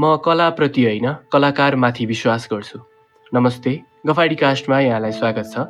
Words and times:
म 0.00 0.16
कलाप्रति 0.24 0.82
होइन 0.84 1.06
कलाकारमाथि 1.32 2.04
विश्वास 2.06 2.48
गर्छु। 2.52 2.78
नमस्ते 3.32 3.72
गफाडी 4.06 4.34
कास्टमा 4.34 4.78
यहाँलाई 4.80 5.12
स्वागत 5.12 5.46
छ। 5.52 5.64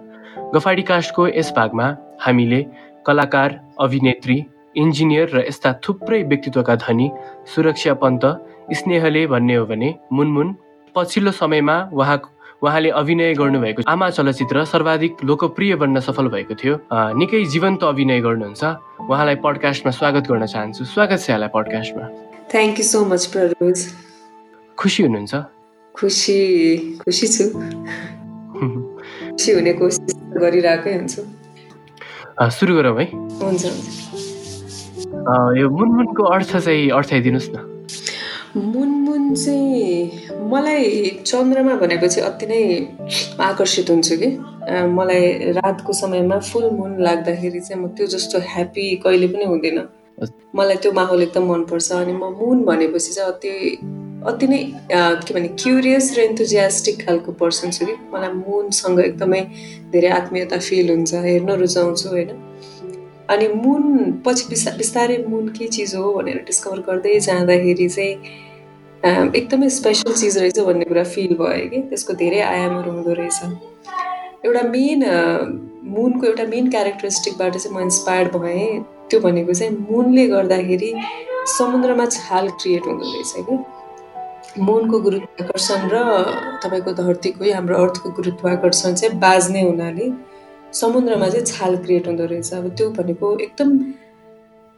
गफाडी 0.55 0.83
कास्टको 0.91 1.27
यस 1.29 1.51
भागमा 1.57 1.87
हामीले 2.23 2.61
कलाकार 3.07 3.59
अभिनेत्री 3.81 4.37
इन्जिनियर 4.77 5.35
र 5.35 5.43
यस्ता 5.49 5.73
थुप्रै 5.83 6.23
व्यक्तित्वका 6.23 6.75
धनी 6.77 7.11
सुरक्षा 7.55 7.95
पन्त 7.99 8.25
स्नेहले 8.79 9.27
भन्ने 9.27 9.55
हो 9.57 9.65
भने 9.67 9.89
मुनमुन 10.13 10.55
पछिल्लो 10.95 11.33
समयमा 11.35 11.77
उहाँ 11.91 12.19
उहाँले 12.63 12.91
अभिनय 13.01 13.35
गर्नुभएको 13.35 13.83
आमा 13.91 14.11
चलचित्र 14.11 14.65
सर्वाधिक 14.65 15.25
लोकप्रिय 15.25 15.75
बन्न 15.83 16.01
सफल 16.07 16.29
भएको 16.29 16.55
थियो। 16.55 16.75
निकै 17.19 17.43
जीवन्त 17.51 17.83
अभिनय 17.85 18.21
गर्नुहुन्छ। 18.21 18.63
उहाँलाई 19.11 19.37
पडकास्टमा 19.43 19.91
स्वागत 19.99 20.31
गर्न 20.31 20.47
चाहन्छु। 20.47 20.85
स्वागत 20.87 21.19
छ 21.19 21.31
यहाँलाई 21.31 21.51
पडकास्टमा। 21.57 22.05
थ्याङ्क 22.53 22.79
यू 22.79 22.85
सो 22.85 23.05
मच 23.11 23.27
प्ररोज 23.35 23.79
खुसी 24.81 25.03
हुनुहुन्छ? 25.03 25.35
खुसी 25.95 26.39
खुसी 27.05 27.27
छु। 27.29 27.45
खुसी 29.33 29.53
हुने 29.53 29.73
कोसिस 29.77 30.15
गरिरहेकै 30.41 30.93
हुन्छु। 30.97 31.21
सुरु 32.57 32.73
गरौँ 32.77 32.97
है। 33.01 33.07
हुन्छ 33.13 33.65
यो 35.61 35.67
मुनमुनको 35.77 36.23
अर्थ 36.37 36.57
चाहिँ 36.57 36.89
अर्थाइदिनुहोस् 36.97 37.51
न। 37.53 37.57
मुनमुन 38.57 39.23
चाहिँ 39.37 40.49
मलाई 40.49 40.85
चन्द्रमा 41.29 41.75
भनेपछि 41.85 42.21
अति 42.29 42.47
नै 42.49 42.63
आकर्षित 43.37 43.91
हुन्छु 43.91 44.17
कि। 44.17 44.29
मलाई 44.97 45.25
रातको 45.61 45.93
समयमा 45.93 46.39
फुल 46.49 46.71
मुन 46.81 46.91
लाग्दाखेरि 47.05 47.61
चाहिँ 47.61 47.83
म 47.85 47.93
त्यो 47.93 48.07
जस्तो 48.17 48.37
ह्याप्पी 48.49 48.85
कहिले 49.05 49.29
पनि 49.29 49.45
हुँदैन। 49.45 49.79
मलाई 50.57 50.77
त्यो 50.77 50.93
माहौल 50.93 51.23
एकदम 51.23 51.45
मनपर्छ 51.53 51.93
अनि 51.93 52.13
म 52.13 52.31
मुन 52.39 52.65
भनेपछि 52.65 53.13
चाहिँ 53.13 53.33
अति 53.33 53.53
अति 54.31 54.47
नै 54.47 54.59
के 55.25 55.35
भने 55.35 55.49
क्युरियस 55.63 56.07
र 56.17 56.21
इन्थुजियास्टिक 56.21 57.07
खालको 57.07 57.33
पर्सन 57.41 57.71
छु 57.71 57.87
कि। 57.87 57.95
मलाई 58.13 58.33
मुनसँग 58.33 59.01
एकदमै 59.01 59.41
धेरै 59.93 60.09
आत्मीयता 60.19 60.59
फिल 60.59 60.91
हुन्छ 60.91 61.15
हेर्न 61.25 61.51
रुचाउँछु 61.63 62.09
होइन। 62.09 62.31
अनि 63.31 63.49
मुन 63.55 63.83
पछि 64.27 64.45
बिस्ता 64.51 64.71
बिस्तारै 64.77 65.17
मुन 65.29 65.49
के 65.57 65.67
चिज 65.73 65.95
हो 65.97 66.13
भनेर 66.13 66.45
डिस्कभर 66.47 66.81
गर्दै 66.89 67.19
जाँदाखेरि 67.21 67.89
चाहिँ 67.89 68.15
एकदमै 69.41 69.69
स्पेसल 69.81 70.13
चिज 70.13 70.39
रहेछ 70.39 70.59
भन्ने 70.69 70.85
कुरा 70.85 71.05
फिल 71.17 71.35
भयो 71.41 71.69
कि। 71.71 71.83
त्यसको 71.91 72.13
धेरै 72.21 72.41
आयामहरू 72.53 72.91
हुँदो 72.93 73.13
रहेछ। 73.21 73.39
एउटा 74.45 74.63
मेन 74.69 75.01
मुनको 75.97 76.27
एउटा 76.27 76.45
मेन 76.55 76.71
क्यारेक्टरिस्टिकबाट 76.71 77.57
चाहिँ 77.57 77.77
म 77.77 77.81
इन्सपायर्ड 77.83 78.37
भएँ। 78.37 79.00
त्यो 79.11 79.21
भनेको 79.21 79.53
चाहिँ 79.53 79.77
मुनले 79.91 80.27
गर्दाखेरि 80.27 80.91
समुद्रमा 81.59 82.07
छाल 82.07 82.49
क्रिएट 82.61 82.87
हुँदो 82.87 83.05
रहेछ 83.13 83.33
कि? 83.49 83.57
मुनको 84.63 84.99
गुरुत्वाकर्षण 85.01 85.89
र 85.93 85.97
तपाईँको 86.63 86.93
धरतीको 86.93 87.53
हाम्रो 87.55 87.77
अर्थको 87.83 88.11
गुरुत्वाकर्षण 88.19 88.95
चाहिँ 88.95 89.19
बाज्ने 89.21 89.63
हुनाले 89.63 90.11
समुद्रमा 90.81 91.29
चाहिँ 91.29 91.47
छाल 91.47 91.77
क्रिएट 91.77 92.07
हुँदो 92.07 92.25
रहेछ। 92.25 92.53
अब 92.55 92.69
त्यो 92.79 92.91
भनेको 92.99 93.27
एकदम 93.39 93.71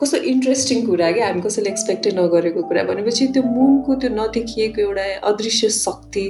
कस्तो 0.03 0.19
इन्ट्रेस्टिङ 0.33 0.87
कुरा 0.87 1.11
क्या 1.13 1.27
हामी 1.27 1.41
कसैले 1.43 1.71
एक्सपेक्टै 1.71 2.11
नगरेको 2.15 2.63
कुरा 2.69 2.83
भनेपछि 2.91 3.27
त्यो 3.35 3.43
मुनको 3.43 3.95
त्यो 4.03 4.11
नदेखिएको 4.15 4.81
एउटा 4.83 5.05
अदृश्य 5.31 5.69
शक्ति 5.75 6.25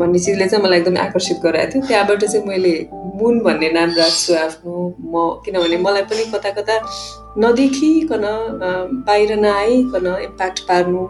भन्ने 0.00 0.18
चिजले 0.18 0.46
चाहिँ 0.46 0.64
मलाई 0.64 0.78
एकदम 0.80 0.96
आकर्षित 0.98 1.38
गराएको 1.42 1.72
थियो। 1.72 1.86
त्यहाँबाट 1.88 2.24
चाहिँ 2.24 2.46
मैले 2.46 2.72
मुन 3.20 3.40
भन्ने 3.46 3.68
नाम 3.72 3.90
राख्छु 3.98 4.34
आफ्नो 4.44 4.72
म 5.12 5.26
किनभने 5.44 5.76
मलाई 5.84 6.02
पनि 6.12 6.24
कता 6.32 6.50
कता 6.60 6.78
नदेखिकन 7.44 8.24
बाहिर 9.06 9.36
नआइकन 9.36 10.06
इम्प्याक्ट 10.24 10.58
पार्नु 10.68 11.02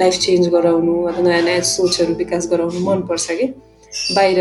लाइफ 0.00 0.14
चेन्ज 0.24 0.48
गराउनु 0.56 0.96
अथवा 1.12 1.28
नयाँ 1.28 1.42
नयाँ 1.42 1.60
सोचहरू 1.76 2.14
विकास 2.24 2.48
गराउनु 2.52 2.80
मनपर्छ 2.90 3.26
कि। 3.30 3.52
बाहिर 4.16 4.38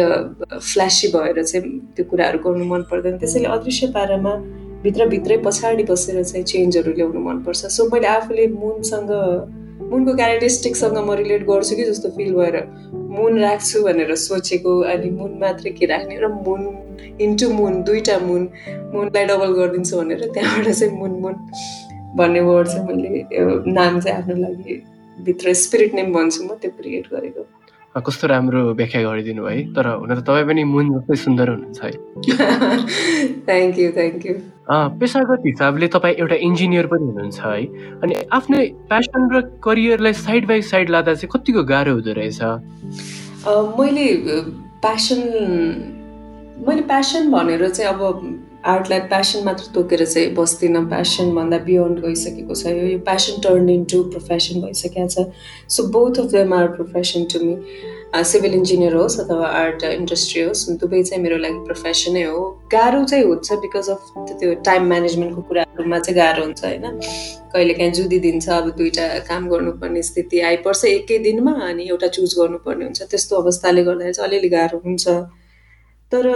फ्ल्यासी 0.71 1.07
भएर 1.15 1.43
चाहिँ 1.43 1.79
त्यो 1.95 2.05
कुराहरू 2.11 2.39
गर्नु 2.45 2.65
मन 2.73 2.81
पर्दैन 2.91 3.17
त्यसैले 3.19 3.47
अदृश्य 3.55 3.87
पारामा 3.95 4.33
भित्रभित्रै 4.83 5.37
पछाडि 5.45 5.83
बसेर 5.89 6.23
चाहिँ 6.23 6.43
चेन्जहरू 6.45 6.91
ल्याउनु 6.93 7.19
मनपर्छ। 7.27 7.65
सो 7.75 7.89
मैले 7.93 8.07
आफूले 8.07 8.47
मुनसँग 8.61 9.11
मुनको 9.91 10.13
क्यारेक्टरिस्टिकसँग 10.15 10.97
म 10.97 11.13
रिलेट 11.21 11.43
गर्छु 11.47 11.75
कि 11.75 11.83
जस्तो 11.83 12.09
फिल 12.17 12.33
भएर 12.35 12.55
मुन 13.15 13.39
राख्छु 13.39 13.83
भनेर 13.83 14.15
सोचेको 14.15 14.71
अनि 14.91 15.09
मुन 15.19 15.31
मात्रै 15.41 15.71
के 15.79 15.85
राख्ने 15.85 16.15
र 16.23 16.27
मुन 16.27 16.61
इन्टु 17.21 17.49
मुन 17.53 17.81
दुईवटा 17.87 18.17
मुन 18.27 18.41
मुनलाई 18.93 19.25
डबल 19.31 19.51
गरिदिन्छु 19.59 19.97
भनेर 19.97 20.21
त्यहाँबाट 20.33 20.67
चाहिँ 20.69 20.93
मुन 20.99 21.11
मुन 21.23 21.35
भन्ने 22.17 22.41
वर्ड 22.47 22.67
चाहिँ 22.67 22.85
मैले 22.87 23.09
नाम 23.71 23.99
चाहिँ 23.99 24.17
आफ्नो 24.17 24.35
लागि 24.43 24.81
भित्र 25.17 25.53
स्पिरिट 25.63 25.93
नेम 25.95 26.13
भन्छु 26.13 26.43
म 26.43 26.57
त्यो 26.61 26.71
क्रिएट 26.79 27.07
गरेको। 27.13 27.41
कस्तो 27.93 28.27
राम्रो 28.27 28.61
व्याख्या 28.73 29.01
गरिदिनु 29.03 29.43
है। 29.45 29.57
तर 29.73 29.85
हुन 30.01 30.09
त 30.15 30.25
तपाईँ 30.25 30.45
पनि 30.49 30.63
मुन 30.65 30.85
जस्तै 30.93 31.15
सुन्दर 31.23 31.49
हुनुहुन्छ 31.49 31.79
है। 31.83 31.91
थ्याङ्क 33.47 33.73
यू 33.79 33.89
थ्याङ्क 33.97 34.25
यू 34.25 34.33
पेसागत 34.99 35.41
हिसाबले 35.45 35.87
तपाईँ 35.93 36.15
एउटा 36.17 36.37
इन्जिनियर 36.47 36.85
पनि 36.89 37.05
हुनुहुन्छ 37.05 37.39
है। 37.45 37.63
अनि 38.01 38.13
आफ्नै 38.33 38.61
प्यासन 38.89 39.21
र 39.33 39.41
करियरलाई 39.61 40.13
साइड 40.25 40.43
बाई 40.47 40.61
साइड 40.73 40.89
लाँदा 40.89 41.13
चाहिँ 41.13 41.29
कतिको 41.33 41.63
गाह्रो 41.73 41.93
हुँदो 41.93 42.11
रहेछ? 42.17 42.41
मैले 43.77 44.07
प्यासन 44.81 45.21
मैले 46.67 46.81
प्यासन 46.89 47.31
भनेर 47.31 47.69
चाहिँ 47.69 47.93
अब 47.93 48.01
आर्टलाई 48.63 48.99
प्यासन 49.11 49.43
मात्र 49.43 49.65
तोकेर 49.75 50.05
चाहिँ 50.05 50.33
बस्दिनँ। 50.35 50.83
प्यासनभन्दा 50.89 51.57
बियोन्ड 51.67 51.99
गइसकेको 51.99 52.55
छ। 52.55 52.67
यो 52.67 52.99
प्यासन 53.03 53.41
टर्न 53.43 53.69
इन्टु 53.69 54.03
प्रोफेसन 54.11 54.61
भइसकेको 54.61 55.07
छ। 55.07 55.27
So 55.67 55.83
both 55.91 56.19
of 56.19 56.31
them 56.31 56.53
are 56.53 56.67
profession 56.77 57.25
to 57.33 57.43
me 57.43 57.55
civil 58.13 58.53
engineer 58.53 58.95
होस् 58.95 59.19
अथवा 59.19 59.47
आर्ट 59.59 59.83
इन्डस्ट्री 59.83 60.41
होस् 60.41 60.63
दुवै 60.79 61.01
चाहिँ 61.03 61.21
मेरो 61.23 61.37
लागि 61.43 61.59
प्रोफेसनै 61.67 62.23
हो। 62.23 62.39
गाह्रो 62.71 63.03
चाहिँ 63.03 63.25
हुन्छ 63.25 63.51
बिकज 63.67 63.89
अफ 63.89 64.01
त्यो 64.39 64.53
टाइम 64.63 64.87
म्यानेजमेन्टको 64.87 65.41
कुराहरूमा 65.49 65.99
चाहिँ 65.99 66.17
गाह्रो 66.17 66.43
हुन्छ 66.43 66.63
होइन? 66.63 66.85
कहिले 67.53 67.73
काहीँ 67.73 67.91
जुदी 67.91 68.19
दिन्छ 68.19 68.49
अब 68.49 68.69
दुइटा 68.79 69.07
काम 69.27 69.49
गर्नुपर्ने 69.49 70.01
स्थिति 70.03 70.39
आइपर्छ 70.39 70.85
एकै 70.85 71.17
दिनमा 71.27 71.53
अनि 71.69 71.89
एउटा 71.89 72.07
चुज 72.15 72.35
गर्नुपर्ने 72.39 72.85
हुन्छ। 72.85 73.01
त्यस्तो 73.11 73.41
अवस्थाले 73.43 73.83
गर्दाखेरि 73.83 74.13
चाहिँ 74.13 74.29
अलिअलि 74.29 74.49
गाह्रो 74.49 74.81
हुन्छ। 74.85 75.07
तर 76.11 76.27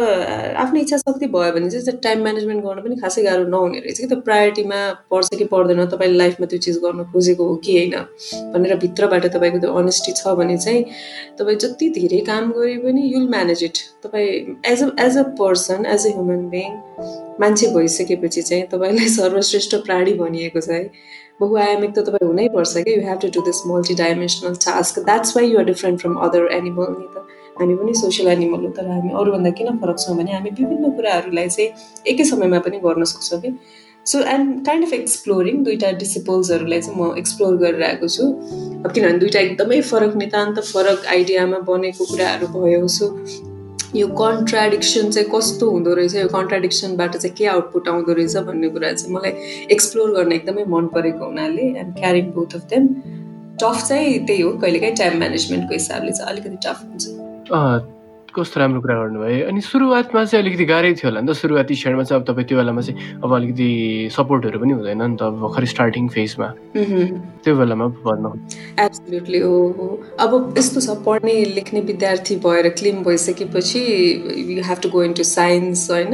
आफ्नो 0.57 0.79
इच्छा 0.81 0.97
शक्ति 0.97 1.27
भयो 1.33 1.51
भने 1.53 1.69
चाहिँ 1.69 1.97
टाइम 2.03 2.21
म्यानेजमेन्ट 2.23 2.63
गर्न 2.63 2.81
पनि 2.83 2.95
खासै 3.01 3.23
गाह्रो 3.23 3.43
नहुने 3.47 3.79
रहेछ 3.79 3.99
कि 3.99 4.07
त 4.07 4.17
प्रायोरिटीमा 4.27 4.79
पर्छ 5.11 5.37
कि 5.37 5.45
पर्दैन 5.51 5.85
तपाईँले 5.91 6.17
लाइफमा 6.17 6.45
त्यो 6.53 6.59
चिज 6.65 6.77
गर्न 6.85 7.03
खोजेको 7.11 7.47
हो 7.47 7.55
कि 7.65 7.77
होइन? 7.77 7.93
भनेर 8.53 8.75
भित्रबाट 8.83 9.25
तपाईँको 9.35 9.59
त्यो 9.59 9.73
अनेस्टी 9.81 10.11
छ 10.17 10.33
भने 10.39 10.57
चाहिँ 10.57 10.83
तपाईँ 11.39 11.57
जति 11.65 11.89
धेरै 11.99 12.19
काम 12.31 12.51
गरे 12.57 12.77
पनि 12.87 13.01
युल 13.13 13.29
म्यानेज 13.29 13.63
इट 13.63 13.77
तपाईँ 14.03 14.31
as 14.73 14.83
a 14.83 14.89
as 15.05 15.17
a 15.17 15.23
person 15.39 15.85
as 15.85 16.07
a 16.07 16.09
human 16.09 16.49
being 16.49 16.73
मान्छे 17.39 17.67
भइसकेपछि 17.75 18.41
चाहिँ 18.41 18.67
तपाईँलाई 18.73 19.07
सर्वश्रेष्ठ 19.19 19.75
प्राणी 19.85 20.13
भनिएको 20.25 20.61
छ 20.61 20.69
है। 20.69 20.83
बहुआयामिक 21.41 21.91
त 21.95 21.99
तपाईँ 22.07 22.27
हुनैपर्छ 22.27 22.77
कि 22.77 22.93
you 22.95 23.01
have 23.07 23.19
to 23.21 23.27
do 23.35 23.41
this 23.45 23.61
multi 23.67 23.95
dimensional 23.95 24.55
task 24.65 24.99
that's 25.05 25.37
why 25.37 25.51
you're 25.51 25.65
different 25.65 25.99
from 26.01 26.15
other 26.27 26.51
animal 26.51 26.95
नि 26.99 27.07
त। 27.13 27.27
हामी 27.59 27.75
पनि 27.75 27.93
सोसियल 27.95 28.27
एनिमल 28.31 28.65
हो 28.65 28.69
तर 28.77 28.87
हामी 28.89 29.11
अरूभन्दा 29.21 29.49
किन 29.57 29.77
फरक 29.81 29.99
छौँ 29.99 30.15
भने 30.17 30.31
हामी 30.33 30.49
विभिन्न 30.59 30.91
कुराहरूलाई 30.95 31.49
चाहिँ 31.49 31.69
एकै 32.13 32.23
समयमा 32.31 32.59
पनि 32.67 32.79
गर्न 32.85 33.03
सक्छौँ 33.11 33.41
कि? 33.41 33.51
So 34.05 34.23
I'm 34.23 34.51
kind 34.63 34.85
of 34.85 34.93
exploring 34.93 35.63
दुइटा 35.63 35.91
डिसिपल्सहरूलाई 36.03 36.81
चाहिँ 36.81 36.99
म 36.99 37.17
एक्सप्लोर 37.17 37.57
गरिरहेको 37.57 38.07
छु। 38.07 38.23
अब 38.85 38.91
किनभने 38.91 39.19
दुइटा 39.19 39.39
एकदमै 39.39 39.81
फरक 39.89 40.15
नितान्त 40.23 40.59
फरक 40.71 41.05
आइडियामा 41.15 41.59
बनेको 41.67 42.05
कुराहरू 42.05 42.47
भयो। 42.55 42.87
सो 42.87 43.05
यो 43.95 44.07
कन्ट्राडिक्सन 44.21 45.11
चाहिँ 45.11 45.29
कस्तो 45.33 45.69
हुँदो 45.71 45.93
रहेछ? 45.99 46.15
यो 46.15 46.27
कन्ट्राडिक्सनबाट 46.27 47.15
चाहिँ 47.17 47.35
के 47.37 47.45
आउटपुट 47.51 47.87
आउँदो 47.89 48.13
रहेछ 48.13 48.37
भन्ने 48.47 48.69
कुरा 48.69 48.91
चाहिँ 48.93 49.13
मलाई 49.15 49.31
एक्सप्लोर 49.75 50.15
गर्न 50.15 50.31
एकदमै 50.39 50.65
मन 50.69 50.87
परेको 50.95 51.25
हुनाले 51.25 51.69
and 51.83 51.93
carrying 51.99 52.31
both 52.33 52.55
of 52.55 52.67
them 52.73 52.87
tough 53.61 53.87
चाहिँ 53.87 54.25
त्यही 54.25 54.41
हो। 54.41 54.51
कहिलेकाहीँ 54.63 54.95
टाइम 54.95 55.17
म्यानेजमेन्टको 55.19 55.73
हिसाबले 55.73 56.11
चाहिँ 56.11 56.31
अलिकति 56.31 56.57
टफ 56.67 56.83
हुन्छ। 56.83 57.26
कस्तो 57.47 58.59
राम्रो 58.59 58.81
कुरा 58.81 58.95
गर्नुभयो 58.95 59.47
अनि 59.47 59.61
सुरुवातमा 59.61 60.23
चाहिँ 60.25 60.43
अलिकति 60.43 60.65
गाह्रै 60.69 60.93
थियो 60.93 61.09
होला 61.09 61.21
नि 61.21 61.27
त 61.27 61.33
सुरुवाती 61.41 61.73
क्षणमा 61.73 62.03
चाहिँ 62.03 62.21
अब 62.21 62.25
तपाईँ 62.27 62.45
त्यो 62.47 62.57
बेलामा 62.57 62.81
चाहिँ 62.85 63.21
अब 63.23 63.33
अलिकति 63.33 63.69
सपोर्टहरू 64.13 64.59
पनि 64.61 64.73
हुँदैन 64.77 65.01
नि 65.01 65.15
त 65.17 65.21
अब 65.25 65.39
भर्खर 65.41 65.65
स्टार्टिङ 65.73 66.07
फेजमा 66.13 66.47
त्यो 66.75 67.55
बेलामा 67.57 67.87
भन्नु। 68.05 68.29
एब्सोल्युटली 68.85 69.39
हो 69.39 69.55
हो 69.79 69.87
अब 70.19 70.53
यस्तो 70.57 70.79
छ 70.85 70.97
पढ्ने 71.07 71.33
लेख्ने 71.55 71.81
विद्यार्थी 71.89 72.35
भएर 72.45 72.69
क्लिम 72.77 73.01
भइसकेपछि 73.09 73.81
you 74.53 74.63
have 74.69 74.77
to 74.83 74.89
go 74.93 75.03
into 75.03 75.23
science 75.23 75.89
होइन? 75.91 76.13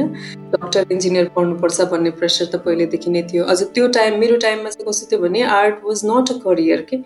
डक्टर 0.56 0.86
इन्जिनियर 0.92 1.30
पढ्नुपर्छ 1.36 1.80
भन्ने 1.92 2.10
प्रेसर 2.16 2.46
त 2.46 2.64
पहिलेदेखि 2.64 3.10
नै 3.10 3.22
थियो। 3.28 3.44
अझ 3.44 3.62
त्यो 3.62 3.88
टाइम 4.00 4.18
मेरो 4.20 4.36
टाइममा 4.48 4.70
चाहिँ 4.70 4.88
कस्तो 4.88 5.12
थियो 5.12 5.22
भने 5.28 5.42
art 5.60 5.84
was 5.84 6.08
not 6.08 6.26
a 6.30 6.40
career 6.48 6.86
के? 6.88 6.96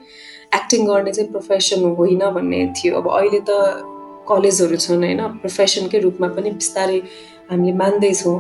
एक्टिङ 0.54 0.86
गर्ने 0.86 1.12
चाहिँ 1.12 1.30
प्रोफेसन 1.30 1.94
होइन 1.98 2.28
भन्ने 2.34 2.66
थियो। 2.78 3.00
अब 3.00 3.14
अहिले 3.18 3.40
त 3.50 3.96
कलेजहरू 4.30 4.76
छन् 4.76 5.04
होइन? 5.04 5.20
प्रोफेसनकै 5.42 5.98
रूपमा 6.06 6.28
पनि 6.36 6.50
बिस्तारै 6.58 7.00
हामीले 7.50 7.72
मान्दैछौँ। 7.82 8.36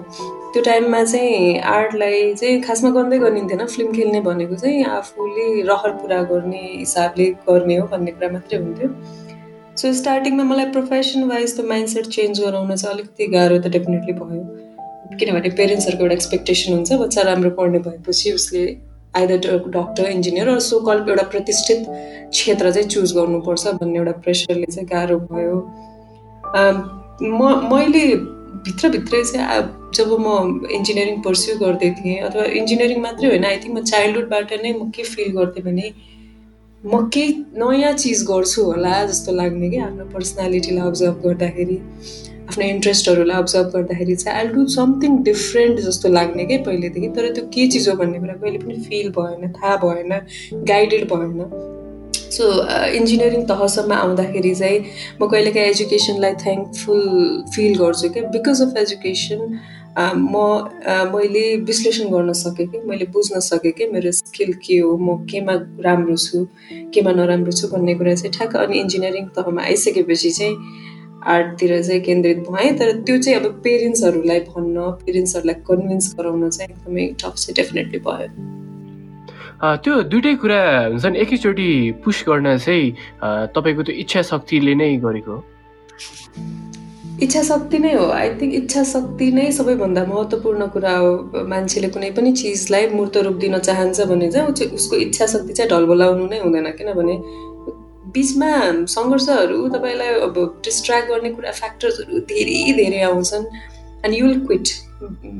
त्यो 0.52 0.62
टाइममा 0.64 1.02
चाहिँ 1.04 1.58
आर्टलाई 1.76 2.34
चाहिँ 2.34 2.60
खासमा 2.62 2.90
गर्दै 2.90 3.18
गरिन्थेन। 3.18 3.64
फिल्म 3.66 3.92
खेल्ने 3.92 4.20
भनेको 4.28 4.54
चाहिँ 4.56 4.84
आफूले 4.98 5.46
रहर 5.70 5.90
पुरा 6.00 6.22
गर्ने 6.30 6.62
हिसाबले 6.74 7.26
गर्ने 7.48 7.76
हो 7.76 7.86
भन्ने 7.86 8.12
कुरा 8.12 8.28
मात्रै 8.32 8.58
हुन्थ्यो। 8.58 8.88
सो 9.78 9.92
स्टार्टिङमा 9.94 10.44
मलाई 10.44 10.66
प्रोफेसन 10.76 11.24
वाइज 11.30 11.56
त 11.56 11.64
माइन्डसेट 11.66 12.06
चेन्ज 12.16 12.40
गराउन 12.44 12.74
चाहिँ 12.74 12.94
अलिकति 12.94 13.26
गाह्रो 13.36 13.58
त 13.58 13.66
डेफिनेटली 13.76 14.12
भयो। 14.20 14.42
किनभने 15.18 15.50
पेरेन्ट्सहरूको 15.58 16.04
एउटा 16.04 16.14
एक्सपेक्टेसन 16.14 16.72
हुन्छ 16.72 16.92
बच्चा 17.02 17.22
राम्रो 17.28 17.50
पढ्ने 17.58 17.78
भएपछि 17.86 18.32
उसले 18.32 18.64
आइदर 19.18 19.36
डक्टर 19.76 20.10
इन्जिनियर 20.10 20.48
र 20.50 20.58
सो 20.68 20.80
कल 20.86 21.04
एउटा 21.08 21.24
प्रतिष्ठित 21.34 21.86
क्षेत्र 22.30 22.72
चाहिँ 22.72 22.88
चुज 22.88 23.12
गर्नुपर्छ 23.18 23.74
भन्ने 23.80 23.98
एउटा 23.98 24.12
प्रेसरले 24.24 24.66
चाहिँ 24.72 24.88
गाह्रो 24.88 25.18
भयो। 25.32 25.56
म 27.20 27.40
मैले 27.72 28.04
भित्रभित्रै 28.66 29.22
चाहिँ 29.24 29.62
जब 29.96 30.10
म 30.20 30.68
इन्जिनियरिङ 30.76 31.20
पर्स्यु 31.22 31.56
गर्दै 31.58 31.90
थिएँ 31.98 32.20
अथवा 32.28 32.44
इन्जिनियरिङ 32.60 33.00
मात्रै 33.02 33.28
होइन 33.28 33.44
आई 33.50 33.56
थिङ्क 33.64 33.74
म 33.76 33.82
चाइल्डहुडबाट 33.90 34.52
नै 34.62 34.72
म 34.72 34.90
के 34.96 35.02
फिल 35.12 35.30
गर्थेँ 35.38 35.62
भने 35.64 35.86
म 36.82 36.92
केही 37.14 37.28
नयाँ 37.60 37.92
चिज 38.02 38.24
गर्छु 38.30 38.64
होला 38.64 38.94
जस्तो 39.06 39.32
लाग्ने 39.34 39.70
कि 39.70 39.78
आफ्नो 39.86 40.04
पर्सनालिटीलाई 40.14 40.86
अब्जर्भ 40.88 41.16
गर्दाखेरि। 41.24 41.78
आफ्नो 42.48 42.64
इन्ट्रेस्टहरूलाई 42.64 43.36
अब्जर्भ 43.36 43.66
गर्दाखेरि 43.76 44.14
चाहिँ 44.16 44.38
आई 44.38 44.46
डु 44.54 44.66
समथिङ 44.74 45.22
डिफ्रेन्ट 45.22 45.80
जस्तो 45.86 46.08
लाग्ने 46.08 46.44
कि 46.46 46.56
पहिलेदेखि। 46.66 47.08
तर 47.16 47.32
त्यो 47.34 47.44
के 47.54 47.66
चिज 47.72 47.88
हो 47.88 47.94
भन्ने 47.96 48.18
कुरा 48.18 48.34
कहिले 48.34 48.58
पनि 48.58 48.76
फिल 48.88 49.08
भएन 49.18 49.52
थाहा 49.56 49.76
भएन 49.84 50.20
गाइडेड 50.70 51.04
भएन। 51.12 51.40
सो 52.36 52.44
इन्जिनियरिङ 52.96 53.42
तहसम्म 53.46 53.92
आउँदाखेरि 53.92 54.54
चाहिँ 54.54 54.78
म 55.20 55.28
कहिलेकाहीँ 55.28 55.68
एजुकेसनलाई 55.68 56.34
थ्याङ्कफुल 56.44 57.02
फिल 57.54 57.78
गर्छु 57.78 58.08
क्या 58.14 58.22
बिकज 58.32 58.62
अफ 58.62 58.76
एजुकेसन 58.84 59.40
म 59.98 60.42
मैले 61.14 61.44
विश्लेषण 61.68 62.10
गर्न 62.10 62.32
सकेँ 62.40 62.66
कि। 62.66 62.80
मैले 62.88 63.04
बुझ्न 63.14 63.40
सकेँ 63.46 63.72
कि 63.78 63.86
मेरो 63.92 64.10
स्किल 64.18 64.52
के 64.66 64.78
हो 64.78 64.96
म 64.96 65.16
केमा 65.30 65.54
राम्रो 65.86 66.16
छु 66.26 66.44
केमा 66.94 67.12
नराम्रो 67.12 67.52
छु 67.60 67.68
भन्ने 67.68 67.94
कुरा 68.00 68.14
चाहिँ 68.14 68.32
ठ्याक्क 68.36 68.56
अनि 68.56 68.78
इन्जिनियरिङ 68.80 69.26
तहमा 69.36 69.62
आइसकेपछि 69.62 70.30
चाहिँ 70.38 70.54
आर्टतिर 71.28 71.72
चाहिँ 71.82 72.00
केन्द्रित 72.02 72.38
भएँ 72.50 72.70
तर 72.78 72.92
त्यो 73.06 73.16
चाहिँ 73.22 73.38
अब 73.40 73.60
पेरेन्ट्सहरूलाई 73.64 74.40
भन्न 74.52 74.76
पेरेन्ट्सहरूलाई 75.04 75.56
कन्भिन्स 75.68 76.14
गराउन 76.18 76.48
चाहिँ 76.50 76.70
एकदमै 76.70 77.06
टफ 77.20 77.34
चाहिँ 77.34 77.54
डेफिनेटली 77.56 77.98
भयो। 78.06 78.28
त्यो 79.84 79.94
दुइटै 80.10 80.34
कुरा 80.42 80.60
हुन्छ 80.86 81.06
नि 81.06 81.18
एकैचोटि 81.18 81.68
पुस 82.04 82.24
गर्न 82.28 82.56
चाहिँ 82.58 82.86
तपाईँको 83.54 83.82
त्यो 83.82 83.94
इच्छा 84.02 84.22
शक्तिले 84.30 84.74
नै 84.80 84.96
गरेको 85.04 85.36
इच्छा 87.22 87.42
शक्ति 87.42 87.78
नै 87.82 87.92
हो। 87.94 88.06
आई 88.14 88.28
थिङ्क 88.40 88.54
इच्छा 88.54 88.82
शक्ति 88.90 89.26
नै 89.34 89.50
सबैभन्दा 89.52 90.04
महत्त्वपूर्ण 90.06 90.66
कुरा 90.74 90.94
हो। 90.96 91.10
मान्छेले 91.50 91.88
कुनै 91.90 92.10
पनि 92.14 92.30
चिजलाई 92.32 92.86
मूर्त 92.94 93.16
रूप 93.26 93.36
दिन 93.42 93.58
चाहन्छ 93.58 94.06
भने 94.06 94.30
चाहिँ 94.30 94.70
उसको 94.78 94.96
इच्छा 94.96 95.26
शक्ति 95.26 95.52
चाहिँ 95.52 95.70
ढलबलाउनु 95.70 96.26
नै 96.30 96.38
हुँदैन। 96.38 96.70
किनभने 96.78 97.14
बिचमा 98.14 98.50
सङ्घर्षहरू 98.94 99.68
तपाईँलाई 99.68 100.20
अब 100.26 100.36
डिस्ट्र्याक्ट 100.64 101.08
गर्ने 101.10 101.30
कुरा 101.36 101.52
फ्याक्टर्सहरू 101.60 102.18
धेरै 102.32 102.60
धेरै 102.78 103.00
आउँछन् 103.10 103.46
एन्ड 104.04 104.14
युल 104.14 104.38
क्विट 104.46 104.68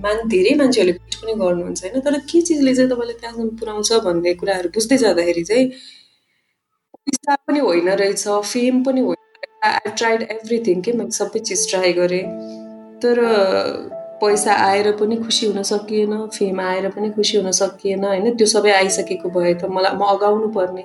मान 0.04 0.16
धेरै 0.28 0.54
मान्छेहरूले 0.60 0.98
क्विट 0.98 1.14
पनि 1.20 1.34
गर्नुहुन्छ 1.42 1.84
होइन? 1.84 2.00
तर 2.00 2.18
के 2.30 2.40
चिजले 2.48 2.74
चाहिँ 2.74 2.90
तपाईँलाई 2.90 3.18
त्यहाँसम्म 3.20 3.48
पुऱ्याउँछ 3.60 3.92
भन्ने 4.06 4.34
कुराहरू 4.40 4.68
बुझ्दै 4.74 4.96
जाँदाखेरि 5.04 5.44
चाहिँ 5.50 5.66
पैसा 7.06 7.34
पनि 7.48 7.60
होइन 7.60 7.88
रहेछ 8.02 8.24
फेम 8.52 8.82
पनि 8.84 9.00
होइन 9.00 9.26
आई 9.64 9.90
ट्राइड 9.98 10.22
एभ्रिथिङ 10.30 10.80
के 10.82 10.92
मैले 10.92 11.10
सबै 11.18 11.40
चिज 11.40 11.68
ट्राई 11.70 11.92
गरेँ। 11.92 12.24
तर 13.02 13.16
पैसा 14.22 14.52
आएर 14.62 14.90
पनि 15.00 15.16
खुसी 15.16 15.46
हुन 15.46 15.62
सकिएन 15.62 16.26
फेम 16.38 16.60
आएर 16.60 16.88
पनि 16.90 17.10
खुसी 17.10 17.36
हुन 17.38 17.50
सकिएन 17.58 18.04
होइन? 18.04 18.36
त्यो 18.36 18.46
सबै 18.46 18.72
आइसकेको 18.72 19.28
भए 19.30 19.54
त 19.54 19.70
मलाई 19.70 19.96
म 19.96 20.02
अगाउनु 20.14 20.48
पर्ने। 20.56 20.84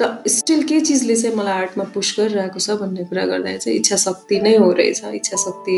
त 0.00 0.22
स्टिल 0.26 0.62
के 0.68 0.80
चिजले 0.80 1.16
चाहिँ 1.16 1.36
मलाई 1.36 1.54
आर्टमा 1.54 1.84
पुस 1.94 2.14
गरिरहेको 2.18 2.58
छ 2.58 2.70
भन्ने 2.80 3.04
कुरा 3.10 3.24
गर्दा 3.30 3.56
चाहिँ 3.56 3.78
इच्छा 3.78 3.96
शक्ति 3.96 4.40
नै 4.40 4.56
हो 4.56 4.70
रहेछ। 4.72 5.04
इच्छा 5.14 5.36
शक्ति 5.36 5.76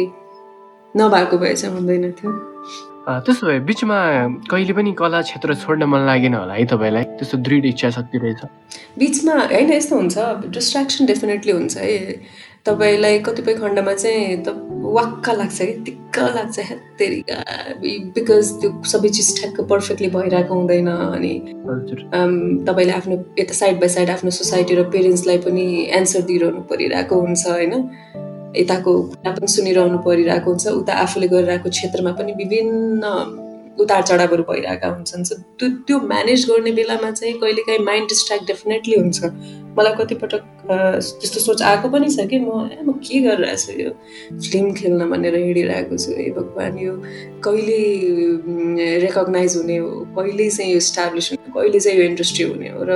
नभएको 0.95 1.39
भए 1.39 1.55
चाहिँ 1.55 1.75
हुँदैन 1.75 2.13
थियो। 2.17 2.33
त्यसो 3.07 3.47
भए 3.47 3.59
बिचमा 3.69 3.99
कहिले 4.51 4.73
पनि 4.73 4.93
कला 4.99 5.21
क्षेत्र 5.23 5.55
छोड्न 5.55 5.85
मन 5.85 6.07
लागेन 6.07 6.35
होला 6.35 6.55
है 6.55 6.65
तपाईँलाई? 6.67 7.05
त्यस्तो 7.21 7.39
दृढ 7.39 7.65
इच्छा 7.67 7.91
शक्ति 7.91 8.19
रहेछ। 8.19 8.41
बिचमा 8.99 9.35
होइन 9.53 9.73
यस्तो 9.73 9.97
हुन्छ। 9.97 10.17
डिस्ट्र्याक्सन 10.57 11.07
डेफिनेटली 11.07 11.53
हुन्छ 11.53 11.77
है। 11.77 11.97
तपाईँलाई 12.67 13.19
कतिपय 13.19 13.55
खण्डमा 13.55 13.95
चाहिँ 13.95 14.43
त 14.43 14.49
वाक्क 14.97 15.31
लाग्छ 15.31 15.59
कि? 15.63 15.73
दिक्क 15.87 16.19
लाग्छ 16.19 16.59
हेत्तेरिका 16.59 17.37
बिकज 18.15 18.51
त्यो 18.61 18.71
सबै 18.93 19.09
चिज 19.09 19.29
ठ्याक्क 19.41 19.61
पर्फेक्टली 19.71 20.09
भइरहेको 20.09 20.55
हुँदैन 20.55 20.89
अनि 20.89 21.33
तपाईँले 22.67 22.93
आफ्नो 22.93 23.17
यता 23.39 23.55
साइड 23.55 23.81
बाई 23.81 23.89
साइड 23.89 24.11
आफ्नो 24.11 24.31
सोसाइटी 24.31 24.75
र 24.75 24.83
पेरेन्ट्सलाई 24.91 25.39
पनि 25.39 25.67
एन्सर 25.99 26.21
दिइरहनु 26.31 26.61
परिरहेको 26.71 27.21
हुन्छ 27.21 27.47
होइन? 27.47 27.75
यताको 28.57 28.93
कुरा 29.03 29.31
पनि 29.31 29.49
सुनिरहनु 29.57 29.99
परिरहेको 29.99 30.51
हुन्छ 30.51 30.67
उता 30.67 30.93
आफूले 31.05 31.29
गरिरहेको 31.29 31.71
क्षेत्रमा 31.71 32.13
पनि 32.19 32.33
विभिन्न 32.33 33.03
उतार 33.81 34.02
चढावहरू 34.02 34.43
भइरहेका 34.49 34.88
हुन्छन्। 34.88 35.25
सो 35.25 35.34
त्यो 35.58 35.69
त्यो 35.87 35.99
म्यानेज 36.12 36.46
गर्ने 36.49 36.73
बेलामा 36.73 37.11
चाहिँ 37.11 37.34
कहिलेकाहीँ 37.40 37.84
माइन्ड 37.84 38.08
डिस्ट्र्याक्ट 38.08 38.46
डेफिनेटली 38.46 38.96
हुन्छ। 38.96 39.25
मलाई 39.76 39.94
कतिपटक 39.99 40.43
त्यस्तो 41.20 41.40
सोच 41.40 41.62
आएको 41.62 41.88
पनि 41.93 42.08
छ 42.11 42.26
कि 42.31 42.38
म 42.40 42.49
म 42.87 42.93
के 43.05 43.20
गरिरहेको 43.20 43.56
छु 43.56 43.73
यो? 43.81 43.90
फिल्म 44.40 44.73
खेल्न 44.75 45.11
भनेर 45.11 45.34
हिँडिरहेको 45.37 45.96
छु। 45.96 46.12
ए 46.12 46.31
भगवान् 46.38 46.78
यो 46.81 46.93
कहिले 47.44 47.81
रेकगनाइज 49.05 49.56
हुने 49.56 49.76
हो? 49.76 49.90
कहिले 50.17 50.49
चाहिँ 50.50 50.70
यो 50.72 50.76
इस्टाब्लिस 50.76 51.31
हुने 51.32 51.52
कहिले 51.52 51.81
चाहिँ 51.81 51.99
यो 51.99 52.05
इन्डस्ट्री 52.05 52.44
हुने 52.44 52.69
हो? 52.69 52.81
र 52.88 52.93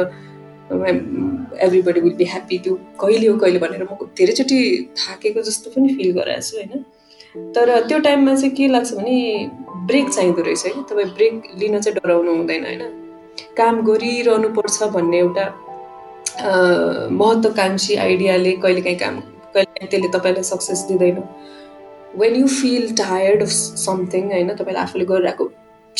एभ्रिबडी 0.70 2.00
विल 2.00 2.14
बी 2.14 2.24
ह्याप्पी 2.24 2.58
त्यो 2.64 2.74
कहिले 3.00 3.26
हो 3.26 3.36
कहिले 3.36 3.58
भनेर 3.58 3.82
म 3.84 4.08
धेरैचोटि 4.16 4.58
थाकेको 4.98 5.42
जस्तो 5.42 5.70
पनि 5.76 5.94
फिल 5.96 6.12
गराएको 6.18 6.46
छु 6.48 6.56
होइन? 6.56 6.82
तर 7.54 7.68
त्यो 7.88 7.98
टाइममा 8.06 8.34
चाहिँ 8.34 8.54
के 8.56 8.68
लाग्छ 8.68 8.92
भने 8.94 9.16
ब्रेक 9.90 10.08
चाहिँदो 10.10 10.42
रहेछ 10.42 10.66
है। 10.66 10.72
तपाईँ 10.90 11.10
ब्रेक 11.14 11.34
लिन 11.58 11.80
चाहिँ 11.80 11.98
डराउनु 11.98 12.36
हुँदैन 12.36 12.64
होइन? 12.64 12.82
काम 13.56 13.80
गरिरहनु 13.84 14.48
पर्छ 14.56 14.82
भन्ने 14.94 15.18
एउटा 15.18 15.46
महत्त्वकाङ्क्षी 17.20 17.94
आइडियाले 18.06 18.52
कहिलेकाहीँ 18.64 18.98
काम 18.98 19.20
कहिलेकाहीँ 19.54 19.88
त्यसले 19.90 20.08
तपाईँलाई 20.18 20.42
सक्सेस 20.50 20.80
दिँदैन। 20.88 21.22
When 22.20 22.34
you 22.36 22.46
feel 22.48 22.84
tired 22.96 23.42
of 23.42 23.50
something 23.80 24.30
होइन 24.32 24.48
तपाईँले 24.54 24.80
आफूले 24.80 25.04
गरिरहेको 25.10 25.44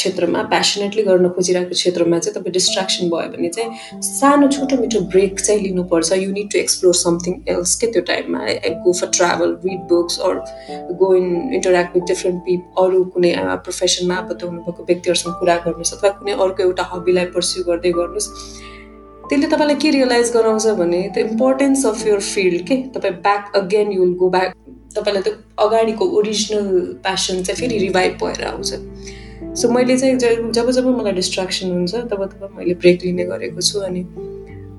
क्षेत्रमा 0.01 0.43
प्यासनेटली 0.51 1.03
गर्न 1.05 1.29
खोजिरहेको 1.37 1.77
क्षेत्रमा 1.81 2.19
चाहिँ 2.19 2.35
तपाईँ 2.35 2.53
डिस्ट्राक्सन 2.53 3.11
भयो 3.11 3.29
भने 3.33 3.49
चाहिँ 3.57 4.03
सानो 4.03 4.49
छोटो 4.57 4.77
मिठो 4.81 5.01
ब्रेक 5.13 5.41
चाहिँ 5.41 5.61
लिनुपर्छ। 5.63 6.13
You 6.13 6.31
need 6.33 6.51
to 6.53 6.59
explore 6.59 6.95
something 7.01 7.35
else 7.55 7.75
के 7.81 7.87
त्यो 7.93 8.03
टाइममा 8.11 8.41
go 8.85 8.93
for 9.01 9.11
travel 9.19 9.57
read 9.67 9.83
books 9.93 10.19
or 10.29 10.35
go 11.03 11.15
in 11.17 11.29
interact 11.55 11.97
with 11.97 12.07
different 12.09 12.41
people 12.49 12.81
अरू 12.85 13.05
कुनै 13.15 13.35
प्रोफेसनमा 13.69 14.15
आबद्ध 14.25 14.43
हुनुभएको 14.43 14.85
व्यक्तिहरूसँग 14.91 15.35
कुरा 15.41 15.57
गर्नुहोस् 15.67 15.95
अथवा 15.95 16.11
कुनै 16.19 16.33
अर्को 16.47 16.63
एउटा 16.63 16.89
हबीलाई 16.93 17.27
पर्स्यु 17.37 17.65
गर्दै 17.71 17.93
गर्नुहोस्। 18.01 18.29
त्यसले 19.31 19.47
तपाईँलाई 19.47 19.77
के 19.83 19.91
रियलाइज 19.91 20.33
गराउँछ 20.35 20.67
भने 20.79 21.03
the 21.15 21.19
importance 21.29 21.87
of 21.87 22.07
your 22.07 22.21
field 22.29 22.67
के? 22.69 22.77
तपाईँ 22.97 23.15
back 23.29 23.53
again 23.57 23.93
you 23.93 24.01
will 24.03 24.15
go 24.23 24.29
back 24.31 24.55
तपाईँलाई 24.97 25.23
त्यो 25.23 25.35
अगाडिको 25.67 26.05
ओरिजिनल 26.19 26.69
प्यासन 27.03 27.43
चाहिँ 27.43 27.61
फेरि 27.61 27.79
रिभाइभ 27.79 28.19
भएर 28.25 28.45
आउँछ। 28.47 28.73
सो 29.61 29.69
मैले 29.69 29.99
चाहिँ 29.99 30.17
जब 30.17 30.71
जब 30.71 30.87
मलाई 30.87 31.13
डिस्ट्राक्सन 31.13 31.71
हुन्छ 31.71 31.95
तब 31.95 32.25
तब 32.25 32.55
मैले 32.59 32.75
ब्रेक 32.75 33.05
लिने 33.05 33.25
गरेको 33.25 33.61
छु 33.61 33.81
अनि 33.81 34.05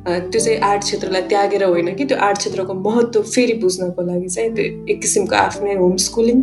त्यो 0.07 0.39
चाहिँ 0.39 0.59
आर्ट 0.59 0.81
क्षेत्रलाई 0.81 1.21
त्यागेर 1.21 1.63
होइन 1.63 1.95
कि 1.95 2.05
त्यो 2.05 2.17
आर्ट 2.17 2.37
क्षेत्रको 2.37 2.73
महत्त्व 2.73 3.21
फेरि 3.21 3.53
बुझ्नको 3.53 4.01
लागि 4.01 4.27
चाहिँ 4.27 4.53
त्यो 4.55 4.65
एक 4.87 5.01
किसिमको 5.01 5.35
आफ्नै 5.35 5.75
होम 5.75 5.95
स्कुलिङ 5.97 6.41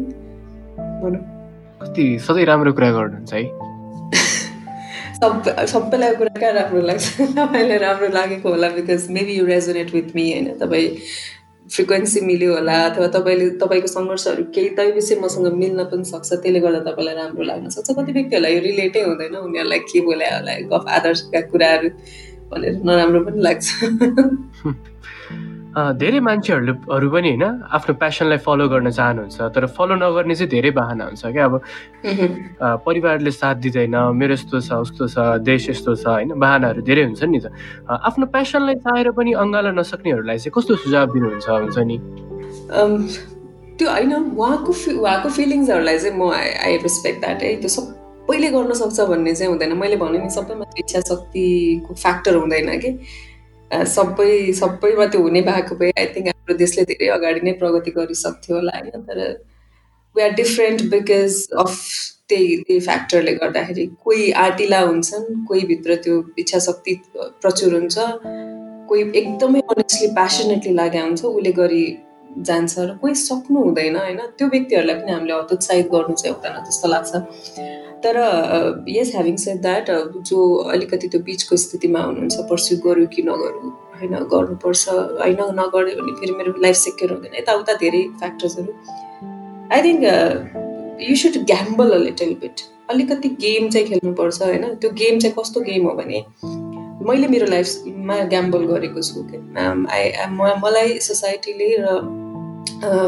भनौँ। 1.02 1.23
कति 1.83 2.18
सधैँ 2.18 2.45
राम्रो 2.45 2.73
कुरा 2.73 2.90
गर्नुहुन्छ 2.90 3.35
है? 3.35 3.42
सब 5.21 5.42
सबैलाई 5.66 6.14
कुरा 6.14 6.40
कहाँ 6.40 6.52
राम्रो 6.52 6.80
लाग्छ? 6.80 7.21
तपाईँलाई 7.21 7.78
राम्रो 7.78 8.09
लागेको 8.09 8.49
होला 8.49 8.68
because 8.68 9.07
maybe 9.11 9.38
you 9.38 9.47
resonate 9.47 9.95
with 9.95 10.14
me 10.14 10.33
होइन? 10.33 10.47
तपाईँ 10.59 10.88
फ्रिक्वेन्सी 11.75 12.20
मिल्यो 12.26 12.52
होला 12.54 12.76
अथवा 12.84 13.06
तपाईँले 13.14 13.48
तपाईँको 13.62 13.88
सङ्घर्षहरू 13.92 14.42
केही 14.54 14.68
तै 14.76 14.90
विषय 14.98 15.20
मसँग 15.20 15.46
मिल्न 15.62 15.84
पनि 15.92 16.04
सक्छ 16.04 16.28
त्यसले 16.32 16.60
गर्दा 16.64 16.80
तपाईँलाई 16.88 17.14
राम्रो 17.14 17.44
लाग्न 17.50 17.68
सक्छ। 17.76 17.88
कति 17.98 18.12
व्यक्तिहरूलाई 18.12 18.54
यो 18.54 18.60
रिलेटै 18.62 19.02
हुँदैन 19.02 19.34
उनीहरूलाई 19.37 19.78
के 19.90 20.00
बोल्या 20.06 20.30
होला 20.37 20.52
गफ 20.72 20.84
आदर्शका 20.98 21.40
कुराहरू 21.52 21.88
भनेर 22.50 22.80
नराम्रो 22.84 23.20
पनि 23.26 23.40
लाग्छ। 23.42 23.66
धेरै 26.00 26.20
मान्छेहरूले 26.20 26.73
पनि 27.12 27.28
होइन 27.28 27.44
आफ्नो 27.76 27.94
प्यासनलाई 28.00 28.38
फलो 28.47 28.68
गर्न 28.68 28.90
चाहनुहुन्छ 28.90 29.37
तर 29.54 29.66
फलो 29.76 29.94
नगर्ने 30.00 30.35
चाहिँ 30.35 30.50
धेरै 30.50 30.70
बाहना 30.80 31.04
हुन्छ 31.04 31.23
क्या। 31.26 31.44
अब 31.44 31.54
परिवारले 32.87 33.30
साथ 33.30 33.56
दिँदैन 33.64 33.97
मेरो 34.16 34.35
यस्तो 34.35 34.61
छ 34.61 34.73
उस्तो 34.85 35.04
छ 35.12 35.16
देश 35.44 35.68
यस्तो 35.70 35.94
छ 35.94 36.06
होइन 36.08 36.30
बाहनाहरू 36.40 36.80
धेरै 36.88 37.02
हुन्छ 37.04 37.23
नि 37.28 37.40
त। 37.40 37.52
आफ्नो 37.88 38.26
प्यासनलाई 38.32 38.76
चाहेर 38.80 39.11
पनि 39.12 39.32
अँगाल्न 39.44 39.78
नसक्नेहरूलाई 39.78 40.38
चाहिँ 40.38 40.52
कस्तो 40.56 40.73
सुझाव 40.82 41.06
दिनुहुन्छ 41.12 41.47
हुन्छ 41.49 41.78
नि? 41.90 41.97
त्यो 43.78 43.88
होइन 43.90 44.12
उहाँको 44.35 44.73
फि 44.73 44.90
उहाँको 44.99 45.28
फिलिङ्सहरूलाई 45.38 45.99
चाहिँ 45.99 46.16
म 46.18 46.32
आई 46.32 46.49
आई 46.64 46.73
रेस्पेक्ट 46.82 47.18
द्याट 47.20 47.42
है। 47.42 47.54
त्यो 47.62 47.70
सबैले 47.76 48.49
गर्न 48.56 48.73
सक्छ 48.82 48.99
भन्ने 49.12 49.35
चाहिँ 49.37 49.50
हुँदैन। 49.52 49.73
मैले 49.78 49.97
भने 50.02 50.18
नि 50.18 50.30
सबैमा 50.32 50.64
इच्छा 50.80 51.00
शक्तिको 51.12 51.94
फ्याक्टर 51.94 52.35
हुँदैन 52.42 52.78
कि। 52.82 52.90
सबै 53.72 54.52
सबैमा 54.58 55.06
त्यो 55.12 55.20
हुने 55.22 55.40
भएको 55.48 55.75
भए 55.80 55.90
आई 55.98 56.06
थिङ्क 56.14 56.28
हाम्रो 56.28 56.56
देशले 56.58 56.84
धेरै 56.90 57.08
अगाडि 57.16 57.40
नै 57.44 57.52
प्रगति 57.62 57.90
गरिसक्थ्यो 57.96 58.56
होला 58.56 58.72
होइन? 58.76 59.02
तर 59.08 59.18
we 60.16 60.22
are 60.22 60.30
different 60.42 60.82
because 60.94 61.34
of 61.64 61.75
त्यही 62.28 62.56
त्यही 62.56 62.80
फ्याक्टरले 62.87 63.34
गर्दाखेरि 63.34 63.87
कोही 64.04 64.30
आँटिला 64.44 64.80
हुन्छन् 64.80 65.44
कोही 65.48 65.62
भित्र 65.66 65.94
त्यो 66.04 66.16
इच्छा 66.38 66.58
शक्ति 66.68 66.94
प्रचुर 67.16 67.75
हुन्छ 67.75 67.96
कोही 68.88 69.02
एकदमै 69.20 69.60
अनेस्टली 69.60 70.08
प्यासनेटली 70.18 70.75
लागेको 70.76 71.06
हुन्छ 71.06 71.25
उसले 71.25 71.52
गरी 71.62 71.84
जान्छ 72.48 72.78
र 72.78 72.96
कोही 73.02 73.14
सक्नु 73.14 73.62
हुँदैन 73.64 73.96
होइन? 73.96 74.20
त्यो 74.38 74.48
व्यक्तिहरूलाई 74.48 74.96
पनि 75.00 75.12
हामीले 75.12 75.34
हतोत्साहित 75.34 75.87
गर्नु 75.94 76.14
चाहिँ 76.22 76.34
हुँदैन 76.34 76.64
जस्तो 76.68 76.88
लाग्छ। 76.88 77.12
तर 78.05 78.17
यस 78.88 79.11
ह्याभिङ 79.14 79.37
सेड 79.43 79.61
द्याट 79.62 79.90
जो 80.28 80.38
अलिकति 80.73 81.09
त्यो 81.09 81.21
बिचको 81.28 81.57
स्थितिमा 81.64 82.00
हुनुहुन्छ 82.00 82.47
पर्स्यु 82.50 82.78
गरौँ 82.87 83.07
कि 83.14 83.23
नगरौँ 83.23 83.71
होइन 83.99 84.14
गर्नुपर्छ 84.33 84.88
होइन 84.88 85.40
नगर्यो 85.61 86.02
भने 86.02 86.12
फेरि 86.21 86.33
मेरो 86.35 86.55
लाइफ 86.62 86.76
सेक्योर 86.76 87.12
हुँदैन। 87.12 87.37
यताउता 87.38 87.73
धेरै 87.83 88.02
फ्याक्टर्सहरू 88.21 88.73
I 89.73 89.83
think 89.83 90.02
you 91.09 91.17
should 91.23 91.37
gamble 91.50 91.88
a 91.93 91.99
little 92.05 92.35
bit 92.43 92.61
अलिकति 92.90 93.28
गेम 93.43 93.69
चाहिँ 93.71 93.87
खेल्नुपर्छ 93.88 94.43
होइन। 94.43 94.64
त्यो 94.75 94.90
गेम 95.02 95.19
चाहिँ 95.19 95.35
कस्तो 95.38 95.61
गेम 95.71 95.87
हो 95.87 95.95
भने 95.97 96.25
मैले 97.09 97.26
मेरो 97.35 97.47
लाइफमा 97.47 98.17
ग्याम्बल 98.33 98.64
गरेको 98.67 99.02
छु 99.09 99.21
आई 99.97 100.05
मलाई 100.62 100.99
सोसाइटीले 101.00 101.69
र 101.81 101.99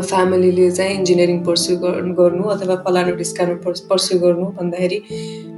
फ्यामिलीले 0.09 0.71
चाहिँ 0.71 0.95
इन्जिनियरिङ 0.99 1.39
पर्स्यु 1.45 1.77
गर्नु 2.21 2.45
अथवा 2.55 2.77
फलानु 2.87 3.15
डिस्कानु 3.17 3.55
पर्स्यु 3.67 4.19
गर्नु 4.25 4.47
भन्दाखेरि 4.59 4.99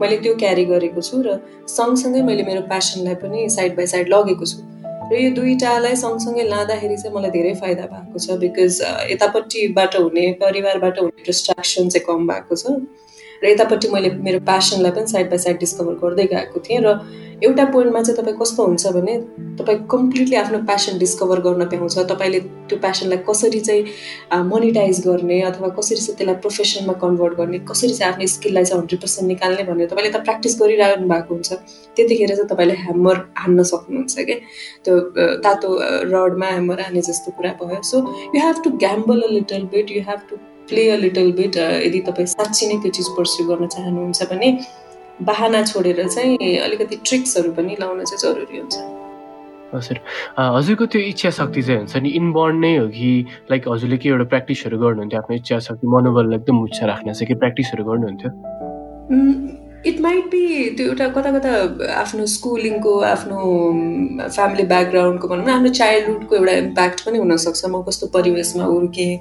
मैले 0.01 0.17
त्यो 0.25 0.35
क्यारी 0.43 0.65
गरेको 0.73 1.01
छु 1.09 1.23
र 1.27 1.39
सँगसँगै 1.77 2.23
मैले 2.29 2.43
मेरो 2.51 2.63
प्यासनलाई 2.73 3.15
पनि 3.23 3.49
साइड 3.57 3.77
बाई 3.77 3.87
साइड 3.95 4.09
लगेको 4.15 4.47
छु। 4.53 4.59
र 5.13 5.21
यो 5.21 5.31
दुइटालाई 5.37 5.97
सँगसँगै 6.03 6.45
लाँदाखेरि 6.49 6.97
चाहिँ 6.97 7.15
मलाई 7.17 7.31
धेरै 7.37 7.55
फाइदा 7.63 7.85
भएको 7.93 8.19
छ 8.25 8.39
बिकज 8.43 8.81
यतापट्टिबाट 9.13 9.97
हुने 9.97 10.25
परिवारबाट 10.43 10.99
हुने 10.99 11.23
डिस्ट्राक्सन 11.27 11.89
चाहिँ 11.89 12.05
कम 12.07 12.27
भएको 12.33 12.55
छ। 12.57 12.65
र 13.43 13.49
यतापट्टि 13.51 13.89
मैले 13.93 14.11
मेरो 14.27 14.41
प्यासनलाई 14.47 14.93
पनि 14.97 15.07
साइड 15.13 15.29
बाई 15.31 15.39
साइड 15.45 15.59
डिस्कभर 15.59 15.95
गर्दै 16.03 16.27
गएको 16.33 16.61
थिएँ 16.69 16.81
र 16.87 16.99
एउटा 17.43 17.65
पोइन्टमा 17.75 18.01
चाहिँ 18.03 18.17
तपाईँ 18.17 18.37
कस्तो 18.41 18.65
हुन्छ 18.65 18.87
भने 18.97 19.15
तपाईँ 19.59 19.79
कम्प्लिटली 19.91 20.37
आफ्नो 20.43 20.59
प्यासन 20.67 20.99
डिस्कभर 20.99 21.41
गर्न 21.47 21.65
पाउँछ 21.73 21.99
तपाईँले 22.11 22.41
त्यो 22.71 22.79
प्यासनलाई 22.85 23.19
कसरी 23.29 23.61
चाहिँ 23.61 24.45
मोनिटाइज 24.51 25.01
गर्ने 25.07 25.41
अथवा 25.51 25.69
कसरी 25.79 25.97
चाहिँ 25.97 26.17
त्यसलाई 26.19 26.37
प्रोफेसनमा 26.45 26.93
कन्भर्ट 27.03 27.35
गर्ने 27.39 27.59
कसरी 27.71 27.95
चाहिँ 27.95 28.13
आफ्नो 28.13 28.27
स्किललाई 28.35 28.65
चाहिँ 28.65 28.81
हन्ड्रेड 28.81 29.01
पर्सेन्ट 29.01 29.29
निकाल्ने 29.29 29.65
भनेर 29.71 29.89
तपाईँले 29.91 30.13
त 30.13 30.23
प्र्याक्टिस 30.23 30.55
गरिरहनु 30.63 31.09
भएको 31.09 31.35
हुन्छ। 31.35 31.53
त्यतिखेर 31.99 32.35
चाहिँ 32.37 32.49
तपाईँले 32.55 32.75
ह्यामर 32.85 33.17
हान्न 33.43 33.63
सक्नुहुन्छ 33.73 34.15
क्या। 34.31 34.39
त्यो 34.85 34.95
तातो 35.43 35.69
रडमा 36.15 36.47
ह्यामर 36.55 36.81
हाने 36.87 37.03
जस्तो 37.11 37.37
कुरा 37.37 37.53
भयो। 37.59 37.83
So 37.91 38.07
you 38.35 38.47
have 38.47 38.63
to 38.65 38.71
gamble 38.87 39.21
a 39.23 39.29
little 39.35 39.63
bit 39.75 39.91
you 39.91 40.03
have 40.09 40.21
to 40.31 40.37
play 40.69 40.89
a 40.91 40.97
little 41.05 41.33
bit 41.39 41.57
यदि 41.57 42.01
तपाईँ 42.07 42.27
साँच्ची 42.37 42.67
नै 42.67 42.77
त्यो 42.83 42.91
चिज 42.97 43.09
पर्स्यु 43.19 43.47
गर्न 43.49 43.67
चाहनुहुन्छ 43.75 44.23
भने 44.33 44.49
बाहना 45.29 45.63
छोडेर 45.71 46.09
चाहिँ 46.09 46.57
अलिकति 46.67 46.97
ट्रिक्सहरू 47.07 47.53
पनि 47.59 47.77
लाउन 47.81 48.05
चाहिँ 48.05 48.21
जरुरी 48.23 48.59
हुन्छ। 48.59 48.77
हजुर। 49.75 49.99
हजुरको 50.39 50.87
त्यो 50.93 51.01
इच्छा 51.13 51.31
शक्ति 51.39 51.63
चाहिँ 51.63 51.79
हुन्छ 51.81 51.97
नि 52.05 52.09
इनबर्न 52.21 52.57
नै 52.61 52.77
हो 52.77 52.87
कि 52.97 53.11
लाइक 53.51 53.69
हजुरले 53.69 53.97
के 53.97 54.09
एउटा 54.09 54.25
प्र्याक्टिसहरू 54.33 54.79
गर्नुहुन्थ्यो 54.79 55.21
आफ्नो 55.21 55.37
इच्छा 55.37 55.59
शक्ति 55.69 55.87
मनोबललाई 55.95 56.39
एकदम 56.39 56.63
उच्च 56.63 56.79
राख्न 56.93 57.13
चाहिँ 57.13 57.29
के 57.29 57.35
प्र्याक्टिसहरू 57.41 57.85
गर्नुहुन्थ्यो? 57.85 58.31
इट 59.91 60.01
माइट 60.01 60.27
बी 60.33 60.43
त्यो 60.77 60.87
एउटा 60.87 61.09
कता 61.15 61.31
कता 61.39 61.53
आफ्नो 62.01 62.27
स्कुलिङको 62.35 62.93
आफ्नो 63.13 63.39
फ्यामिली 64.29 64.65
ब्याकग्राउन्डको 64.73 65.29
भनौँ 65.29 65.47
न 65.47 65.51
आफ्नो 65.51 65.71
चाइल्डहुडको 65.81 66.37
एउटा 66.37 66.53
इम्प्याक्ट 66.67 66.99
पनि 67.07 67.19
हुनसक्छ। 67.19 67.65
म 67.67 67.83
कस्तो 67.89 68.07
परिवेशमा 68.15 68.65
हुर्केँ 68.65 69.13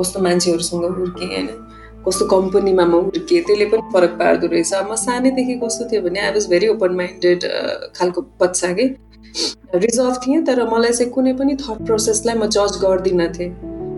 कस्तो 0.00 0.20
मान्छेहरूसँग 0.26 0.84
हुर्केँ 0.98 1.28
होइन 1.28 1.48
कस्तो 2.06 2.24
कम्पनीमा 2.26 2.84
म 2.86 2.94
हुर्केँ 3.04 3.40
त्यसले 3.46 3.64
पनि 3.70 3.82
फरक 3.92 4.12
पार्दो 4.18 4.46
रहेछ। 4.52 4.72
म 4.90 4.94
सानैदेखि 4.96 5.54
कस्तो 5.62 5.84
थियो 5.92 6.02
भने 6.02 6.20
I 6.20 6.30
was 6.32 6.48
very 6.50 6.68
open 6.74 6.94
minded 6.96 7.40
खालको 7.96 8.20
बच्चा 8.40 8.72
कि। 8.72 8.86
रिजर्भ 9.74 10.16
थिएँ 10.22 10.42
तर 10.44 10.64
मलाई 10.68 10.92
चाहिँ 10.92 11.12
कुनै 11.12 11.32
पनि 11.40 11.54
थट 11.60 11.84
प्रोसेसलाई 11.86 12.34
म 12.34 12.46
जज 12.56 12.78
गर्दिनँ 12.82 13.28
थिएँ। 13.36 13.50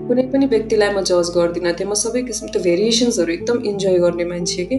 कुनै 0.09 0.23
पनि 0.32 0.47
व्यक्तिलाई 0.47 0.90
म 0.94 1.00
जज 1.11 1.30
गर्दिनँ 1.37 1.73
थिएँ। 1.78 1.88
म 1.88 1.94
सबै 1.94 2.23
किसिमको 2.23 2.59
भेरिएसन्सहरू 2.62 3.32
एकदम 3.32 3.62
इन्जोय 3.71 3.99
गर्ने 4.04 4.25
मान्छे 4.32 4.64
कि। 4.73 4.76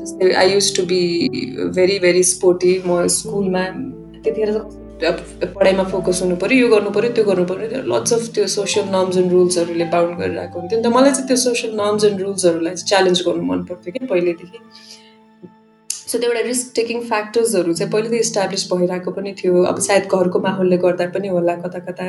जस्तै 0.00 0.32
I 0.42 0.52
use 0.52 0.66
to 0.76 0.82
be 0.90 1.00
very 1.76 1.98
very 1.98 2.22
sporty 2.24 2.72
म 2.86 3.06
स्कुलमा 3.06 3.64
त्यतिखेर 4.22 4.50
पढाइमा 5.02 5.84
फोकस 5.92 6.22
हुनु 6.22 6.36
पऱ्यो 6.42 6.58
यो 6.58 6.68
गर्नु 6.74 6.90
पऱ्यो 6.96 7.10
त्यो 7.16 7.24
गर्नु 7.24 7.44
पऱ्यो 7.50 7.82
लट्स 7.92 8.12
अफ 8.12 8.22
त्यो 8.34 8.46
सोसियल 8.54 8.86
नर्म्स 8.94 9.16
एन्ड 9.16 9.32
रुल्सहरूले 9.32 9.84
बााउन्ड 9.94 10.18
गरिरहेको 10.20 10.60
हुन्थ्यो। 10.60 10.78
नि 10.78 10.84
त 10.84 10.92
मलाई 10.96 11.12
चाहिँ 11.12 11.26
त्यो 11.28 11.36
सोसियल 11.44 11.72
नर्म्स 11.80 12.04
एन्ड 12.04 12.20
रुल्सहरूलाई 12.20 12.74
चाहिँ 12.74 12.88
च्यालेन्ज 12.88 13.22
गर्नु 13.28 13.44
मन 13.52 13.64
पर्थ्यो 13.70 13.92
कि 13.92 14.06
पहिल्यैदेखि 14.12 14.58
सो 15.90 16.18
त्यो 16.18 16.30
एउटा 16.30 16.42
रिस्क 16.46 16.72
टेकिङ 16.76 17.00
फ्याक्टर्सहरू 17.08 17.72
चाहिँ 17.72 17.92
पहिल्यैदेखि 17.92 18.24
इस्टाब्लिस 18.28 18.62
भइरहेको 18.72 19.10
पनि 19.18 19.34
थियो। 19.42 19.62
अब 19.72 19.78
सायद 19.88 20.04
घरको 20.12 20.38
माहौलले 20.46 20.76
गर्दा 20.84 21.06
पनि 21.16 21.28
होला 21.36 21.54
कता 21.66 21.78
कता 21.90 22.06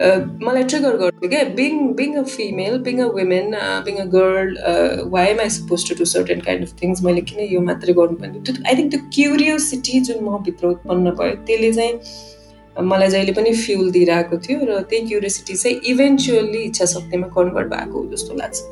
मलाई 0.00 0.62
ट्रिगर 0.62 0.96
गर्थ्यो 0.96 1.28
क्या 1.30 1.42
being 1.54 1.78
being 2.00 2.14
a 2.16 2.22
female 2.32 2.78
being 2.88 3.00
a 3.02 3.06
women 3.16 3.54
being 3.86 3.96
a 3.96 4.04
girl 4.14 5.08
why 5.10 5.28
am 5.30 5.40
I 5.40 5.50
suppose 5.50 5.88
to 5.88 5.94
do 5.98 6.04
certain 6.12 6.40
kind 6.40 6.68
of 6.68 6.82
things 6.82 7.02
मैले 7.04 7.20
किन 7.30 7.44
यो 7.52 7.60
मात्रै 7.68 7.94
गर्नुपर्ने 8.00 8.40
त्यो 8.48 8.54
आई 8.66 8.76
थिङ्क 8.80 8.90
त्यो 8.92 9.00
क्युरियोसिटी 9.18 10.00
जुन 10.00 10.24
म 10.24 10.42
भित्र 10.48 10.66
उत्पन्न 10.66 11.14
भयो 11.20 11.44
त्यसले 11.50 11.72
चाहिँ 11.72 12.86
मलाई 12.88 13.08
जहिले 13.10 13.32
पनि 13.32 13.52
फ्युल 13.60 13.90
दिइरहेको 13.90 14.38
थियो 14.48 14.58
र 14.64 14.80
त्यही 14.90 15.06
क्युरियोसिटी 15.06 15.54
चाहिँ 15.62 15.80
इभेन्चुअली 15.94 16.62
इच्छा 16.64 16.86
शक्तिमा 16.96 17.34
कन्भर्ट 17.38 17.74
भएको 17.74 18.04
जस्तो 18.12 18.42
लाग्छ। 18.42 18.62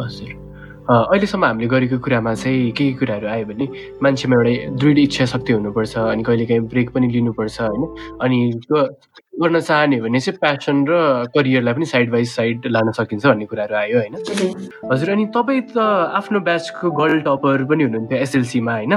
हजुर। 0.00 0.49
अहिलेसम्म 0.90 1.44
हामीले 1.44 1.68
गरेको 1.70 1.98
कुरामा 2.02 2.34
चाहिँ 2.34 2.70
के 2.74 2.84
के 2.90 2.98
कुराहरू 2.98 3.26
आयो 3.30 3.44
भने 3.46 3.66
मान्छेमा 4.02 4.36
एउटा 4.36 4.74
दृढ 4.74 4.98
इच्छा 4.98 5.24
शक्ति 5.32 5.52
हुनुपर्छ 5.52 5.96
अनि 5.98 6.22
कहिलेकाहीँ 6.26 6.62
ब्रेक 6.66 6.90
पनि 6.90 7.06
लिनुपर्छ 7.14 7.60
होइन। 7.60 7.82
अनि 8.18 8.38
त्यो 8.66 8.82
गर्न 9.42 9.60
चाहने 9.60 10.00
भने 10.02 10.20
चाहिँ 10.20 10.38
प्यासन 10.42 10.76
र 10.90 10.92
करियरलाई 11.30 11.74
पनि 11.74 11.86
साइड 11.94 12.10
बाई 12.10 12.24
साइड 12.34 12.66
लान 12.66 12.90
सकिन्छ 12.98 13.26
भन्ने 13.26 13.46
कुराहरू 13.46 13.74
आयो 13.76 13.98
होइन। 13.98 14.14
हजुर 14.92 15.10
अनि 15.10 15.24
तपाईँ 15.30 15.62
त 15.70 15.78
आफ्नो 15.78 16.40
ब्याचको 16.48 16.90
गर्ल 16.90 17.20
टपर 17.22 17.64
पनि 17.70 17.82
हुनुहुन्थ्यो 17.86 18.18
एसएलसीमा 18.18 18.74
होइन? 18.74 18.94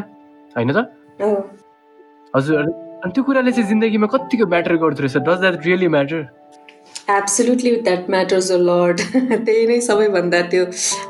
होइन 0.58 0.70
त? 0.74 0.90
हजुर 2.34 2.58
अनि 3.06 3.12
त्यो 3.14 3.24
कुराले 3.24 3.52
चाहिँ 3.52 3.70
जिन्दगीमा 3.70 4.08
कतिको 4.10 4.46
म्याटर 4.50 4.76
गर्दो 4.82 5.02
रहेछ? 5.04 5.18
Does 5.30 5.40
that 5.40 5.66
really 5.66 5.88
matter 5.94 6.22
absolutely 7.10 7.76
that 7.76 8.10
matters 8.10 8.52
a 8.52 8.58
lot 8.58 9.02
त्यही 9.46 9.66
नै 9.68 9.80
सबैभन्दा 9.88 10.42
त्यो 10.52 10.66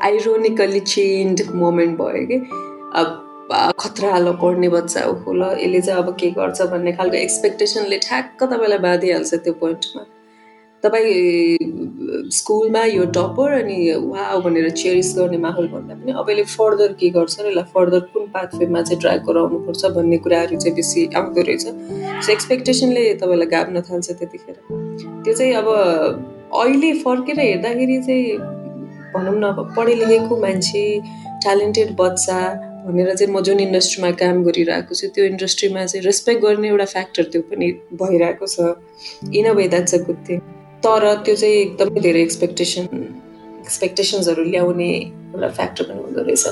आइरोनिकल्ली 0.05 0.79
चेन्ड 0.79 1.41
मोमेन्ट 1.55 1.97
भयो 1.97 2.25
कि 2.27 2.37
अब 3.01 3.19
खतरा 3.79 4.11
हालो 4.11 4.33
पढ्ने 4.41 4.69
बच्चा 4.69 5.05
ऊ 5.07 5.33
ल 5.33 5.51
यसले 5.59 5.81
चाहिँ 5.81 6.03
अब 6.03 6.09
के 6.19 6.29
गर्छ 6.37 6.61
भन्ने 6.71 6.91
खालको 6.97 7.17
एक्सपेक्टेसनले 7.17 7.97
ठ्याक्क 8.07 8.43
तपाईँलाई 8.43 8.77
बाँधिहाल्छ 8.87 9.33
त्यो 9.35 9.53
पोइन्टमा। 9.61 10.03
तपाईँ 10.83 12.29
स्कुलमा 12.37 12.83
यो 12.85 13.05
टपर 13.17 13.51
अनि 13.61 13.77
वा 14.05 14.39
भनेर 14.45 14.69
चेरिस 14.69 15.13
गर्ने 15.17 15.37
माहौल 15.45 15.67
भन्दा 15.73 15.95
पनि 15.95 16.11
अब 16.21 16.29
यसले 16.29 16.43
फर्दर 16.55 16.93
के 16.99 17.09
गर्छ 17.17 17.39
र 17.39 17.45
यसलाई 17.47 17.71
फर्दर 17.73 17.99
कुन 18.13 18.25
पाथवेमा 18.33 18.81
चाहिँ 18.81 18.99
ड्राइभ 19.01 19.21
गराउनुपर्छ 19.29 19.85
भन्ने 19.97 20.17
कुराहरू 20.25 20.57
चाहिँ 20.57 20.75
बेसी 20.75 21.05
आउँदो 21.21 21.41
रहेछ। 21.51 21.65
सो 22.25 22.31
एक्सपेक्टेसनले 22.31 23.05
तपाईँलाई 23.21 23.47
गाब्न 23.55 23.81
थाल्छ 23.89 24.11
त्यतिखेर। 24.11 24.82
त्यो 25.23 25.33
चाहिँ 25.33 25.53
अब 25.53 25.67
अहिले 26.61 26.93
फर्केर 27.03 27.39
हेर्दाखेरि 27.39 27.97
चाहिँ 28.07 28.37
भनौँ 29.15 29.37
न 29.39 29.43
अब 29.43 29.73
पढे 29.77 29.95
लेखेको 29.95 30.37
मान्छे 30.41 30.83
ट्यालेन्टेड 31.43 31.95
बच्चा 31.99 32.39
भनेर 32.85 33.13
चाहिँ 33.15 33.33
म 33.33 33.41
जुन 33.47 33.59
इन्डस्ट्रीमा 33.59 34.11
काम 34.21 34.43
गरिरहेको 34.43 34.95
छु 34.95 35.07
त्यो 35.15 35.25
इन्डस्ट्रीमा 35.25 35.85
चाहिँ 35.85 36.05
रेस्पेक्ट 36.05 36.41
गर्ने 36.43 36.67
एउटा 36.67 36.85
फ्याक्टर 36.93 37.23
त्यो 37.33 37.41
पनि 37.49 37.71
भइरहेको 38.01 38.47
छ। 38.47 38.75
In 39.33 39.45
a 39.49 39.53
way 39.59 39.67
that's 39.73 39.93
a 39.93 39.97
good 40.07 40.19
thing 40.29 40.39
तर 40.85 41.03
त्यो 41.25 41.35
चाहिँ 41.35 41.55
एकदमै 41.55 42.01
धेरै 42.07 42.21
एक्सपेक्टेसन 42.21 42.83
एक्सपेक्टेसन्सहरू 43.63 44.43
ल्याउने 44.43 44.89
एउटा 44.93 45.49
फ्याक्टर 45.59 45.83
पनि 45.89 46.01
हुँदो 46.03 46.21
रहेछ। 46.27 46.45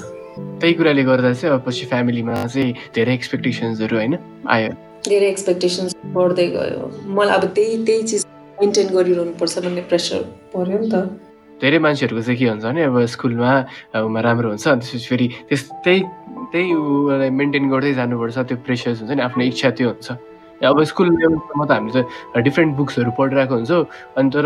त्यही 0.61 0.73
कुराले 0.73 1.03
गर्दा 1.03 1.33
चाहिँ 1.33 1.53
अब 1.55 1.63
पछि 1.67 1.85
फ्यामिलीमा 1.91 2.35
चाहिँ 2.45 2.73
धेरै 2.95 3.13
एक्सपेक्टेसन्सहरू 3.13 3.97
होइन 3.97 4.17
आयो। 4.55 4.71
धेरै 5.07 5.27
एक्सपेक्टेसन्स 5.33 5.91
बढ्दै 6.15 6.47
गयो। 6.55 6.81
मलाई 7.17 7.35
अब 7.37 7.43
त्यही 7.55 7.75
त्यही 7.85 8.03
चिज 8.09 8.25
मेन्टेन 8.61 8.87
गरिरहनु 8.95 9.33
पर्छ 9.41 9.53
भन्ने 9.65 9.81
प्रेसर 9.89 10.19
पर्यो 10.53 10.77
नि 10.81 10.89
त। 10.93 10.95
धेरै 11.61 11.79
मान्छेहरूको 11.85 12.21
चाहिँ 12.25 12.39
के 12.39 12.45
हुन्छ 12.49 12.63
भने 12.65 12.81
अब 12.89 12.97
स्कुलमा 13.13 13.51
उमा 14.05 14.19
राम्रो 14.27 14.49
हुन्छ 14.49 14.65
त्यसपछि 14.67 15.07
फेरि 15.09 15.27
त्यस 15.49 15.61
त्यही 15.85 15.99
त्यही 16.51 16.67
उसलाई 16.73 17.29
मेन्टेन 17.39 17.65
गर्दै 17.73 17.93
जानुपर्छ 17.99 18.37
त्यो 18.49 18.57
प्रेसर्स 18.65 18.97
हुन्छ 19.01 19.11
नि 19.17 19.21
आफ्नो 19.27 19.43
इच्छा 19.51 19.69
त्यो 19.77 19.87
हुन्छ। 19.89 20.07
अब 20.65 20.83
स्कुल 20.83 21.07
लेभलसम्म 21.09 21.65
त 21.65 21.71
हामीले 21.71 22.03
त 22.03 22.37
डिफ्रेन्ट 22.45 22.75
बुक्सहरू 22.77 23.11
पढिरहेको 23.17 23.53
हुन्छौँ। 23.55 23.83
अनि 24.17 24.29
तर 24.29 24.45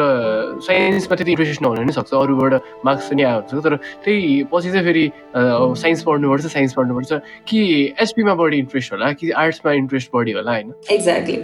साइन्समा 0.68 1.16
त्यति 1.16 1.32
इन्ट्रेस्ट 1.32 1.62
नहुन 1.62 1.78
पनि 1.78 1.94
सक्छ। 1.98 2.14
अरूबाट 2.14 2.54
मार्क्स 2.86 3.10
पनि 3.12 3.24
आएको 3.24 3.56
हुन्छ। 3.56 3.64
तर 3.66 3.76
त्यही 4.06 4.44
पछि 4.54 4.70
चाहिँ 4.72 4.86
फेरि 4.86 5.06
साइन्स 5.36 6.04
पढ्नुपर्छ 6.08 6.46
साइन्स 6.56 6.74
पढ्नुपर्छ। 6.78 7.12
कि 7.48 7.60
एसपीमा 8.02 8.34
बढी 8.36 8.58
इन्ट्रेस्ट 8.58 8.94
होला 8.94 9.12
कि 9.20 9.30
आर्ट्समा 9.44 9.72
इन्ट्रेस्ट 9.84 10.10
बढी 10.16 10.32
होला 10.40 10.52
होइन? 10.52 10.74
एक्ज्याक्टली 10.92 11.38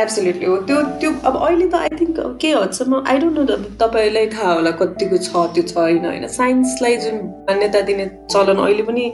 एब्सोल्युटली 0.00 0.46
हो 0.46 0.56
त्यो 0.68 0.82
त्यो 1.00 1.10
अब 1.26 1.36
अहिले 1.36 1.66
त 1.68 1.74
आई 1.74 1.96
थिङ्क 2.00 2.18
के 2.40 2.50
हदसम्म 2.52 3.02
आई 3.10 3.18
डोन्ट 3.18 3.38
नो 3.38 3.56
तपाईँलाई 3.80 4.26
थाहा 4.34 4.52
होला 4.52 4.70
कतिको 4.82 5.16
छ 5.18 5.46
त्यो 5.54 5.62
छैन 5.72 6.04
होइन? 6.06 6.26
साइन्सलाई 6.36 6.96
जुन 7.06 7.16
मान्यता 7.48 7.80
दिने 7.88 8.06
चलन 8.30 8.62
अहिले 8.66 8.82
पनि 8.86 9.04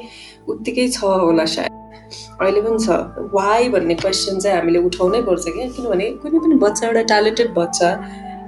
उत्तिकै 0.49 0.89
छ 0.89 1.05
होला 1.25 1.45
सायद। 1.55 1.75
अहिले 2.40 2.61
पनि 2.61 2.78
छ। 2.85 2.88
वाइ 3.35 3.68
भन्ने 3.75 3.94
क्वेसन 4.02 4.38
चाहिँ 4.38 4.56
हामीले 4.56 4.78
उठाउनै 4.88 5.20
पर्छ 5.28 5.44
क्या। 5.49 5.66
किनभने 5.76 6.06
कुनै 6.23 6.38
पनि 6.38 6.54
बच्चा 6.64 6.87
एउटा 6.87 7.02
ट्यालेन्टेड 7.12 7.50
बच्चा 7.58 7.90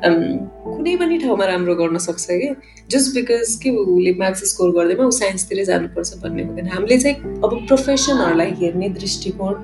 कुनै 0.04 0.94
पनि 0.96 1.18
ठाउँमा 1.18 1.44
राम्रो 1.46 1.74
गर्न 1.74 1.98
सक्छ 1.98 2.26
कि 2.30 2.48
जस्ट 2.90 3.14
बिकज 3.14 3.54
कि 3.62 3.70
उसले 3.76 4.12
मार्क्स 4.18 4.44
स्कोर 4.50 4.70
गर्दैमा 4.76 5.04
ऊ 5.04 5.10
साइन्सतिरै 5.16 5.64
जानुपर्छ 5.64 6.10
भन्ने 6.22 6.42
हुँदैन। 6.44 6.66
हामीले 6.74 6.98
चाहिँ 6.98 7.16
अब 7.44 7.50
प्रोफेसनहरूलाई 7.68 8.50
हेर्ने 8.60 8.88
दृष्टिकोण 8.98 9.54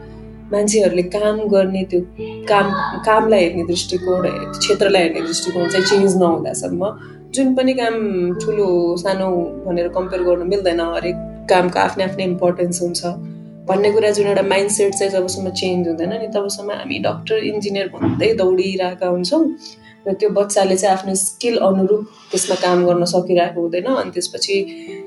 मान्छेहरूले 0.53 1.03
काम 1.15 1.37
गर्ने 1.49 1.83
त्यो 1.91 2.01
काम 2.51 2.67
कामलाई 3.07 3.45
हेर्ने 3.45 3.65
दृष्टिकोण 3.67 4.27
क्षेत्रलाई 4.59 5.03
हेर्ने 5.03 5.21
दृष्टिकोण 5.21 5.69
चाहिँ 5.69 5.87
चेन्ज 5.87 6.17
नहुँदासम्म 6.23 6.91
जुन 7.35 7.55
पनि 7.55 7.73
काम 7.75 7.95
ठुलो 8.43 8.67
सानो 8.97 9.31
भनेर 9.67 9.89
कम्पेयर 9.95 10.23
गर्नु 10.23 10.45
मिल्दैन। 10.51 10.81
हरेक 10.81 11.17
कामको 11.51 11.79
आफ्नै 11.81 12.05
आफ्नै 12.05 12.25
इम्पोर्टेन्स 12.25 12.83
हुन्छ। 12.83 13.01
भन्ने 13.69 13.91
कुरा 13.93 14.11
जुन 14.17 14.27
एउटा 14.27 14.43
माइन्ड 14.43 14.71
सेट 14.71 14.95
चाहिँ 14.95 15.13
जबसम्म 15.13 15.51
चेन्ज 15.61 15.89
हुँदैन 15.89 16.13
नि 16.13 16.27
तबसम्म 16.35 16.71
हामी 16.79 16.99
डक्टर 17.07 17.45
इन्जिनियर 17.51 17.89
भन्दै 17.95 18.33
दौडिरहेका 18.41 19.09
हुन्छौँ 19.09 19.45
र 20.07 20.13
त्यो 20.21 20.29
बच्चाले 20.37 20.77
चाहिँ 20.77 20.97
आफ्नो 20.97 21.15
स्किल 21.21 21.57
अनुरूप 21.69 22.03
त्यसमा 22.31 22.57
काम 22.63 22.85
गर्न 22.87 23.05
सकिरहेको 23.13 23.61
हुँदैन 23.61 23.87
अनि 23.93 24.11
त्यसपछि 24.17 24.57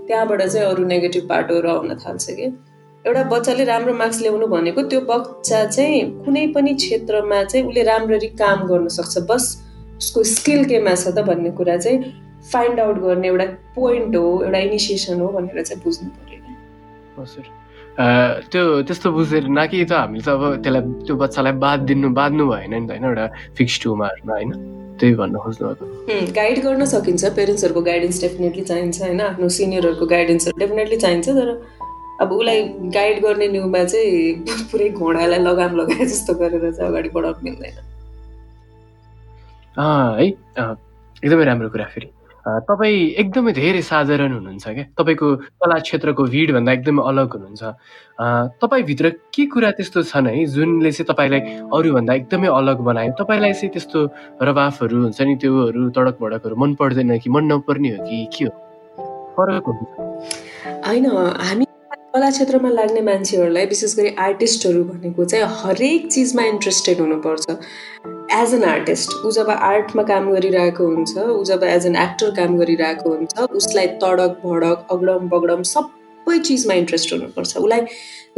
त्यहाँबाट 0.08 0.42
चाहिँ 0.42 0.66
अरू 0.68 0.86
नेगेटिभ 0.94 1.28
बाटोहरू 1.30 1.70
आउन 1.70 1.94
थाल्छ 2.06 2.26
कि। 2.30 2.46
एउटा 3.06 3.24
बच्चाले 3.34 3.64
राम्रो 3.64 3.94
मार्क्स 3.94 4.22
ल्याउनु 4.22 4.48
भनेको 4.56 4.82
त्यो 4.90 5.02
बच्चा 5.12 5.60
चाहिँ 5.66 6.02
कुनै 6.26 6.46
पनि 6.56 6.74
क्षेत्रमा 6.82 7.44
चाहिँ 7.44 7.66
उसले 7.68 7.84
राम्ररी 7.84 8.30
काम 8.42 8.66
गर्न 8.68 8.88
सक्छ। 8.98 9.18
बस 9.30 9.44
उसको 9.98 10.24
स्किल 10.34 10.66
केमा 10.66 10.96
छ 10.96 11.14
त 11.14 11.28
भन्ने 11.30 11.52
कुरा 11.62 11.78
चाहिँ 11.78 11.98
फाइन्ड 12.52 12.80
आउट 12.80 12.98
गर्ने 13.06 13.28
एउटा 13.28 13.46
पोइन्ट 13.78 14.16
हो 14.16 14.26
एउटा 14.44 14.60
इनिसिएसन 14.66 15.22
हो 15.22 15.28
भनेर 15.38 15.62
चाहिँ 15.62 15.84
बुझ्नु 15.84 16.10
पऱ्यो। 16.18 17.56
त्यो 17.98 18.64
त्यस्तो 18.88 19.12
बुझेर 19.12 19.46
न 19.50 19.66
कि 19.68 19.86
त 19.86 19.92
हामीले 19.92 20.24
त 20.26 20.30
अब 20.30 20.44
त्यसलाई 20.64 20.82
त्यो 21.06 21.16
बच्चालाई 21.18 21.54
बाध 21.66 21.80
दिनु 21.90 22.10
बाँध्नु 22.14 22.44
भएन 22.50 22.74
नि 22.74 22.88
त 22.88 22.92
होइन? 22.92 23.06
एउटा 23.10 23.26
फिक्स 23.58 23.76
टुमाहरूमा 23.84 24.34
होइन? 24.34 24.52
त्यही 25.00 25.14
भन्न 25.16 25.38
खोज्नु 25.38 25.66
गाइड 26.38 26.58
गर्न 26.66 26.86
सकिन्छ 26.94 27.24
पेरेन्ट्सहरूको 27.38 27.82
गाइडेन्स 27.90 28.22
डेफिनेटली 28.22 28.64
चाहिन्छ 28.70 29.02
होइन? 29.02 29.22
आफ्नो 29.22 29.50
सिनियरहरूको 29.58 30.06
गाइडेन्सहरू 30.14 30.58
डेफिनेटली 30.60 30.98
चाहिन्छ 31.06 31.28
तर 31.30 31.50
अब 32.22 32.32
उसलाई 32.34 32.62
गाइड 32.98 33.22
गर्ने 33.24 33.48
न्युमा 33.48 33.84
चाहिँ 33.94 34.68
पुरै 34.72 34.90
घोडालाई 34.90 35.40
लगाम 35.40 35.76
लगाए 35.78 36.06
जस्तो 36.14 36.34
गरेर 36.42 36.72
चाहिँ 36.72 36.90
अगाडि 36.90 37.10
बढाउनु 37.18 37.42
मिल्दैन। 37.50 37.78
है? 39.78 40.26
एकदमै 41.24 41.46
राम्रो 41.46 41.70
कुरा 41.70 41.86
फेरि। 41.94 42.08
तपाईँ 42.48 43.00
एकदमै 43.22 43.52
धेरै 43.52 43.82
साधारण 43.82 44.32
हुनुहुन्छ 44.34 44.68
क्या? 44.68 44.86
तपाईँको 44.96 45.28
कला 45.60 45.78
क्षेत्रको 45.84 46.24
भिडभन्दा 46.24 46.72
एकदमै 46.72 47.02
अलग 47.04 47.28
हुनुहुन्छ। 47.36 47.64
तपाईँभित्र 48.62 49.10
के 49.36 49.46
कुरा 49.52 49.72
त्यस्तो 49.78 50.04
छन् 50.08 50.28
है 50.32 50.46
जुनले 50.56 50.92
चाहिँ 50.92 51.08
तपाईँलाई 51.12 51.42
अरूभन्दा 51.68 52.14
एकदमै 52.14 52.48
अलग 52.48 52.78
बनायो? 52.88 53.12
तपाईँलाई 53.20 53.54
चाहिँ 53.54 53.72
त्यस्तो 53.76 54.00
रवाफहरू 54.42 54.96
हुन्छ 55.04 55.20
नि 55.22 55.36
त्योहरू 55.44 55.90
तडक 55.92 56.16
भडकहरू 56.24 56.56
मन 56.56 56.74
पर्दैन 56.80 57.20
कि 57.20 57.30
मन 57.30 57.44
नपर्ने 57.52 57.90
हो 57.96 58.00
कि 58.08 58.18
के 58.32 58.46
हो? 58.46 58.52
फरक 59.36 59.66
हुन्छ। 59.68 59.92
होइन 60.88 61.06
हामी 61.44 61.66
कला 62.18 62.30
क्षेत्रमा 62.30 62.70
लाग्ने 62.70 63.02
मान्छेहरूलाई 63.08 63.66
विशेष 63.66 63.94
गरी 63.96 64.10
आर्टिस्टहरू 64.20 64.84
भनेको 64.84 65.26
चाहिँ 65.26 65.46
हरेक 65.58 66.08
चिजमा 66.12 66.44
इन्ट्रेस्टेड 66.44 67.00
हुनुपर्छ। 67.00 67.46
एज 68.38 68.54
एन 68.54 68.64
आर्टिस्ट 68.66 69.12
ऊ 69.26 69.32
जब 69.32 69.50
आर्टमा 69.50 70.04
काम 70.04 70.32
गरिरहेको 70.34 70.88
हुन्छ 70.94 71.18
ऊ 71.18 71.44
जब 71.50 71.64
एज 71.64 71.86
एन 71.86 71.96
एक्टर 72.06 72.32
काम 72.40 72.58
गरिरहेको 72.58 73.10
हुन्छ 73.10 73.46
उसलाई 73.62 73.88
तडक 74.04 74.42
भडक 74.46 74.88
अगडम 74.98 75.30
बगडम 75.36 75.62
सबै 75.74 76.40
चिजमा 76.40 76.74
इन्ट्रेस्ट 76.82 77.14
हुनुपर्छ। 77.14 77.58
उसलाई 77.58 77.86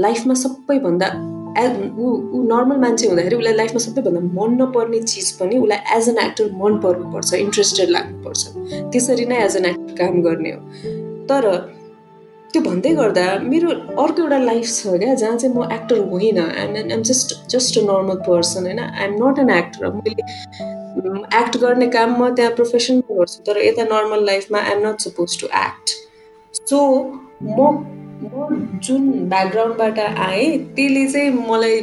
लाइफमा 0.08 0.34
सबैभन्दा 0.44 1.12
ऊ 2.00 2.12
ऊ 2.36 2.44
नर्मल 2.52 2.86
मान्छे 2.86 3.08
हुँदाखेरि 3.08 3.36
उसलाई 3.36 3.60
लाइफमा 3.63 3.86
सबैभन्दा 3.88 4.28
मन 4.42 4.62
नपर्ने 4.62 5.04
चिज 5.08 5.32
पनि 5.39 5.63
उसलाई 5.63 5.98
एज 5.98 6.10
एन 6.10 6.24
एक्टर 6.28 6.52
मन 6.62 6.80
पर्नुपर्छ 6.84 7.34
इन्ट्रेस्टेड 7.48 7.98
लाग्नुपर्छ। 7.98 8.48
त्यसरी 8.92 9.26
नै 9.34 9.44
एज 9.46 9.58
एन 9.58 9.74
एक्टर 9.74 10.06
काम 10.06 10.22
गर्ने 10.30 10.52
हो। 10.52 10.62
तर 11.32 11.54
त्यो 12.54 12.62
भन्दै 12.62 12.92
गर्दा 12.98 13.24
मेरो 13.50 13.70
अर्को 14.04 14.22
एउटा 14.22 14.38
लाइफ 14.44 14.66
छ 14.68 14.94
क्या 15.02 15.14
जहाँ 15.22 15.38
चाहिँ 15.38 15.56
म 15.56 15.68
एक्टर 15.74 16.00
होइन 16.14 16.40
I'm 16.40 16.76
I'm 16.78 17.02
just 17.10 17.36
just 17.54 17.78
a 17.80 17.82
normal 17.90 18.18
person 18.28 18.66
होइन? 18.66 18.80
आइएम 18.80 19.14
नट 19.24 19.40
एन 19.40 19.50
एक्टर 19.58 19.92
मैले 19.98 20.24
एक्ट 21.42 21.58
गर्ने 21.64 21.88
काम 21.98 22.16
म 22.22 22.34
त्यहाँ 22.36 22.52
प्रोफेसनमा 22.56 23.20
गर्छु 23.20 23.44
तर 23.48 23.62
यता 23.66 23.84
नर्मल 23.94 24.26
लाइफमा 24.32 24.60
I'm 24.72 24.88
not 24.88 25.08
suppose 25.08 25.40
to 25.42 25.48
act 25.62 25.96
so 26.62 26.82
म 27.44 27.70
म 28.24 28.80
जुन 28.84 29.04
ब्याकग्राउन्डबाट 29.30 30.00
आएँ 30.00 30.58
त्यसले 30.76 31.06
चाहिँ 31.08 31.32
मलाई 31.50 31.80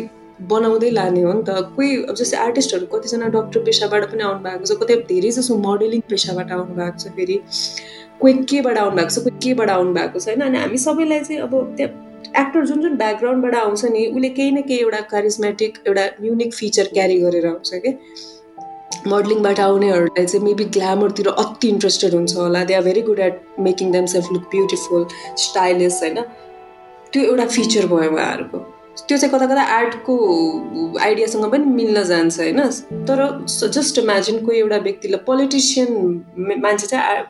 बनाउँदै 0.51 0.91
लाने 0.91 1.21
हो 1.23 1.33
नि 1.33 1.43
त। 1.43 1.51
कोही 1.77 1.91
अब 2.05 2.15
जस्तै 2.15 2.37
आर्टिस्टहरू 2.39 2.87
कतिजना 2.95 3.29
डक्टर 3.37 3.61
पेसाबाट 3.69 4.03
पनि 4.11 4.23
आउनु 4.23 4.43
भएको 4.47 4.65
छ 4.71 4.77
कतै 4.83 4.97
धेरै 5.11 5.31
जसो 5.37 5.57
मोडलिङ 5.63 6.01
पेसाबाट 6.11 6.53
आउनु 6.57 6.75
भएको 6.81 6.99
छ 6.99 7.15
फेरि। 7.17 7.37
कोही 8.21 8.35
केबाट 8.51 8.79
आउनु 8.79 8.97
भएको 8.97 9.11
छ 9.11 9.19
कोही 9.19 9.39
केबाट 9.43 9.71
आउनु 9.71 9.93
भएको 9.93 10.21
छ 10.21 10.29
होइन? 10.29 10.41
अनि 10.41 10.59
हामी 10.59 10.79
सबैलाई 10.79 11.21
चाहिँ 11.21 11.41
अब 11.43 11.75
त्यहाँ 11.77 12.05
एक्टर 12.37 12.65
जुन 12.67 12.81
जुन 12.83 12.97
ब्याकग्राउन्डबाट 12.97 13.55
आउँछ 13.55 13.85
नि 13.85 14.07
उसले 14.07 14.29
केही 14.29 14.51
न 14.51 14.63
केही 14.63 14.81
एउटा 14.81 15.01
कारिस्मेटिक 15.01 15.79
एउटा 15.87 16.05
युनिक 16.23 16.55
फिचर 16.55 16.87
क्यारी 16.93 17.21
गरेर 17.21 17.47
आउँछ 17.47 17.71
कि? 17.75 17.99
मोडलिङबाट 19.07 19.61
आउनेहरूलाई 19.61 20.27
चाहिँ 20.27 20.45
मेबी 20.45 20.65
ग्ल्यामरतिर 20.65 21.29
अति 21.29 21.69
इन्ट्रेस्टेड 21.69 22.15
हुन्छ 22.15 22.37
होला। 22.37 22.65
They 22.65 22.75
are 22.75 22.83
very 22.83 23.03
good 23.03 23.19
at 23.19 23.43
making 23.61 23.93
them 23.93 24.07
self 24.07 24.33
look 24.33 24.43
beautiful 24.43 25.07
stylish 25.37 26.03
होइन? 26.03 26.21
त्यो 27.13 27.23
एउटा 27.23 27.47
फिचर 27.47 27.87
भयो 27.87 28.11
उहाँहरूको। 28.11 28.76
त्यो 28.99 29.17
चाहिँ 29.19 29.33
कता 29.33 29.47
कता 29.47 29.63
आर्टको 29.77 30.15
आइडियासँग 31.01 31.45
पनि 31.53 31.65
मिल्न 31.75 32.03
जान्छ 32.05 32.39
होइन? 32.41 32.61
तर 33.09 33.19
जस्ट 33.47 33.99
इमेजिन 33.99 34.45
कोही 34.47 34.59
एउटा 34.59 34.77
व्यक्तिलाई 34.87 35.21
पोलिटिसियन 35.27 35.91
मान्छे 36.63 36.87
चाहिँ 36.87 37.23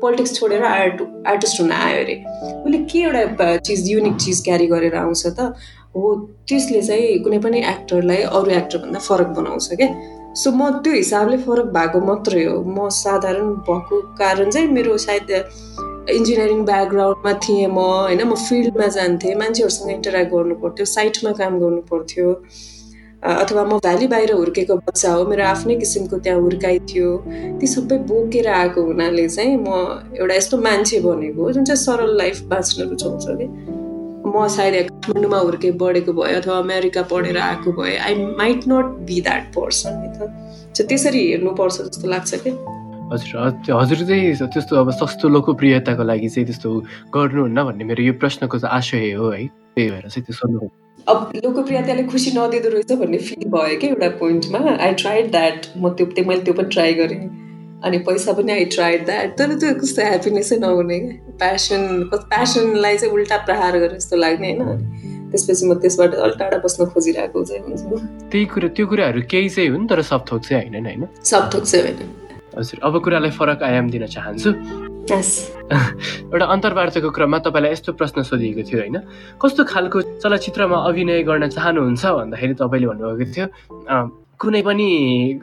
पोलिटिक्स 0.00 0.34
छोडेर 0.34 0.64
आर्ट 0.64 1.02
आर्टिस्ट 1.28 1.60
हुन 1.60 1.72
आयो 1.72 2.02
अरे। 2.04 2.16
उसले 2.64 2.78
के 2.90 2.98
एउटा 2.98 3.56
चिज 3.56 3.90
युनिक 3.90 4.16
चिज 4.16 4.42
क्यारी 4.44 4.66
गरेर 4.66 4.94
आउँछ 4.96 5.26
त? 5.26 5.54
हो 5.96 6.14
त्यसले 6.48 6.82
चाहिँ 6.82 7.18
कुनै 7.24 7.38
पनि 7.38 7.58
एक्टरलाई 7.70 8.22
अरू 8.28 8.50
एक्टरभन्दा 8.50 9.00
फरक 9.00 9.26
बनाउँछ 9.38 9.68
क्या। 9.72 9.88
सो 10.34 10.50
म 10.50 10.70
त्यो 10.82 10.92
हिसाबले 10.92 11.36
फरक 11.38 11.66
भएको 11.74 12.00
मात्रै 12.06 12.44
हो। 12.44 12.62
म 12.66 12.88
साधारण 12.90 13.50
भएको 13.68 14.00
कारण 14.18 14.50
चाहिँ 14.50 14.68
मेरो 14.68 14.96
सायद 14.98 15.30
इन्जिनियरिङ 16.10 16.64
ब्याकग्राउन्डमा 16.64 17.32
थिएँ 17.44 17.66
म 17.66 17.78
होइन 17.78 18.22
म 18.22 18.34
फिल्डमा 18.36 18.86
जान्थेँ 18.96 19.34
मान्छेहरूसँग 19.34 19.90
इन्टरेक्ट 19.90 20.32
गर्नु 20.32 20.54
पर्थ्यो 20.62 20.84
साइटमा 20.86 21.32
काम 21.40 21.58
गर्नु 21.60 21.80
पर्थ्यो 21.90 22.32
अथवा 23.24 23.64
म 23.64 23.78
भ्याली 23.84 24.06
बाहिर 24.06 24.32
हुर्केको 24.32 24.76
बच्चा 24.76 25.12
हो 25.12 25.24
मेरो 25.28 25.44
आफ्नै 25.44 25.76
किसिमको 25.76 26.18
त्यहाँ 26.24 26.40
हुर्काइ 26.40 26.78
थियो 26.90 27.10
ती 27.60 27.66
सबै 27.66 27.98
बोकेर 28.10 28.48
आएको 28.48 28.82
हुनाले 28.84 29.28
चाहिँ 29.28 29.56
म 29.56 29.68
एउटा 30.20 30.34
यस्तो 30.34 30.56
मान्छे 30.68 31.00
बनेको 31.00 31.50
जुन 31.52 31.64
चाहिँ 31.64 31.80
सरल 31.84 32.16
लाइफ 32.16 32.42
बाँच्न 32.52 32.88
रुचाउँछ 32.90 33.26
कि। 33.40 33.48
म 34.28 34.46
सायद 34.56 34.74
काठमाडौँमा 34.90 35.38
हुर्के 35.38 35.70
बढेको 35.80 36.12
भए 36.12 36.34
अथवा 36.34 36.58
अमेरिका 36.58 37.02
पढेर 37.10 37.38
आएको 37.38 37.72
भए 37.80 37.96
I 37.96 38.14
might 38.36 38.68
not 38.68 38.86
be 39.08 39.20
that 39.20 39.52
person 39.56 39.92
त। 40.20 40.86
त्यसरी 40.88 41.26
हेर्नुपर्छ 41.30 41.76
जस्तो 41.80 42.08
लाग्छ 42.08 42.34
कि। 42.44 42.50
हजुर 43.12 43.72
हजुर 43.72 43.98
चाहिँ 44.06 44.34
त्यस्तो 44.54 44.76
अब 44.76 44.90
सस्तो 45.00 45.28
लोकप्रियताको 45.28 46.02
लागि 46.02 46.28
चाहिँ 46.28 46.46
त्यस्तो 46.46 46.70
गर्नुहुन्न 47.14 47.64
भन्ने 47.64 47.84
मेरो 47.84 48.02
यो 48.04 48.12
प्रश्नको 48.22 48.58
चाहिँ 48.58 48.76
आशय 48.76 49.12
हो 49.12 49.30
है। 49.30 49.46
त्यही 49.46 49.90
भएर 49.90 50.08
चाहिँ 50.08 50.24
त्यो 50.24 50.34
सोध्नु 50.34 50.68
अब 51.06 51.32
लोकप्रियताले 51.36 52.02
खुसी 52.08 52.30
नदिँदो 52.32 52.68
रहेछ 52.74 52.92
भन्ने 52.96 53.18
फिल 53.18 53.48
भयो 53.52 53.78
कि 53.80 53.86
एउटा 53.86 54.08
पोइन्टमा 54.18 54.60
आई 54.80 54.92
ट्राइड 55.02 55.30
द्याट 55.30 55.66
म 55.76 55.88
त्यो 55.94 56.06
त्यो 56.16 56.24
मैले 56.24 56.42
त्यो 56.42 56.54
पनि 56.54 56.68
ट्राई 56.72 56.94
गरेँ। 56.94 57.20
अनि 57.84 57.98
पैसा 58.08 58.32
पनि 58.32 58.52
आई 58.52 58.64
ट्राइड 58.72 59.04
द्याट 59.06 59.36
तर 59.38 59.54
त्यो 59.60 59.74
कस्तो 59.80 60.02
ह्याप्पिनेसै 60.02 60.56
नहुने 60.64 60.98
क्या। 61.00 61.36
प्यासन 61.38 61.82
प्यासनलाई 62.14 62.96
चाहिँ 62.96 63.14
उल्टा 63.14 63.36
प्रहार 63.44 63.78
गरे 63.78 63.94
जस्तो 63.96 64.16
लाग्ने 64.16 64.52
होइन। 64.56 65.30
त्यसपछि 65.30 65.66
म 65.66 65.74
त्यसबाट 65.84 66.14
अलिक 66.14 66.38
टाढा 66.40 66.58
बस्न 66.64 66.86
खोजिरहेको 66.88 67.44
चाहिँ 67.44 67.62
हुन्छ। 67.68 67.82
त्यही 68.32 68.44
कुरा 68.54 68.68
त्यो 68.72 68.86
कुराहरू 68.86 69.20
केही 69.28 69.48
चाहिँ 69.50 69.70
हुन् 69.70 69.88
तर 69.90 70.02
सब 70.10 70.24
थोक 70.30 70.42
चाहिँ 70.48 70.68
होइन 70.72 70.86
होइन? 70.86 71.08
सब 71.22 71.50
थोक 71.54 71.64
चाहिँ 71.64 71.84
होइन 71.84 72.23
हजुर। 72.58 72.80
अब 72.82 72.94
कुरालाई 73.04 73.30
फरक 73.30 73.62
आयाम 73.62 73.90
दिन 73.90 74.06
चाहन्छु। 74.06 74.50
एउटा 76.32 76.46
अन्तर्वार्ताको 76.48 77.10
क्रममा 77.12 77.38
तपाईँलाई 77.44 77.72
यस्तो 77.72 77.92
प्रश्न 77.92 78.22
सोधिएको 78.24 78.62
थियो 78.64 78.78
होइन? 78.80 78.96
कस्तो 79.36 79.62
खालको 79.68 79.98
चलचित्रमा 80.22 80.76
अभिनय 80.88 81.22
गर्न 81.28 81.48
चाहनुहुन्छ 81.52 82.04
भन्दाखेरि 82.18 82.54
तपाईँले 82.56 82.86
भन्नुभएको 82.88 83.24
थियो 83.32 83.46
कुनै 84.34 84.60
पनि 84.66 84.88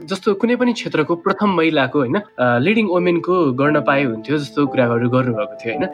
जस्तो 0.04 0.34
कुनै 0.36 0.56
पनि 0.60 0.71
क्षेत्रको 0.74 1.13
प्रथम 1.26 1.50
महिलाको 1.58 1.97
होइन 2.00 2.17
लिडिङ 2.65 2.86
वुमेनको 2.91 3.36
गर्न 3.56 3.78
पाए 3.88 4.04
हुन्थ्यो 4.04 4.38
जस्तो 4.38 4.65
कुराहरू 4.67 5.08
गर्नुभएको 5.10 5.56
थियो 5.62 5.71
होइन? 5.71 5.86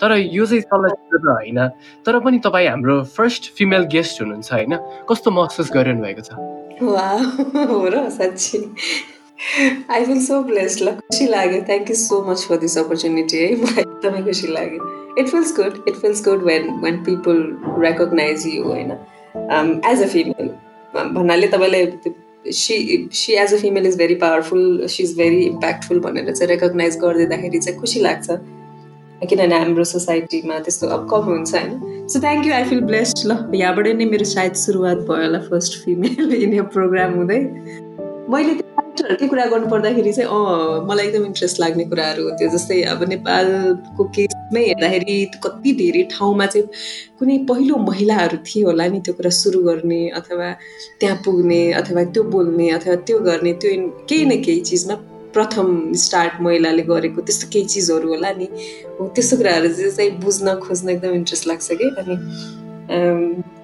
तर 0.00 0.10
यो 0.30 0.44
चाहिँ 0.46 0.62
चलचित्र 0.62 1.16
त 1.18 1.26
होइन 1.26 1.58
तर 2.06 2.18
पनि 2.20 2.38
तपाईँ 2.38 2.68
हाम्रो 2.68 3.02
फर्स्ट 3.16 3.42
फिमेल 3.56 3.82
गेस्ट 3.90 4.22
हुनुहुन्छ 4.22 4.52
होइन? 4.52 4.72
कस्तो 5.10 5.28
महसुस 5.30 5.68
गरिरहनु 5.74 6.02
भएको 6.04 6.22
छ 6.22 6.30
आई 9.90 10.04
फिल 10.04 10.20
सो 10.26 10.42
ब्लेस्ड 10.42 10.82
ल 10.82 10.92
खुसी 10.96 11.26
लाग्यो 11.26 11.60
thank 11.68 11.90
you 11.90 11.96
so 11.96 12.22
much 12.30 12.46
for 12.48 12.56
this 12.64 12.78
opportunity 12.78 13.36
है 13.36 13.54
मलाई 13.62 13.80
एकदमै 13.80 14.22
खुसी 14.22 14.52
लाग्यो 14.52 14.88
it 15.18 15.28
feels 15.28 15.54
good 15.56 15.84
it 15.88 15.94
feels 15.96 16.24
good 16.28 16.44
when 16.44 16.68
when 16.84 17.02
people 17.04 17.42
recognise 17.84 18.46
you 18.46 18.62
होइन 18.62 18.90
एज 19.92 20.02
अ 20.02 20.06
फिमेल 20.14 20.50
भन्नाले 20.94 21.48
तपाईँले 21.48 21.84
she 22.52 23.08
she 23.12 23.32
as 23.40 23.54
a 23.54 23.56
female 23.58 23.86
is 23.86 23.98
very 23.98 24.14
powerful 24.22 24.86
she 24.86 25.02
is 25.02 25.16
very 25.16 25.42
impactful 25.44 26.00
भनेर 26.00 26.32
चाहिँ 26.32 26.48
रेकगनाइज 26.50 26.98
गरिदिँदाखेरि 27.00 27.58
चाहिँ 27.58 27.78
खुसी 27.80 28.00
लाग्छ. 28.00 28.30
किनभने 29.28 29.56
हाम्रो 29.58 29.84
सोसाइटीमा 29.84 30.58
त्यस्तो 30.66 30.86
अब 30.94 31.08
कम 31.10 31.24
हुन्छ 31.30 31.54
होइन? 31.54 32.06
So 32.08 32.20
thank 32.20 32.46
you 32.46 32.52
I 32.52 32.64
feel 32.64 32.80
blessed 32.90 33.26
ल 33.26 33.36
यहाँबाट 33.54 33.86
नै 33.96 34.04
मेरो 34.12 34.24
सायद 34.30 34.54
सुरुवात 34.60 34.98
भयो 35.10 35.22
होला 35.24 35.40
फर्स्ट 35.48 35.84
फिमेल 35.84 36.32
इन 36.34 36.54
यो 36.54 36.62
प्रोग्राम 36.76 37.14
हुँदै. 37.14 37.40
मैले 38.30 38.52
त्यो 38.54 38.66
क्यारेक्टरहरूकै 38.74 39.26
कुरा 39.30 39.44
गर्नु 39.52 39.68
पर्दाखेरि 39.70 40.12
चाहिँ 40.16 40.30
अँ 40.30 40.86
मलाई 40.88 41.06
एकदम 41.06 41.24
इन्ट्रेस्ट 41.28 41.60
लाग्ने 41.60 41.84
कुराहरू 41.92 42.22
त्यो 42.38 42.48
जस्तै 42.54 42.78
अब 42.92 43.02
नेपालको 43.12 44.04
केसमै 44.16 44.62
हेर्दाखेरि 44.66 45.16
कति 45.44 45.72
धेरै 45.80 46.02
ठाउँमा 46.14 46.46
चाहिँ 46.52 46.66
कुनै 47.18 47.38
पहिलो 47.50 47.76
महिलाहरू 47.90 48.38
थिए 48.46 48.62
होला 48.70 48.86
नि 48.94 49.00
त्यो 49.06 49.14
कुरा 49.18 49.30
सुरु 49.40 49.62
गर्ने 49.68 50.00
अथवा 50.20 50.48
त्यहाँ 51.00 51.16
पुग्ने 51.26 51.60
अथवा 51.82 52.04
त्यो 52.14 52.22
बोल्ने 52.34 52.70
अथवा 52.78 52.96
त्यो 53.10 53.18
गर्ने 53.28 53.52
त्यो 53.62 53.70
केही 54.08 54.24
न 54.24 54.42
केही 54.46 54.60
चिजमा 54.70 54.94
प्रथम 55.34 55.68
स्टार्ट 56.04 56.40
महिलाले 56.46 56.82
गरेको 56.90 57.20
त्यस्तो 57.26 57.46
केही 57.52 57.64
चिजहरू 57.74 58.08
होला 58.14 58.30
नि। 58.38 58.46
हो 58.98 59.08
त्यस्तो 59.16 59.36
कुराहरू 59.36 59.68
चाहिँ 59.78 60.10
बुझ्न 60.24 60.54
खोज्न 60.66 60.88
एकदम 60.90 61.12
इन्ट्रेस्ट 61.20 61.46
लाग्छ 61.50 61.68
कि। 61.80 61.88
अनि 62.00 62.14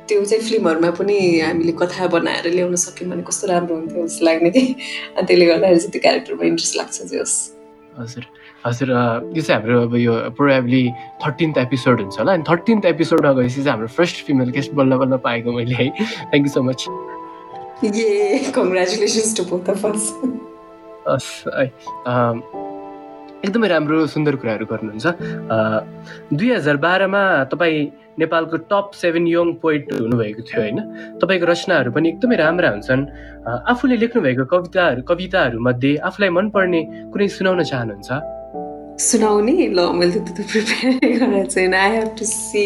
त्यो 0.08 0.24
चाहिँ 0.24 0.42
फिल्महरूमा 0.48 0.90
पनि 0.98 1.16
हामीले 1.40 1.72
कथा 1.82 2.06
बनाएर 2.14 2.46
ल्याउन 2.54 2.74
सक्यौँ 2.86 3.10
भने 3.10 3.22
कस्तो 3.28 3.46
राम्रो 3.46 3.74
हुन्थ्यो 3.76 4.06
जस्तो 4.06 4.24
लाग्ने 4.26 4.50
कि? 4.50 4.64
अनि 5.16 5.26
त्यसले 5.26 5.46
गर्दाखेरि 5.46 5.78
चाहिँ 5.78 5.92
त्यो 5.92 6.00
क्यारेक्टरमा 6.06 6.44
इन्ट्रेस्ट 6.46 6.76
लाग्छ 6.76 7.02
जे 7.02 7.18
होस्। 7.18 7.36
हजुर। 7.98 8.24
हजुर 8.66 8.88
यो 9.36 9.42
चाहिँ 9.42 9.60
हाम्रो 9.60 9.82
अब 9.82 9.94
यो 9.96 10.12
प्रोभाब्ली 10.36 10.82
थर्टिन्थ 11.24 11.58
एपिसोड 11.58 12.00
हुन्छ 12.00 12.18
होला। 12.18 12.32
अनि 12.32 12.44
थर्टिन्थ 12.50 12.84
एपिसोडमा 12.84 13.32
गएपछि 13.32 13.62
चाहिँ 13.62 13.70
हाम्रो 13.70 13.88
फर्स्ट 13.98 14.24
फिमेल 14.26 14.50
गेस्ट 14.56 14.72
बल्ल 14.78 14.96
बल्ल 15.02 15.16
पाएको 15.26 15.52
मैले 15.52 15.74
है। 15.74 15.88
Thank 15.90 16.46
you 16.46 16.52
so 16.52 16.62
much 16.62 16.86
A 17.84 18.52
congratulations 18.56 19.36
to 19.36 19.44
both 19.50 19.70
of 19.70 19.86
us 19.86 20.12
हस् 21.08 21.30
है 21.58 21.66
एकदमै 23.44 23.68
राम्रो 23.68 24.06
सुन्दर 24.14 24.34
कुराहरू 24.40 24.64
गर्नुहुन्छ। 24.72 25.06
दुई 26.32 26.48
हजार 26.56 26.76
बाह्रमा 26.76 27.22
तपाईँ 27.52 27.78
नेपालको 28.18 28.56
टप 28.72 28.96
सेभेन 28.96 29.26
यङ 29.28 29.48
पोइट 29.60 29.92
हुनुभएको 29.92 30.42
थियो 30.48 30.60
होइन। 30.62 30.78
तपाईँको 31.20 31.46
रचनाहरू 31.52 31.90
पनि 31.92 32.08
एकदमै 32.08 32.36
राम्रा 32.40 32.68
हुन्छन्। 32.74 33.02
आफूले 33.44 33.96
लेख्नुभएको 34.02 34.44
कविताहरू 34.52 35.02
कविताहरू 35.04 35.58
मध्ये 35.60 35.92
आफूलाई 36.08 36.30
मनपर्ने 36.38 36.80
कुनै 37.12 37.28
सुनाउन 37.36 37.62
चाहनुहुन्छ? 37.70 38.10
सुनाउने 38.96 39.54
ल 39.76 39.78
मैले 39.92 40.20
त 40.24 40.40
प्रिपेयर 40.48 40.92
गरेर 41.20 41.74
आई 41.76 41.90
हेभ 41.92 42.08
टु 42.16 42.24
सी 42.24 42.64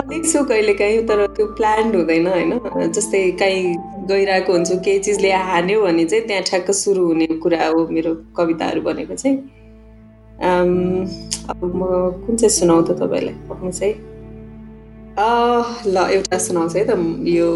देख्छु 0.00 0.44
कहिले 0.44 0.74
काहीँ 0.74 1.02
तर 1.08 1.26
त्यो 1.36 1.46
प्लान्ड 1.56 1.96
हुँदैन 1.96 2.26
होइन? 2.26 2.50
जस्तै 2.92 3.20
काहीँ 3.40 3.62
गइरहेको 4.08 4.52
हुन्छु 4.52 4.76
केही 4.84 4.98
चिजले 4.98 5.30
हान्यो 5.32 5.82
भने 5.82 6.04
चाहिँ 6.04 6.26
त्यहाँ 6.26 6.42
ठ्याक्क 6.42 6.70
सुरु 6.70 7.02
हुने 7.06 7.26
कुरा 7.42 7.66
हो 7.66 7.86
मेरो 7.90 8.14
कविताहरू 8.36 8.80
भनेको 8.82 9.14
चाहिँ। 9.14 9.36
अब 11.50 11.58
म 11.64 11.80
कुन 12.26 12.36
चाहिँ 12.36 12.50
सुनाउ 12.50 12.82
त 12.82 12.90
तपाईँलाई? 13.00 13.34
पक्नु 13.48 13.70
चाहिँ 13.72 13.94
ल 15.86 15.96
एउटा 16.12 16.38
सुनाउँछ 16.38 16.76
है 16.76 16.84
त 16.84 16.90
यो 17.28 17.48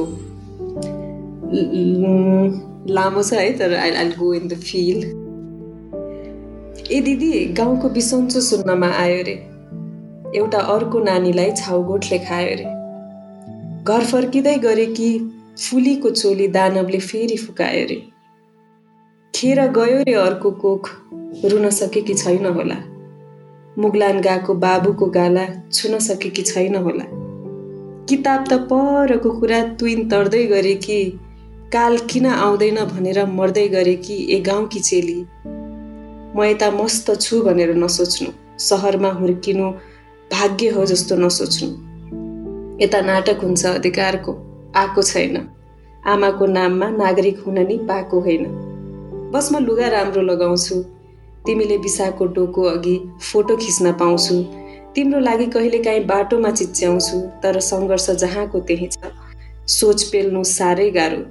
लामो 2.88 3.22
छ 3.22 3.32
है 3.32 3.52
तर 3.58 3.74
I 3.76 3.90
I 3.90 4.08
go 4.16 4.32
in 4.34 4.48
the 4.48 4.54
field 4.54 5.02
ए 6.92 7.00
दिदी 7.00 7.32
गाउँको 7.54 7.88
बिसन्चो 7.88 8.40
सुन्नमा 8.40 8.88
आयो 9.02 9.22
रे। 9.26 9.49
एउटा 10.36 10.58
अर्को 10.58 10.98
नानीलाई 11.00 11.50
छाउगोठले 11.50 12.18
खायो 12.18 12.54
रे। 12.54 12.64
घर 13.84 14.04
फर्किँदै 14.04 14.54
गरे 14.58 14.86
कि 14.86 15.08
फुलीको 15.60 16.10
चोली 16.10 16.48
दानवले 16.48 16.98
फेरि 16.98 17.36
फुकायो 17.36 17.86
रे। 17.86 17.96
खेर 19.34 19.60
गयो 19.70 19.98
रे 20.02 20.14
अर्को 20.14 20.50
कोख 20.50 20.90
रुन 21.44 21.70
सकेकी 21.70 22.14
छैन 22.14 22.46
होला। 22.46 22.76
मुगलान 23.78 24.20
गएको 24.20 24.54
बाबुको 24.54 25.06
गाला 25.06 25.46
छुन 25.72 25.98
सकेकी 25.98 26.42
छैन 26.42 26.76
होला। 26.76 27.04
किताब 28.06 28.44
त 28.48 28.52
परको 28.52 29.30
कुरा 29.40 29.62
तुइन 29.74 30.08
तर्दै 30.08 30.46
गरे 30.46 30.74
कि 30.74 31.02
काल 31.72 31.98
किन 32.10 32.26
आउँदैन 32.26 32.84
भनेर 32.84 33.24
मर्दै 33.26 33.68
गरे 33.68 33.94
कि 33.96 34.26
ए 34.30 34.40
गाउँकी 34.40 34.80
चेली? 34.80 35.20
म 36.36 36.44
यता 36.44 36.70
मस्त 36.70 37.14
छु 37.20 37.40
भनेर 37.42 37.74
नसोच्नु 37.74 38.30
सहरमा 38.58 39.10
हुर्किनु 39.10 39.72
भाग्य 40.32 40.68
हो 40.68 40.84
जस्तो 40.86 41.16
नसोच्नु। 41.16 41.68
यता 42.82 43.00
नाटक 43.00 43.40
हुन्छ 43.42 43.66
अधिकारको 43.66 44.32
आएको 44.76 45.02
छैन। 45.02 45.48
आमाको 46.06 46.46
नाममा 46.46 46.90
नागरिक 46.90 47.38
हुन 47.38 47.58
नि 47.58 47.78
पाएको 47.78 48.20
होइन। 48.20 48.44
बस 49.32 49.52
म 49.52 49.58
लुगा 49.58 49.88
राम्रो 49.88 50.22
लगाउँछु। 50.22 50.74
तिमीले 51.46 51.78
बिसाको 51.78 52.26
डोको 52.26 52.62
अघि 52.62 52.96
फोटो 53.32 53.56
खिच्न 53.56 53.92
पाउँछु। 53.92 54.42
तिम्रो 54.94 55.20
लागि 55.20 55.46
कहिले 55.46 55.78
काहीँ 55.78 56.04
बाटोमा 56.04 56.50
चिच्याउँछु 56.50 57.20
तर 57.42 57.60
सङ्घर्ष 57.60 58.10
जहाँको 58.10 58.60
त्यही 58.60 58.86
छ। 58.86 58.98
सोच 59.66 60.02
पेल्नु 60.02 60.44
साह्रै 60.44 60.90
गाह्रो। 60.90 61.22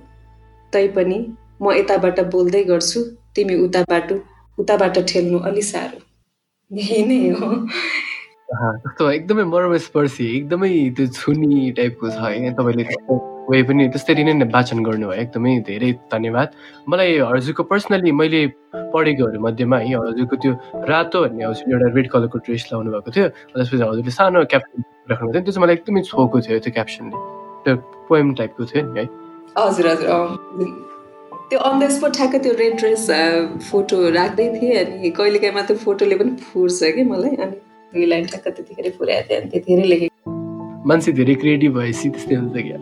तैपनि 0.74 1.20
म 1.62 1.72
यताबाट 1.72 2.20
बोल्दै 2.20 2.64
गर्छु 2.64 3.02
तिमी 3.36 3.56
उता 3.56 3.82
बाटो 3.82 4.20
उताबाट 4.60 5.00
ठेल्नु 5.00 5.40
अलि 5.40 5.62
साह्रो। 5.62 6.00
यही 6.72 7.06
नै 7.06 7.30
हो। 7.30 7.68
कस्तो 8.50 9.10
एकदमै 9.12 9.44
मर्मस्पर्शी 9.46 10.26
एकदमै 10.38 10.70
त्यो 10.98 11.06
छुनी 11.14 11.72
टाइपको 11.78 12.10
छ 12.10 12.18
है 12.34 12.52
तपाईँले 12.58 12.84
वे 13.50 13.62
पनि 13.70 13.88
त्यसरी 13.94 14.24
नै 14.26 14.34
वाचन 14.54 14.80
गर्नुभयो। 14.86 15.22
एकदमै 15.22 15.52
धेरै 15.70 15.92
धन्यवाद। 16.10 16.50
मलाई 16.90 17.12
हजुरको 17.30 17.64
पर्सनली 17.70 18.12
मैले 18.22 18.42
पढेकोहरू 18.94 19.40
मध्येमा 19.46 19.78
है 19.86 19.94
हजुरको 20.02 20.36
त्यो 20.42 20.52
रातो 20.90 21.18
भन्ने 21.24 21.46
हजुर 21.46 21.66
एउटा 21.74 21.88
रेड 21.96 22.08
कलरको 22.10 22.38
ड्रेस 22.46 22.64
लाउनु 22.74 22.90
भएको 22.94 23.10
थियो। 23.14 23.28
त्यसपछि 23.54 23.84
हजुरले 23.86 24.12
सानो 24.18 24.44
क्याप्सन 24.50 24.82
राख्नु 25.14 25.30
थियो। 25.30 25.42
त्यो 25.46 25.52
चाहिँ 25.54 25.64
मलाई 25.64 25.76
एकदमै 25.78 26.02
छोएको 26.10 26.38
थियो 26.46 26.60
त्यो 26.66 26.74
क्याप्सनले 26.78 27.18
त्यो 27.64 27.74
पोएम 28.10 28.28
टाइपको 28.42 28.62
थियो 28.66 28.82
नि 28.86 29.00
है। 29.00 29.06
हजुर 29.62 29.86
हजुर। 29.94 30.10
त्यो 31.50 31.60
अन 31.70 31.80
द 31.80 31.90
स्पोट 31.98 32.12
ठ्याक्क 32.18 32.36
त्यो 32.44 32.54
रेड 32.62 32.74
ड्रेस 32.82 33.06
फोटो 33.70 33.98
राख्दै 34.20 34.46
थिएँ 34.58 34.78
अनि 34.84 35.10
कहिलेकाहीँ 35.18 35.56
मात्र 35.56 35.76
फोटोले 35.86 36.16
पनि 36.22 36.32
फुर्छ 36.50 36.80
कि 36.98 37.04
मलाई। 37.14 37.36
अनि 37.46 37.58
लाइन 37.96 38.26
टक्क 38.26 38.48
त्यतिखेर 38.48 38.94
पुऱ्याएको 38.98 39.28
थिएँ 39.30 39.40
अनि 39.40 39.50
त्यतिखेरै 39.50 39.88
लेखेको 39.88 40.38
मान्छे 40.90 41.12
धेरै 41.12 41.36
क्रिएटिभ 41.42 41.74
भएपछि 41.78 42.10
त्यस्तै 42.10 42.36
हुन्छ 42.36 42.58
क्या? 42.68 42.80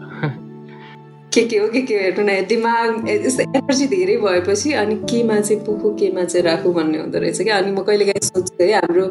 के 1.34 1.42
के 1.48 1.58
हो 1.60 1.68
के 1.70 1.82
के 1.88 1.96
हेर्नु 2.00 2.24
न 2.24 2.32
दिमाग 2.50 3.10
यस्तो 3.10 3.44
एनर्जी 3.44 3.88
धेरै 3.88 4.16
भएपछि 4.18 4.72
अनि 4.82 4.96
केमा 5.10 5.40
चाहिँ 5.40 5.64
पुखु 5.66 5.90
केमा 6.00 6.24
चाहिँ 6.24 6.44
राखु 6.46 6.72
भन्ने 6.74 6.98
हुँदो 6.98 7.20
रहेछ 7.20 7.42
क्या? 7.42 7.58
अनि 7.58 7.72
म 7.72 7.84
कहिले 7.88 8.06
काहीँ 8.06 8.24
सोच्छु 8.28 8.64
है 8.64 8.72
हाम्रो 8.76 9.06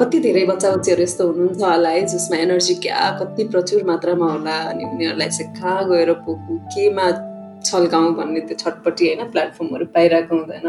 कति 0.00 0.18
धेरै 0.26 0.44
बच्चा 0.50 0.70
बच्चीहरू 0.76 1.02
यस्तो 1.02 1.26
हुनुहुन्छ 1.28 1.62
होला 1.62 1.88
है 1.88 2.06
जसमा 2.12 2.36
एनर्जी 2.46 2.74
क्या 2.86 3.10
कति 3.20 3.44
प्रचुर 3.52 3.84
मात्रामा 3.90 4.32
होला 4.32 4.56
अनि 4.70 4.84
उनीहरूलाई 4.84 5.28
चाहिँ 5.28 5.52
कहाँ 5.58 5.82
गएर 5.90 6.12
पुगु 6.26 6.58
केमा 6.74 7.06
छल्काउँ 7.66 8.14
भन्ने 8.16 8.40
त्यो 8.48 8.56
छटपट्टि 8.62 9.04
होइन 9.06 9.30
प्लेटफर्महरू 9.30 9.86
पाइरहेको 9.94 10.34
हुँदैन। 10.36 10.66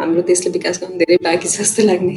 हाम्रो 0.00 0.22
देशले 0.28 0.50
विकास 0.52 0.80
गर्नु 0.80 0.98
धेरै 0.98 1.16
बाँकी 1.24 1.48
छ 1.48 1.60
जस्तो 1.60 1.82
लाग्ने। 1.84 2.14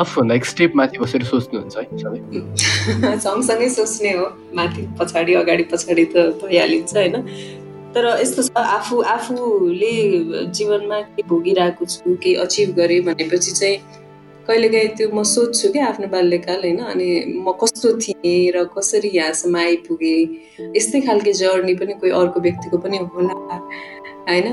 आफूभन्दा 0.00 0.34
एक 0.34 0.44
स्टेप 0.44 0.76
माथि 0.76 0.98
बसेर 0.98 1.24
सोच्नुहुन्छ 1.30 1.76
है 1.76 3.18
सँगसँगै 3.24 3.68
सोच्ने 3.76 4.12
हो। 4.18 4.26
माथि 4.56 4.82
पछाडि 5.00 5.34
अगाडि 5.44 5.64
पछाडि 5.72 6.04
त 6.16 6.16
भइहालिन्छ 6.42 6.96
होइन। 6.96 7.16
तर 7.94 8.04
यस्तो 8.22 8.42
छ 8.42 8.50
आफू 8.56 9.00
आफूले 9.12 9.94
जीवनमा 10.56 11.00
के 11.14 11.22
भोगिरहेको 11.28 11.84
छु 11.86 12.16
केही 12.16 12.34
अचिभ 12.44 12.74
गरेँ 12.76 13.00
भनेपछि 13.04 13.52
चाहिँ 13.52 13.78
कहिलेकाहीँ 14.48 14.88
त्यो 14.96 15.08
म 15.14 15.22
सोध्छु 15.22 15.68
क्या 15.72 15.86
आफ्नो 15.86 16.06
बाल्यकाल 16.08 16.60
होइन। 16.64 16.78
अनि 16.88 17.08
म 17.44 17.52
कस्तो 17.60 17.88
थिएँ 18.00 18.50
र 18.56 18.64
कसरी 18.72 19.10
यहाँसम्म 19.14 19.56
आइपुगेँ 19.56 20.72
यस्तै 20.76 21.00
खालको 21.06 21.32
जर्नी 21.40 21.74
पनि 21.76 21.94
कोही 22.00 22.12
अर्को 22.20 22.40
व्यक्तिको 22.40 22.78
पनि 22.78 22.98
होला। 23.12 23.58
होइन? 24.30 24.46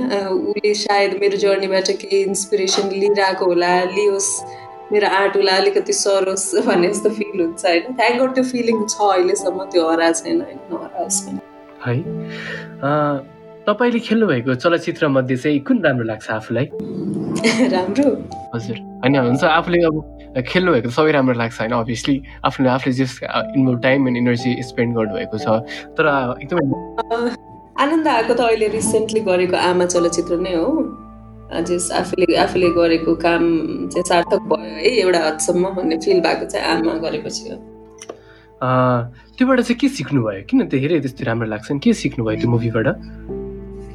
उसले 0.51 0.73
सायद 0.83 1.17
मेरो 1.21 1.37
जर्नीबाट 1.43 1.91
केही 2.01 2.23
इन्सपिरेसन 2.23 2.89
लिइरहेको 2.93 3.45
होला 3.45 3.73
लियोस् 3.91 4.31
मेरो 4.91 5.07
आँटुलाई 5.21 5.57
अलिकति 5.61 5.93
सरोस् 5.93 6.47
भन्ने 6.65 6.87
जस्तो 6.89 7.09
फिल 7.15 7.41
हुन्छ 7.41 7.65
होइन? 7.65 7.93
थ्याङ्क 8.01 8.21
गड 8.21 8.35
त्यो 8.35 8.43
फिलिङ 8.51 8.85
छ 8.87 8.99
अहिलेसम्म 9.13 9.63
त्यो 9.71 9.89
हरा 9.89 10.11
छैन 10.19 10.41
होइन 10.41 10.59
नहराओस् 10.73 11.19
है? 11.87 11.95
तपाईँले 13.67 13.99
खेल्नुभएको 13.99 14.53
चलचित्रमध्ये 14.63 15.37
चाहिँ 15.37 15.59
कुन 15.67 15.83
राम्रो 15.83 16.05
लाग्छ 16.07 16.29
आफूलाई? 16.31 16.65
राम्रो? 17.75 18.07
हजुर। 18.55 18.77
होइन 19.03 19.15
हुन्छ 19.15 19.43
आफूले 19.43 19.81
अब 19.87 19.95
खेल्नुभएको 20.47 20.89
सबै 20.89 21.11
राम्रो 21.11 21.35
लाग्छ 21.35 21.59
होइन 21.59 21.73
अभियसली 21.75 22.15
आफूले 22.47 22.69
आफूले 22.69 22.93
जस 22.95 23.19
involve 23.23 23.81
time 23.83 24.07
and 24.07 24.17
energy 24.17 24.55
spend 24.63 24.95
गर्नुभएको 24.95 25.37
छ। 25.37 25.59
तर 25.99 26.07
एकदमै 26.41 26.65
आनन्द 27.77 28.07
आएको 28.07 28.33
त 28.33 28.41
अहिले 28.41 28.67
रिसेन्टली 28.73 29.21
गरेको 29.21 29.57
आमा 29.57 29.85
चलचित्र 29.85 30.37
नै 30.41 30.53
हो। 30.55 30.69
जस 31.67 31.91
आफूले 31.93 32.35
आफूले 32.35 32.69
गरेको 32.77 33.13
काम 33.21 33.43
चाहिँ 33.93 34.03
सार्थक 34.09 34.41
भयो 34.49 34.73
है 34.75 34.89
एउटा 35.05 35.19
हदसम्म 35.27 35.69
भन्ने 35.77 35.97
फिल 36.05 36.19
भएको 36.25 36.45
चाहिँ 36.51 36.65
आमा 36.73 36.93
गरेपछि 37.05 37.43
हो। 37.49 37.57
त्योबाट 39.37 39.59
चाहिँ 39.61 39.77
के 39.79 39.87
सिक्नुभयो? 39.93 40.41
किन 40.49 40.67
धेरै 40.73 40.99
त्यस्तो 41.05 41.23
राम्रो 41.29 41.47
लाग्छ 41.53 41.67
के 41.83 41.93
सिक्नुभयो 41.93 42.39
त्यो 42.41 42.49
मुभीबाट 42.49 42.87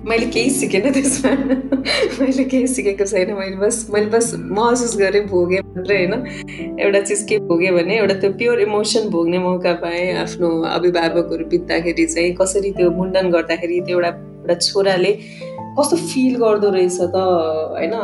मैले 0.08 0.26
केही 0.26 0.50
सिकेन 0.50 0.90
त्यसमा। 0.92 1.30
मैले 2.20 2.44
केही 2.44 2.66
सिकेको 2.66 3.04
छैन। 3.04 3.32
मैले 3.34 3.56
बस 3.56 3.86
मैले 3.94 4.06
बस 4.06 4.32
महसुस 4.34 4.96
गरेँ 4.98 5.22
भोगेँ 5.26 5.60
मात्रै 5.60 5.96
होइन? 5.96 6.26
एउटा 6.80 7.00
चिज 7.00 7.22
के 7.28 7.38
भोगेँ 7.38 7.72
भने 7.72 7.98
एउटा 7.98 8.14
त्यो 8.14 8.30
प्योर 8.32 8.60
इमोसन 8.60 9.08
भोग्ने 9.10 9.38
मौका 9.38 9.72
पाएँ 9.84 10.12
आफ्नो 10.24 10.50
अभिभावकहरू 10.72 11.44
बित्दाखेरि 11.46 12.06
चाहिँ। 12.06 12.34
कसरी 12.34 12.70
त्यो 12.72 12.90
मुण्डन 12.90 13.30
गर्दाखेरि 13.30 13.80
त्यो 13.86 13.98
एउटा 13.98 14.08
एउटा 14.42 14.54
छोराले 14.58 15.12
कस्तो 15.78 15.96
फिल 15.96 16.34
गर्दो 16.36 16.70
रहेछ 16.70 16.98
त 17.00 17.16
होइन? 17.78 17.94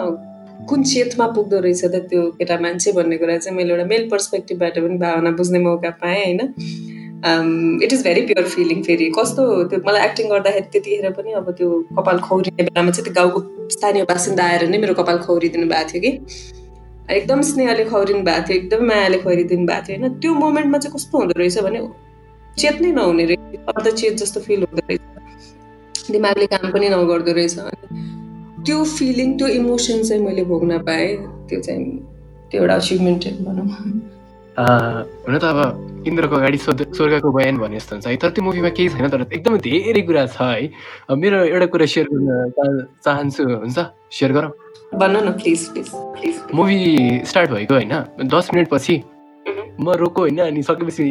कुन 0.68 0.82
क्षेत्रमा 0.82 1.26
पुग्दो 1.26 1.58
रहेछ 1.60 1.84
त 1.84 1.96
त्यो 2.10 2.22
केटा 2.38 2.58
मान्छे 2.60 2.92
भन्ने 2.92 3.16
कुरा 3.18 3.36
चाहिँ 3.38 3.56
मैले 3.56 3.72
एउटा 3.74 3.84
मेल 3.84 4.08
पर्सपेक्टिभबाट 4.10 4.78
पनि 4.78 4.96
भावना 4.98 5.30
बुझ्ने 5.30 5.58
मौका 5.58 5.90
पाएँ 6.02 6.24
होइन? 6.24 6.40
It 7.84 7.92
is 7.92 8.02
very 8.04 8.20
pure 8.26 8.48
feeling 8.48 8.82
फेरि 8.82 9.10
कस्तो 9.18 9.42
त्यो 9.70 9.78
मलाई 9.86 10.02
एक्टिङ 10.08 10.28
गर्दाखेरि 10.30 10.66
त्यतिखेर 10.72 11.10
पनि 11.12 11.32
अब 11.40 11.50
त्यो 11.58 11.68
कपाल 11.98 12.18
खौरिने 12.26 12.62
बेलामा 12.62 12.90
चाहिँ 12.90 13.04
त्यो 13.04 13.14
गाउँको 13.14 13.68
स्थानीय 13.74 14.04
बासिन्दा 14.10 14.44
आएर 14.44 14.62
नै 14.68 14.78
मेरो 14.78 14.94
कपाल 15.00 15.18
खौरिदिनु 15.26 15.66
भएको 15.68 15.88
थियो 15.92 16.00
कि। 16.02 16.12
एकदम 17.16 17.40
स्नेहले 17.48 17.84
खौरिनु 17.84 18.22
भएको 18.28 18.46
थियो 18.48 18.56
एकदम 18.60 18.84
मायाले 18.88 19.18
खौरिदिनु 19.24 19.66
भएको 19.66 19.86
थियो 19.88 19.98
होइन। 19.98 20.14
त्यो 20.20 20.34
मोमेन्टमा 20.34 20.78
चाहिँ 20.78 20.94
कस्तो 20.94 21.18
हुँदो 21.18 21.34
रहेछ 21.40 21.58
भने 21.66 21.80
चेत 22.58 22.80
नै 22.82 22.90
नहुने 22.92 23.24
रहेछ 23.32 23.74
अर्ध 23.74 23.86
चेत 23.94 24.14
जस्तो 24.22 24.40
फिल 24.46 24.60
हुँदो 24.68 24.82
रहेछ। 24.88 26.10
दिमागले 26.10 26.46
काम 26.54 26.70
पनि 26.72 26.88
नगर्दो 26.94 27.32
रहेछ 27.40 27.54
त्यो 28.66 28.78
फिलिङ 28.94 29.36
त्यो 29.38 29.48
इमोसन 29.58 30.02
चाहिँ 30.02 30.22
मैले 30.22 30.44
भोग्न 30.44 30.78
पाएँ। 30.86 31.16
त्यो 31.48 31.60
चाहिँ 31.66 31.84
त्यो 32.50 32.60
एउटा 32.62 32.74
अचिभमेन्ट 32.74 33.22
भनौँ। 33.44 33.66
हुन 35.26 35.38
त 35.38 35.44
अब 35.44 35.58
इन्द्रको 36.04 36.36
अगाडि 36.36 36.58
स्वर्गको 36.58 37.32
बयान 37.32 37.56
भने 37.58 37.76
जस्तो 37.76 37.94
हुन्छ 37.94 38.06
है 38.06 38.16
तर 38.16 38.30
त्यो 38.30 38.44
मुभीमा 38.44 38.68
केही 38.70 38.88
छैन 38.88 39.08
तर 39.08 39.26
एकदमै 39.28 39.58
धेरै 39.60 40.02
कुरा 40.02 40.26
छ 40.28 40.40
है 40.42 41.16
मेरो 41.16 41.44
एउटा 41.44 41.66
कुरा 41.66 41.86
सेयर 41.86 42.08
गर्न 42.10 42.86
चाहन्छु 43.04 43.44
हुन्छ 43.44 43.78
सेयर 44.12 44.32
गरौँ 44.32 44.50
भन्नु 44.94 45.20
न 45.20 45.32
please 45.34 45.68
please 45.68 45.90
please 46.16 46.42
movie 46.54 46.80
start 47.24 47.50
भएको 47.50 47.74
होइन 47.74 47.94
दस 48.28 48.50
मिनटपछि 48.54 49.02
म 49.80 49.90
रोको 49.94 50.20
होइन 50.20 50.38
अनि 50.38 50.62
सकेपछि 50.62 51.04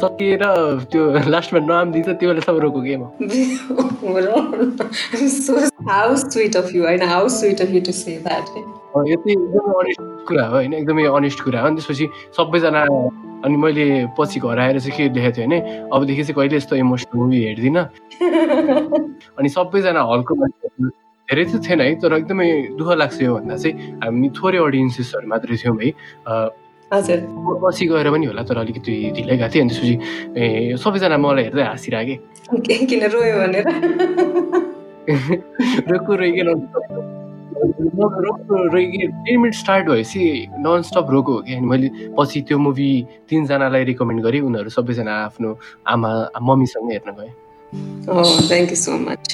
सकिएर 0.00 0.44
त्यो 0.92 1.02
लास्टमा 1.30 1.60
नाम 1.66 1.92
दिन्छ 1.92 2.08
त्यो 2.08 2.28
बेला 2.28 2.40
सब 2.40 2.58
रोको 2.58 2.80
के 2.82 2.96
म 2.96 3.08
हाउ 5.88 6.16
स्विट 6.16 6.56
अफ 6.56 6.74
यु 6.74 7.82
चाहिँ 9.16 9.36
एकदमै 9.36 9.72
अनेस्ट 9.80 10.00
कुरा 10.28 10.46
हो 10.46 10.54
होइन 10.54 10.72
एकदमै 10.74 11.04
अनेस्ट 11.04 11.40
कुरा 11.44 11.60
हो। 11.60 11.66
अनि 11.66 11.76
त्यसपछि 11.76 12.06
सबैजना 12.36 12.82
अनि 13.44 13.56
मैले 13.56 13.86
पछि 14.18 14.40
घर 14.40 14.58
आएर 14.58 14.78
चाहिँ 14.80 14.96
के 14.96 15.08
देखेको 15.08 15.36
थिएँ 15.36 15.46
भने 15.46 15.58
अबदेखि 15.92 16.22
चाहिँ 16.22 16.34
कहिले 16.36 16.56
यस्तो 16.56 16.76
इमोसनल 16.76 17.18
मुभी 17.18 17.38
हेर्दिनँ। 17.44 17.84
अनि 19.38 19.48
सबैजना 19.48 20.00
हलको 20.12 20.34
मान्छेहरू 20.34 20.88
धेरै 21.28 21.44
चाहिँ 21.44 21.62
थिएन 21.64 21.80
है 21.80 21.94
तर 22.00 22.12
एकदमै 22.16 22.48
दुःख 22.78 22.88
लाग्छ 23.02 23.22
यो 23.22 23.34
भन्दा 23.34 23.56
चाहिँ। 23.56 23.74
हामी 24.04 24.28
थोरै 24.36 24.58
अडियन्सेसहरू 24.58 25.26
मात्रै 25.28 25.56
थियौँ 25.56 25.76
है। 25.82 25.90
पछि 26.92 27.86
गएर 27.86 28.10
पनि 28.12 28.26
होला 28.26 28.42
तर 28.44 28.56
अलिकति 28.58 28.92
ढिलै 29.16 29.36
गएको 29.36 29.48
थिएँ 29.54 29.62
अनि 29.62 29.70
त्यसपछि 29.72 29.94
ए 30.36 30.76
सबैजना 30.76 31.16
मलाई 31.18 31.44
हेर्दै 31.44 31.64
हाँसिरहेको। 31.64 32.60
किन 32.60 33.02
रोयो 33.12 33.34
भनेर? 33.40 33.66
रोको 35.92 36.12
रोइकन 36.14 36.48
टेन 39.24 39.40
मिनट 39.40 39.54
स्टार्ट 39.54 39.84
भएपछि 39.88 40.22
नन 40.58 40.82
स्टप 40.82 41.06
रोको 41.10 41.32
हो 41.32 41.40
कि? 41.42 41.54
अनि 41.54 41.66
मैले 41.66 41.88
पछि 42.18 42.40
त्यो 42.48 42.58
मुभी 42.58 42.90
तिनजनालाई 43.28 43.84
रिकमेन्ड 43.84 44.22
गरेँ 44.22 44.40
उनीहरू 44.42 44.70
सबैजना 44.70 45.12
आफ्नो 45.24 45.50
आमा 45.86 46.10
मम्मीसँग 46.42 46.90
हेर्न 46.92 47.10
गएँ। 47.18 47.32
थ्याङ्क 48.48 48.70
यू 48.70 48.76
सो 48.76 48.92
मच 49.08 49.24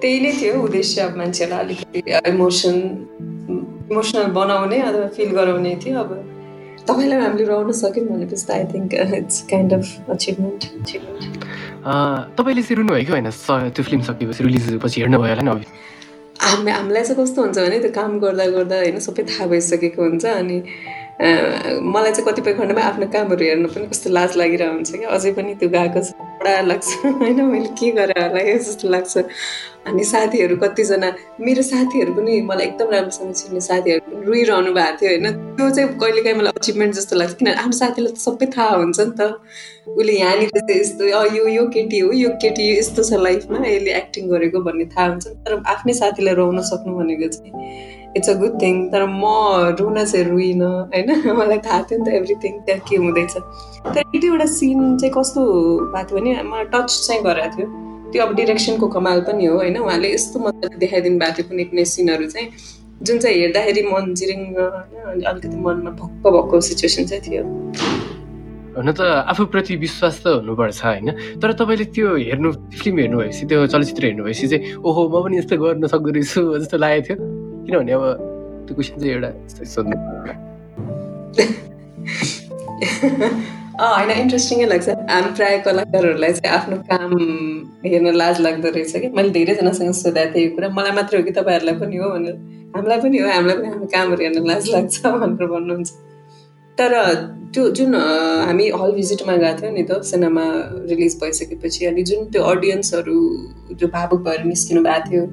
त्यही 0.00 0.20
नै 0.20 0.32
थियो 0.40 0.54
उद्देश्य 0.62 1.00
अब 1.00 1.16
मान्छेलाई 1.16 1.60
अलिकति 1.64 1.98
इमोसन 2.30 2.76
इमोसनल 3.90 4.26
बनाउने 4.38 4.78
अथवा 4.88 5.06
फिल 5.16 5.30
गराउने 5.36 5.72
थियो 5.84 5.98
अब। 6.00 6.10
तपाईँलाई 6.88 7.20
हामीले 7.20 7.44
रहन 7.46 7.72
सक्यौँ 7.74 8.06
भनेपछि 8.08 8.52
I 8.52 8.64
think 8.66 8.94
it's 9.14 9.42
kind 9.50 9.72
of 9.72 10.10
achievement 10.10 10.62
तपाईँले 12.36 12.62
चाहिँ 12.62 12.76
रुनुभयो 12.76 13.04
कि 13.04 13.12
होइन 13.12 13.30
त्यो 13.70 13.82
फिल्म 13.82 14.02
सकेपछि 14.02 14.44
रिलिज 14.44 14.78
पछि 14.82 15.00
हेर्नुभयो 15.00 15.34
होला 15.34 15.42
नि 15.44 15.64
हामी 16.40 16.70
हामीलाई 16.70 17.02
चाहिँ 17.02 17.16
कस्तो 17.16 17.42
हुन्छ 17.42 17.58
भने 17.58 17.78
त्यो 17.80 17.90
काम 17.92 18.18
गर्दा 18.20 18.46
गर्दा 18.50 18.76
होइन 18.76 18.98
सबै 19.00 19.22
थाहा 19.24 19.46
भइसकेको 19.46 20.02
हुन्छ 20.02 20.24
अनि 20.26 20.58
मलाई 21.16 22.12
चाहिँ 22.12 22.24
कतिपय 22.26 22.52
खण्डमा 22.52 22.80
आफ्नो 22.82 23.06
कामहरू 23.12 23.44
हेर्नु 23.44 23.68
पनि 23.68 23.86
कस्तो 23.88 24.10
लाज 24.10 24.36
लागिरहेको 24.36 24.72
हुन्छ 24.72 24.90
कि 24.92 25.04
अझै 25.16 25.30
पनि 25.32 25.54
त्यो 25.60 25.68
गएको 25.72 26.00
छ। 26.04 26.12
बडा 26.40 26.60
लाग्छ। 26.60 26.88
होइन 27.20 27.40
मैले 27.40 27.68
के 27.72 27.90
गरेँ 27.90 28.20
होला 28.20 28.42
जस्तो 28.44 28.88
लाग्छ। 28.88 29.24
अनि 29.88 30.04
साथीहरू 30.04 30.56
कतिजना 30.56 31.12
मेरो 31.40 31.62
साथीहरू 31.62 32.12
पनि 32.12 32.40
मलाई 32.50 32.66
एकदम 32.66 32.90
राम्रोसँग 32.92 33.32
चिन्ने 33.32 33.60
साथीहरू 33.60 34.20
रुइरहनु 34.28 34.72
भएको 34.76 34.96
थियो 35.00 35.10
होइन। 35.10 35.56
त्यो 35.56 35.70
चाहिँ 35.70 35.88
कहिलेकाहीँ 36.04 36.36
मलाई 36.38 36.52
अचिभमेन्ट 36.60 36.94
जस्तो 36.94 37.16
लाग्छ। 37.16 37.34
किनभने 37.34 37.56
आफ्नो 37.64 37.76
साथीलाई 37.80 38.12
त 38.12 38.18
सबै 38.26 38.46
थाहा 38.52 38.76
हुन्छ 38.76 39.00
नि 39.00 39.12
त। 39.16 39.40
उसले 39.96 40.12
यहाँनिर 40.12 40.48
चाहिँ 40.52 40.80
यस्तो 40.80 41.04
यो 41.08 41.48
यो 41.48 41.66
केटी 41.72 41.98
हो 41.98 42.12
यो 42.12 42.30
केटी 42.44 42.70
यस्तो 42.78 43.02
छ 43.02 43.24
लाइफमा। 43.24 43.64
यसले 43.66 43.96
एक्टिङ 43.96 44.28
गरेको 44.28 44.60
भन्ने 44.68 44.84
थाहा 44.92 45.08
हुन्छ। 45.08 45.26
तर 45.26 45.62
आफ्नै 45.64 45.94
साथीलाई 46.02 46.34
रहन 46.34 46.60
सक्नु 46.72 46.98
भनेको 47.00 47.28
चाहिँ 47.32 48.04
इट्स 48.16 48.28
अ 48.30 48.34
गुड 48.40 48.60
थिङ 48.62 48.74
तर 48.92 49.06
म 49.06 49.24
रुन 49.80 50.04
चाहिँ 50.04 50.24
रुइनँ 50.26 50.70
होइन 50.92 51.10
मलाई 51.38 51.58
थाहा 51.66 51.82
थियो 51.82 51.98
नि 51.98 52.10
त 52.10 52.14
एभ्रिथिङ 52.20 52.52
त्यहाँ 52.66 52.80
के 52.88 52.96
हुँदैछ 52.96 53.34
तर 53.94 54.02
एउटा 54.24 54.46
सिन 54.58 54.96
चाहिँ 54.98 55.12
कस्तो 55.18 55.42
भएको 55.94 56.08
थियो 56.08 56.20
भने 56.20 56.42
मलाई 56.42 56.64
टच 56.74 56.88
चाहिँ 57.06 57.22
गराएको 57.22 57.56
थियो। 57.56 57.84
त्यो 58.12 58.22
अब 58.22 58.34
डिरेक्सनको 58.34 58.86
कमाल 58.88 59.20
पनि 59.28 59.46
हो 59.46 59.54
होइन? 59.56 59.76
उहाँले 59.76 60.12
यस्तो 60.14 60.38
मजाले 60.38 60.76
देखाइदिनु 60.78 61.18
भएको 61.18 61.36
थियो 61.36 61.48
कुनै 61.48 61.64
कुनै 61.70 61.84
सिनहरू 61.84 62.26
चाहिँ। 62.30 62.48
जुन 63.02 63.18
चाहिँ 63.18 63.36
हेर्दाखेरि 63.36 63.82
मन 63.92 64.14
जिरिङ्ग 64.14 64.58
होइन? 64.58 65.22
अलिकति 65.26 65.56
मनमा 65.58 65.90
भक्क 66.00 66.24
भक्क 66.36 66.62
सिचुएसन 66.68 67.04
चाहिँ 67.10 67.22
थियो। 67.26 67.42
हुन 68.76 68.92
त 68.92 69.00
आफूप्रति 69.32 69.76
विश्वास 69.76 70.22
त 70.22 70.26
हुनुपर्छ 70.38 70.84
होइन? 70.84 71.08
तर 71.42 71.52
तपाईँले 71.58 71.84
त्यो 71.96 72.14
हेर्नु 72.16 72.52
फिल्म 72.78 72.96
हेर्नु 72.98 73.18
भएपछि 73.18 73.46
त्यो 73.50 73.66
चलचित्र 73.74 74.04
हेर्नु 74.06 74.24
भएपछि 74.24 74.48
चाहिँ 74.48 74.74
ओहो 74.86 75.02
म 75.08 75.14
पनि 75.24 75.38
यस्तो 75.38 75.56
गर्न 75.58 75.86
सक्दो 75.92 76.10
रहेछु 76.14 76.40
जस्तो 76.62 76.76
लागेको 76.78 77.14
थियो। 77.14 77.45
किनभने 77.66 77.92
अब 77.92 78.02
त्यो 78.66 78.74
क्वेसन 78.74 79.00
चाहिँ 79.00 79.12
एउटा 79.14 79.30
सोध्नु 79.66 79.96
होइन 83.76 84.10
इन्ट्रेस्टिङै 84.12 84.66
लाग्छ 84.66 84.88
हामी 85.08 85.30
प्रायः 85.36 85.62
कलाकारहरूलाई 85.64 86.32
चाहिँ 86.34 86.56
आफ्नो 86.56 86.76
काम 86.90 87.10
हेर्न 87.86 88.12
लाज 88.14 88.40
लाग्दो 88.40 88.68
रहेछ 88.76 88.92
कि 88.96 89.08
मैले 89.16 89.30
धेरैजनासँग 89.30 89.92
सोधेको 90.00 90.34
थिएँ 90.34 90.44
यो 90.44 90.54
कुरा 90.54 90.68
मलाई 90.76 90.92
मात्रै 90.98 91.18
हो 91.20 91.24
कि 91.24 91.32
तपाईँहरूलाई 91.38 91.76
पनि 91.80 91.96
हो 91.96 92.10
भनेर 92.10 92.36
हामीलाई 92.76 93.00
पनि 93.00 93.18
हो 93.18 93.28
हामीलाई 93.28 93.56
पनि 93.56 93.68
हाम्रो 93.68 93.88
कामहरू 93.94 94.22
हेर्न 94.22 94.46
लाज 94.46 94.70
लाग्छ 94.70 94.94
भनेर 95.16 95.50
भन्नुहुन्छ 95.54 95.90
तर 96.78 96.94
त्यो 97.54 97.68
जुन 97.72 97.94
हामी 97.94 98.70
हल 98.76 98.92
भिजिटमा 98.92 99.36
गएको 99.36 99.60
थियौँ 99.60 99.74
नि 99.74 99.82
त 99.82 100.00
सिनेमा 100.04 100.46
रिलिज 100.88 101.18
भइसकेपछि 101.20 101.86
अनि 101.86 102.02
जुन 102.10 102.24
त्यो 102.30 102.42
अडियन्सहरू 102.46 103.18
जो 103.74 103.86
भावुक 103.88 104.20
भएर 104.22 104.44
निस्किनु 104.44 104.82
भएको 104.82 105.10
थियो 105.10 105.24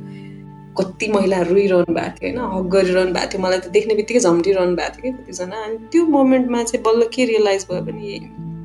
कति 0.77 1.07
महिलाहरू 1.13 1.53
रोइरहनु 1.53 1.93
भएको 1.93 2.17
थियो 2.17 2.29
होइन 2.29 2.39
हक 2.53 2.65
गरिरहनु 2.73 3.13
भएको 3.13 3.31
थियो। 3.31 3.41
मलाई 3.43 3.59
त 3.59 3.67
देख्ने 3.75 3.95
बित्तिकै 3.95 4.19
झम्टिरहनु 4.19 4.75
भएको 4.75 5.01
थियो 5.01 5.11
कि 5.13 5.23
कतिजना। 5.23 5.63
अनि 5.65 5.77
त्यो 5.91 6.05
मोमेन्टमा 6.17 6.63
चाहिँ 6.63 6.83
बल्ल 6.83 7.07
के 7.13 7.25
रियलाइज 7.25 7.65
भयो 7.71 7.81
भने 7.87 8.03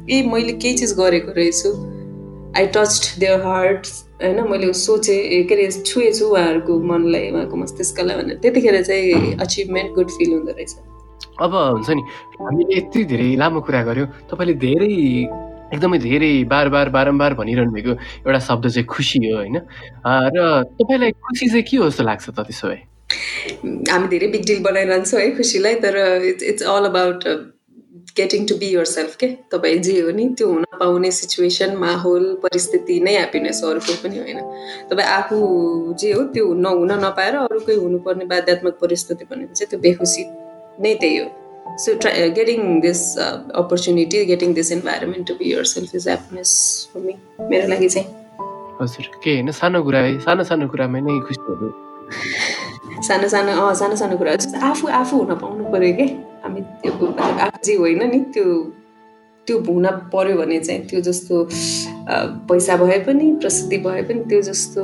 ए 0.09 0.23
मैले 0.33 0.53
केही 0.63 0.75
चिज 0.79 0.93
गरेको 1.01 1.33
रहेछु। 1.37 1.71
आई 2.57 2.67
टच 2.75 3.17
देयर 3.21 3.41
हार्ट 3.45 3.87
होइन 4.23 4.39
मैले 4.51 4.73
सोचेँ 4.73 5.45
के 5.49 5.55
अरे 5.55 5.71
छुएछु 5.71 6.25
उहाँहरूको 6.27 6.79
मनलाई 6.91 7.31
उहाँको 7.31 7.57
मस्तिष्कलाई 7.57 8.17
भनेर। 8.17 8.39
त्यतिखेर 8.43 8.83
चाहिँ 8.83 9.37
अचिभमेन्ट 9.45 9.95
गुड 9.95 10.09
फिल 10.17 10.33
हुँदो 10.33 10.53
रहेछ। 10.53 10.75
अब 11.45 11.53
हुन्छ 11.55 11.91
नि 11.91 12.03
हामीले 12.41 12.79
यति 12.79 13.05
धेरै 13.05 13.29
लामो 13.37 13.61
कुरा 13.69 13.83
गऱ्यौँ 13.85 14.09
तपाईँले 14.31 14.55
धेरै 14.65 14.93
एकदमै 15.75 15.99
धेरै 15.99 16.33
बार 16.49 16.69
बार 16.75 16.89
बारम्बार 16.97 17.35
भनिरहनु 17.41 17.73
भएको 17.73 17.93
एउटा 18.25 18.39
शब्द 18.49 18.69
चाहिँ 18.69 18.87
खुसी 18.87 19.19
हो 19.27 19.37
होइन? 19.37 19.57
र 20.35 20.65
तपाईँलाई 20.81 21.11
खुसी 21.27 21.47
चाहिँ 21.49 21.63
के 21.71 21.77
हो 21.77 21.89
जस्तो 21.91 22.05
लाग्छ 22.05 22.25
त 22.31 22.41
त्यसो 22.49 22.69
भए? 22.69 22.81
हामी 23.93 24.09
धेरै 24.09 24.29
बिग 24.33 24.45
डिल 24.47 24.61
बनाइरहन्छौँ 24.65 25.21
है 25.21 25.31
खुसीलाई 25.37 25.75
तर 25.85 25.97
it's 26.31 26.43
it's 26.51 26.63
all 26.73 26.85
about 26.89 27.25
getting 28.17 28.47
to 28.49 28.55
be 28.59 28.69
yourself 28.85 29.17
के 29.17 29.27
तपाईँ 29.53 29.79
जे 29.87 30.01
हो 30.01 30.11
नि 30.11 30.25
त्यो 30.39 30.47
हुन 30.49 30.65
पाउने 30.81 31.11
सिचुएसन 31.11 31.77
माहौल 31.79 32.25
परिस्थिति 32.43 32.99
नै 33.01 33.13
ह्याप्पिनेस 33.17 33.63
अरू 33.65 33.81
कोही 33.81 33.97
पनि 34.03 34.19
होइन। 34.19 34.41
तपाईँ 34.91 35.09
आफू 35.09 35.37
जे 36.01 36.13
हो 36.13 36.23
त्यो 36.35 36.53
नहुन 36.65 36.93
नपाएर 37.05 37.37
अरू 37.37 37.61
कोही 37.61 37.77
हुनुपर्ने 37.79 38.25
बाध्यात्मक 38.33 38.79
परिस्थिति 38.81 39.25
भनेको 39.31 39.55
चाहिँ 39.55 39.71
त्यो 39.71 39.81
बेखुसी 39.81 40.25
नै 40.83 40.95
त्यही 40.95 41.17
हो। 41.19 41.27
So 41.77 41.97
try, 41.97 42.13
uh, 42.23 42.29
getting 42.35 42.81
this 42.81 43.17
uh, 43.17 43.43
opportunity 43.55 44.25
getting 44.27 44.55
this 44.55 44.71
environment 44.71 45.27
to 45.27 45.35
be 45.37 45.47
yourself 45.47 45.95
is 45.95 46.07
happiness 46.07 46.89
for 46.93 47.01
me. 47.01 47.15
मेरो 47.51 47.69
लागि 47.69 47.89
चाहिँ 47.89 48.09
हजुर 48.81 49.07
के 49.25 49.35
होइन? 49.35 49.51
सानो 49.61 49.83
कुरा 49.83 49.99
है 49.99 50.19
सानो 50.25 50.45
सानो 50.51 50.69
कुरामा 50.69 50.99
नै 51.07 51.21
खुसीहरू 51.29 51.69
सानो 53.07 53.29
सानो 53.29 53.53
अँ 53.61 53.75
सानो 53.75 53.97
सानो 53.97 54.17
कुरा। 54.19 54.33
आफू 54.71 54.89
आफू 55.03 55.17
हुन 55.19 55.35
पाउनु 55.45 55.65
पऱ्यो 55.73 55.93
कि? 56.01 56.07
हामी 56.45 56.61
त्यो 56.83 57.13
आफू 57.21 57.59
जे 57.67 57.75
होइन 57.77 58.03
नि 58.11 58.21
त्यो 58.35 58.47
त्यो 59.47 59.59
हुन 59.69 59.87
पऱ्यो 60.15 60.37
भने 60.41 60.59
चाहिँ 60.61 60.87
त्यो 60.89 61.01
जस्तो 61.09 61.35
पैसा 62.49 62.77
भए 62.77 62.99
पनि 63.07 63.33
प्रसिद्धि 63.45 63.79
भए 63.87 64.03
पनि 64.09 64.21
त्यो 64.31 64.41
जस्तो 64.51 64.83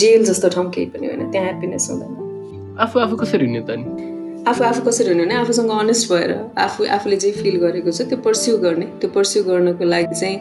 जेल 0.00 0.24
जस्तो 0.24 0.48
ठाउँ 0.56 0.70
केही 0.74 0.86
पनि 0.96 1.06
होइन 1.06 1.30
त्यहाँ 1.30 1.46
ह्याप्पिनेस 1.46 1.88
हुँदैन। 1.90 2.76
आफू 2.80 3.00
आफू 3.00 3.16
कसरी 3.16 3.46
हुने 3.46 3.60
त 3.68 3.80
नि 3.80 4.15
आफू 4.48 4.64
आफू 4.64 4.80
कसरी 4.88 5.08
हुने 5.08 5.24
भने 5.24 5.34
आफूसँग 5.34 5.70
अनेस्ट 5.70 6.12
भएर 6.12 6.32
आफू 6.64 6.84
आफूले 6.96 7.16
जे 7.22 7.30
फिल 7.38 7.56
गरेको 7.60 7.90
छ 7.90 8.02
त्यो 8.10 8.18
पर्स्यु 8.26 8.56
गर्ने। 8.64 8.86
त्यो 9.00 9.10
पर्स्यु 9.14 9.42
गर्नको 9.44 9.84
लागि 9.84 10.14
चाहिँ 10.20 10.38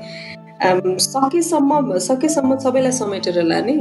सकेसम्म 1.06 1.98
सकेसम्म 2.08 2.58
सबैलाई 2.66 2.92
समेटेर 2.98 3.42
लाने। 3.44 3.76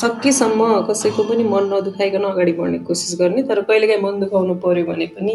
सकेसम्म 0.00 0.60
कसैको 0.88 1.22
पनि 1.28 1.44
मन 1.52 1.70
नदुखाइकन 1.72 2.24
अगाडि 2.30 2.52
बढ्ने 2.58 2.78
कोसिस 2.88 3.18
गर्ने 3.20 3.42
तर 3.50 3.60
कहिलेकाहीँ 3.70 4.02
मन 4.02 4.20
दुखाउनु 4.20 4.54
पऱ्यो 4.64 4.84
भने 4.90 5.06
पनि 5.14 5.34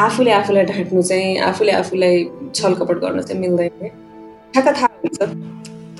आफूले 0.00 0.32
आफूलाई 0.32 0.64
ढाँट्नु 0.64 1.02
चाहिँ 1.02 1.38
आफूले 1.50 1.72
आफूलाई 1.72 2.24
छलकपट 2.54 2.98
गर्न 3.04 3.22
चाहिँ 3.22 3.40
मिल्दैन। 3.40 3.88
ठ्याक्क 4.52 4.68
थाहा 4.76 4.88
हुन्छ। 5.04 5.18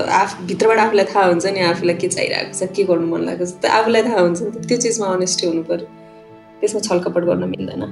आफ 0.00 0.30
भित्रबाट 0.48 0.78
आफूलाई 0.78 1.06
थाहा 1.14 1.24
हुन्छ 1.26 1.46
नि 1.46 1.60
आफूलाई 1.70 1.96
के 2.02 2.08
चाहिरहेको 2.08 2.52
छ 2.58 2.70
के 2.76 2.84
गर्नु 2.90 3.06
मन 3.14 3.24
लागेको 3.30 3.46
छ। 3.46 3.72
आफूलाई 3.78 4.02
थाहा 4.02 4.20
हुन्छ 4.20 4.42
नि 4.42 4.66
त्यो 4.68 4.76
चिजमा 4.84 5.06
अनेस्टी 5.14 5.46
हुनु 5.46 5.62
पऱ्यो 5.70 5.99
त्यसमा 6.60 6.80
छलकपट 6.88 7.22
गर्न 7.24 7.44
मिल्दैन। 7.52 7.82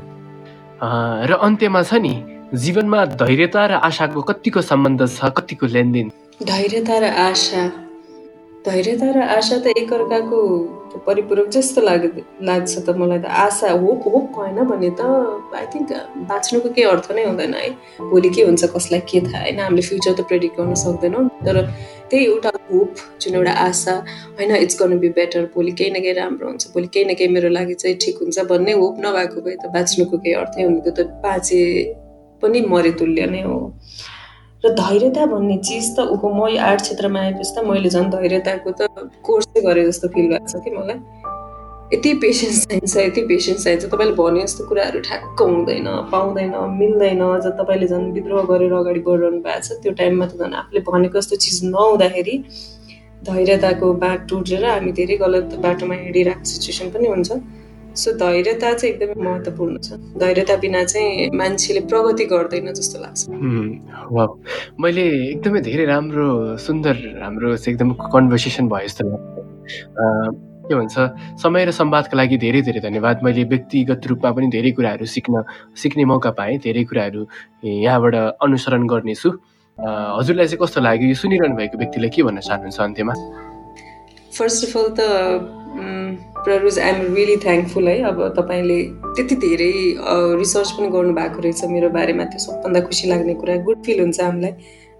र 1.29 1.31
अन्त्यमा 1.47 1.83
छ 1.83 1.93
नि 2.05 2.15
जीवनमा 2.55 3.05
धैर्यता 3.21 3.67
र 3.67 3.73
आशाको 3.89 4.21
कतिको 4.31 4.61
सम्बन्ध 4.71 5.01
छ 5.09 5.19
कतिको 5.37 5.67
लेनदेन? 5.67 6.09
धैर्यता 6.41 6.97
र 6.99 7.05
आशा। 7.29 7.63
धैर्यता 8.67 9.09
र 9.17 9.19
आशा 9.37 9.57
त 9.65 9.67
एकअर्काको 9.81 10.39
परिपूरक 11.07 11.49
जस्तो 11.57 11.81
लाग 11.83 12.03
लाग्छ 12.49 12.73
त 12.87 12.89
मलाई 13.01 13.19
त। 13.19 13.27
आशा 13.27 13.71
होप 13.83 14.03
होप 14.07 14.25
भएन 14.37 14.59
भने 14.71 14.91
त 14.99 15.03
आई 15.57 15.67
थिङ्क 15.73 15.91
बाँच्नुको 16.29 16.69
केही 16.77 16.87
अर्थ 16.89 17.13
नै 17.17 17.25
हुँदैन 17.27 17.55
है। 17.55 17.69
भोलि 18.11 18.29
के 18.35 18.43
हुन्छ 18.49 18.65
कसलाई 18.75 19.01
के 19.09 19.21
थाहा? 19.25 19.41
होइन 19.45 19.61
हामीले 19.61 19.83
फ्युचर 19.89 20.13
त 20.13 20.21
प्रेडिक्ट 20.29 20.55
गर्न 20.61 20.75
सक्दैनौँ। 20.85 21.25
तर 21.45 21.57
त्यही 22.11 22.25
एउटा 22.25 22.51
होप 22.71 22.95
जुन 23.21 23.35
एउटा 23.35 23.53
आशा 23.67 23.95
होइन 24.39 24.55
इट्स 24.57 24.81
गर्नु 24.81 24.99
बी 24.99 25.09
बेटर 25.21 25.45
भोलि 25.55 25.73
केही 25.79 25.91
न 25.91 26.03
केही 26.03 26.13
राम्रो 26.19 26.49
हुन्छ 26.49 26.69
भोलि 26.75 26.89
केही 26.95 27.05
न 27.05 27.15
केही 27.15 27.33
मेरो 27.35 27.49
लागि 27.49 27.75
चाहिँ 27.75 27.97
ठिक 28.05 28.19
हुन्छ 28.23 28.39
भन्ने 28.51 28.73
होप 28.83 29.01
नभएको 29.07 29.41
भए 29.41 29.57
त 29.65 29.73
बाँच्नुको 29.75 30.19
केही 30.19 30.35
अर्थै 30.43 30.63
हुन्थ्यो 30.63 30.93
त 30.99 31.09
बाँचे 31.25 31.61
पनि 32.43 32.61
मरे 32.71 32.93
तुल्य 32.99 33.27
नै 33.27 33.43
हो। 33.43 33.59
र 34.65 34.69
धैर्यता 34.75 35.27
भन्ने 35.27 35.57
चिज 35.67 35.87
त 35.97 36.01
ऊ 36.09 36.17
म 36.35 36.49
यो 36.49 36.61
आर्ट 36.63 36.81
क्षेत्रमा 36.83 37.21
आएपछि 37.21 37.53
त 37.55 37.65
मैले 37.67 37.91
झन् 37.91 38.11
धैर्यताको 38.11 38.71
त 38.79 38.89
कोर्सै 39.27 39.61
गरेँ 39.67 39.85
जस्तो 39.87 40.09
फिल 40.15 40.27
भएको 40.29 40.49
छ 40.49 40.65
कि 40.65 40.71
मलाई। 40.71 40.99
यति 41.93 42.13
पेसेन्स 42.23 42.67
चाहिन्छ 42.69 42.97
यति 42.97 43.21
पेसेन्स 43.29 43.65
चाहिन्छ। 43.65 43.85
तपाईँले 43.89 44.15
भने 44.15 44.43
जस्तो 44.45 44.65
कुराहरू 44.69 45.01
ठ्याक्क 45.09 45.41
हुँदैन 45.41 45.87
पाउँदैन 46.13 46.55
मिल्दैन। 46.81 47.23
जब 47.45 47.53
तपाईँले 47.61 47.87
झन् 47.89 48.13
विद्रोह 48.13 48.43
गरेर 48.51 48.73
अगाडि 48.77 49.01
बढिरहनु 49.09 49.41
भएको 49.41 49.61
छ 49.65 49.81
त्यो 49.83 49.93
टाइममा 49.97 50.27
त 50.29 50.37
झन् 50.37 50.55
आफूले 50.61 50.81
भनेको 50.85 51.19
जस्तो 51.19 51.37
चिज 51.45 51.59
नहुँदाखेरि 51.73 52.35
धैर्यताको 53.25 53.87
बाट 54.05 54.19
टुटेर 54.29 54.65
हामी 54.65 54.93
धेरै 54.99 55.17
गलत 55.17 55.57
बाटोमा 55.65 55.95
हिँडिरहेको 56.05 56.45
सिचुएसन 56.45 56.89
पनि 56.93 57.09
हुन्छ। 57.09 57.31
सो 57.97 58.13
धैर्यता 58.21 58.73
चाहिँ 58.79 58.95
एकदमै 58.95 59.17
महत्त्वपूर्ण 59.25 59.77
छ। 59.81 59.97
धैर्यता 60.21 60.57
बिना 60.63 60.85
चाहिँ 60.85 61.31
मान्छेले 61.41 61.81
प्रगति 61.89 62.25
गर्दैन 62.31 62.69
जस्तो 62.79 62.97
लाग्छ। 63.01 63.21
मैले 64.77 65.05
एकदमै 65.33 65.61
धेरै 65.65 65.85
राम्रो 65.89 66.29
सुन्दर 66.69 66.95
हाम्रो 67.25 67.49
एकदम 67.57 67.91
कन्भर्सेसन 68.13 68.69
भयो 68.69 68.87
जस्तो 68.87 69.09
लाग्छ 69.09 70.47
के 70.69 70.75
भन्छ 70.75 70.97
समय 71.43 71.65
र 71.65 71.71
संवादका 71.73 72.17
लागि 72.17 72.37
धेरै 72.39 72.61
धेरै 72.63 72.81
धन्यवाद। 72.85 73.25
मैले 73.25 73.45
व्यक्तिगत 73.49 74.07
रूपमा 74.07 74.31
पनि 74.37 74.47
धेरै 74.53 74.71
कुराहरू 74.77 75.07
सिक्न 75.09 75.43
सिक्ने 75.75 76.05
मौका 76.05 76.31
पाएँ 76.39 76.59
धेरै 76.65 76.85
कुराहरू 76.85 77.23
यहाँबाट 77.65 78.15
अनुसरण 78.45 78.87
गर्नेछु। 78.87 79.31
हजुरलाई 79.79 80.47
चाहिँ 80.47 80.61
कस्तो 80.63 80.81
लाग्यो 80.81 81.09
यो 81.09 81.15
सुनिरहनु 81.15 81.57
भएको 81.57 81.77
व्यक्तिले 81.79 82.09
के 82.11 82.23
भन्न 82.23 82.41
चाहनुहुन्छ 82.41 82.81
अन्त्यमा? 82.81 83.15
फर्स्ट 84.39 84.65
अफ 84.69 84.77
अल 84.77 84.89
त 84.99 85.01
प्ररुज 86.45 86.79
आइएम 86.79 87.15
रियली 87.15 87.37
थ्याङ्कफुल 87.45 87.89
है। 87.89 87.97
अब 88.11 88.19
तपाईँले 88.39 88.79
त्यति 89.17 89.35
धेरै 89.45 89.73
रिसर्च 90.39 90.71
पनि 90.79 90.89
गर्नुभएको 90.95 91.39
रहेछ 91.43 91.65
मेरो 91.71 91.89
बारेमा। 91.95 92.25
त्यो 92.33 92.41
सबभन्दा 92.47 92.81
खुसी 92.87 93.09
लाग्ने 93.09 93.35
कुरा 93.41 93.57
गुड 93.67 93.79
फिल 93.87 94.01
हुन्छ 94.01 94.21
हामीलाई। 94.21 94.53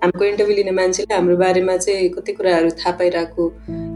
हाम्रो 0.03 0.25
इन्टरभ्यू 0.25 0.55
लिने 0.57 0.71
मान्छेले 0.71 1.15
हाम्रो 1.15 1.37
बारेमा 1.37 1.77
चाहिँ 1.77 2.09
कति 2.15 2.33
कुराहरू 2.39 2.71
थाहा 2.79 2.91
पाइरहेको 2.99 3.45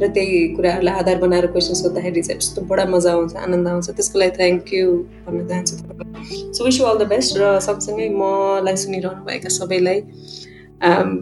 र 0.02 0.06
त्यही 0.14 0.38
कुराहरूलाई 0.56 0.94
आधार 0.98 1.18
बनाएर 1.22 1.46
क्वेसन 1.54 1.74
सोद्धाखेरि 1.78 2.22
चाहिँ 2.22 2.38
यस्तो 2.38 2.60
बडा 2.66 2.84
मजा 2.90 3.12
आउँछ 3.12 3.36
आनन्द 3.38 3.68
आउँछ। 3.68 3.90
त्यसको 3.96 4.18
लागि 4.18 4.32
थ्याङ्क 4.38 4.72
यू 4.74 4.86
भन्न 5.26 5.46
चाहन्छु 5.48 5.74
तपाईँलाई। 5.78 6.52
So 6.54 6.64
wish 6.64 6.80
you 6.80 6.86
all 6.90 6.98
the 6.98 7.06
best 7.14 7.38
र 7.38 7.58
सँगसँगै 7.66 8.08
मलाई 8.18 8.76
सुनिरहनुभएका 8.82 9.48
सबैलाई 9.58 9.98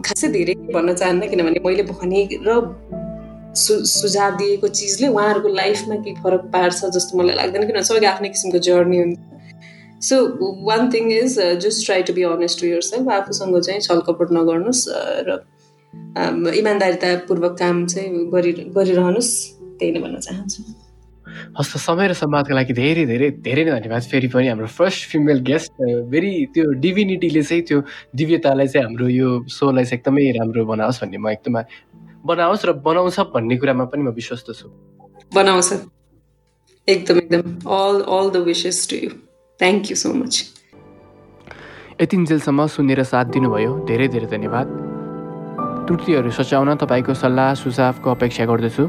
खासै 0.08 0.28
धेरै 0.32 0.54
भन्न 0.72 0.94
चाहन्न 0.96 1.28
किनभने 1.28 1.60
मैले 1.60 1.82
भने 1.92 2.20
र 2.48 2.56
सु 3.60 3.72
सुझाव 3.84 4.36
दिएको 4.40 4.68
चिजले 4.80 5.08
उहाँहरूको 5.12 5.48
लाइफमा 5.60 5.96
केही 6.04 6.16
फरक 6.24 6.42
पार्छ 6.54 6.78
जस्तो 6.96 7.18
मलाई 7.18 7.36
लाग्दैन। 7.36 7.66
किनभने 7.68 7.84
सबैको 7.84 8.08
आफ्नै 8.14 8.28
किसिमको 8.32 8.58
जर्नी 8.68 8.98
हुन्छ। 9.02 9.18
So 10.00 10.16
one 10.66 10.90
thing 10.92 11.12
is 11.12 11.38
just 11.64 11.86
try 11.86 12.02
to 12.02 12.12
be 12.12 12.22
honest 12.32 12.60
to 12.60 12.66
yourself 12.90 13.08
आफूसँग 13.12 13.60
चाहिँ 13.60 13.80
छलकपट 13.80 14.28
नगर्नुहोस् 14.32 14.84
र 15.28 15.38
इमान्दारितापूर्वक 16.60 17.58
काम 17.58 17.86
चाहिँ 17.86 18.26
गरि 18.32 18.52
गरिरहनुहोस् 18.76 19.32
त्यही 19.78 19.92
नै 19.92 20.00
भन्न 20.00 20.18
चाहन्छु। 20.26 20.62
हस् 21.58 21.76
समय 21.78 22.08
र 22.08 22.12
सम्वादको 22.14 22.54
लागि 22.54 22.72
धेरै 22.74 23.04
धेरै 23.06 23.28
धेरै 23.44 23.62
नै 23.64 23.70
धन्यवाद। 23.70 24.02
फेरि 24.12 24.28
पनि 24.34 24.48
हाम्रो 24.48 24.66
फर्स्ट 24.66 25.00
फिमेल 25.10 25.38
गेस्ट 25.46 25.72
भेरी 26.10 26.32
त्यो 26.54 26.64
डिभिनिटीले 26.84 27.42
चाहिँ 27.42 27.62
त्यो 27.68 27.78
दिव्यतालाई 28.16 28.68
चाहिँ 28.72 28.84
हाम्रो 28.86 29.06
यो 29.08 29.28
सोलाई 29.46 29.84
चाहिँ 29.84 29.98
एकदमै 30.00 30.24
राम्रो 30.38 30.64
बनाओस् 30.72 31.00
भन्ने 31.02 31.18
म 31.18 31.28
एकदमै 31.36 31.62
बनाओस् 32.26 32.66
र 32.66 32.72
बनाउँछ 32.88 33.18
भन्ने 33.34 33.56
कुरामा 33.56 33.84
पनि 33.92 34.02
म 34.02 34.10
विश्वस्त 34.16 34.46
छु। 34.58 34.66
बनाउँछ 35.32 35.70
एकदम 36.88 37.16
एकदम। 37.18 37.42
All 37.78 37.96
all 38.16 38.26
the 38.30 38.36
wishes 38.48 38.78
to 38.90 38.96
you 38.96 39.10
thank 39.60 39.90
you 39.90 39.96
so 39.96 40.12
much 40.14 40.34
यतिन्जेलसम्म 42.00 42.66
सुनेर 42.74 43.02
साथ 43.04 43.24
दिनुभयो। 43.32 43.72
धेरै 43.88 44.06
धेरै 44.08 44.26
धन्यवाद। 44.26 44.66
त्रुटिहरू 45.86 46.30
सच्याउन 46.32 46.68
तपाईँको 46.82 47.14
सल्लाह 47.22 47.48
सुझावको 47.62 48.10
अपेक्षा 48.10 48.44
गर्दछु। 48.50 48.84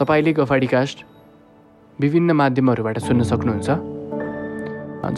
तपाईँले 0.00 0.32
गफाडी 0.38 0.68
कास्ट 0.72 1.04
विभिन्न 1.98 2.32
माध्यमहरूबाट 2.40 2.98
सुन्न 2.98 3.22
सक्नुहुन्छ। 3.32 3.68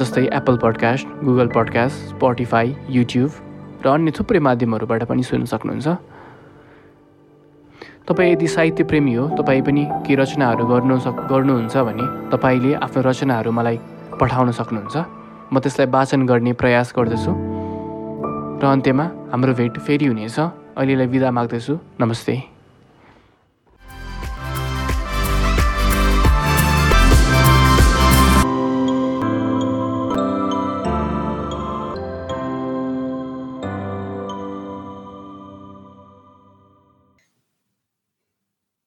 जस्तै 0.01 0.25
Apple 0.39 0.57
podcast 0.65 1.07
Google 1.25 1.49
podcast 1.55 1.97
Spotify 2.09 2.75
YouTube 2.91 3.31
र 3.85 3.87
अन्य 3.95 4.11
थुप्रै 4.19 4.41
माध्यमहरूबाट 4.49 5.03
पनि 5.11 5.23
सुन्न 5.23 5.45
सक्नुहुन्छ। 5.55 5.87
तपाईँ 8.09 8.33
यदि 8.33 8.47
साहित्य 8.57 8.85
प्रेमी 8.91 9.15
हो 9.15 9.29
तपाईँ 9.39 9.63
पनि 9.63 9.85
केही 10.05 10.19
रचनाहरू 10.23 10.67
गर्नु 10.67 10.99
सक 11.07 11.17
गर्नुहुन्छ 11.31 11.77
भने 11.89 12.07
तपाईँले 12.33 12.75
आफ्नो 12.85 13.01
रचनाहरू 13.07 13.53
मलाई 13.53 13.79
पठाउन 14.21 14.51
सक्नुहुन्छ? 14.51 14.97
म 15.53 15.59
त्यसलाई 15.59 15.87
वाचन 15.87 16.27
गर्ने 16.27 16.53
प्रयास 16.53 16.93
गर्दछु। 16.97 17.33
र 18.61 18.67
अन्त्यमा 18.67 19.05
हाम्रो 19.33 19.53
भेट 19.55 19.79
फेरि 19.79 20.07
हुनेछ। 20.07 20.39
अहिलेलाई 20.77 21.07
विदा 21.07 21.31
माग्दछु। 21.31 21.79
नमस्ते। 22.01 22.58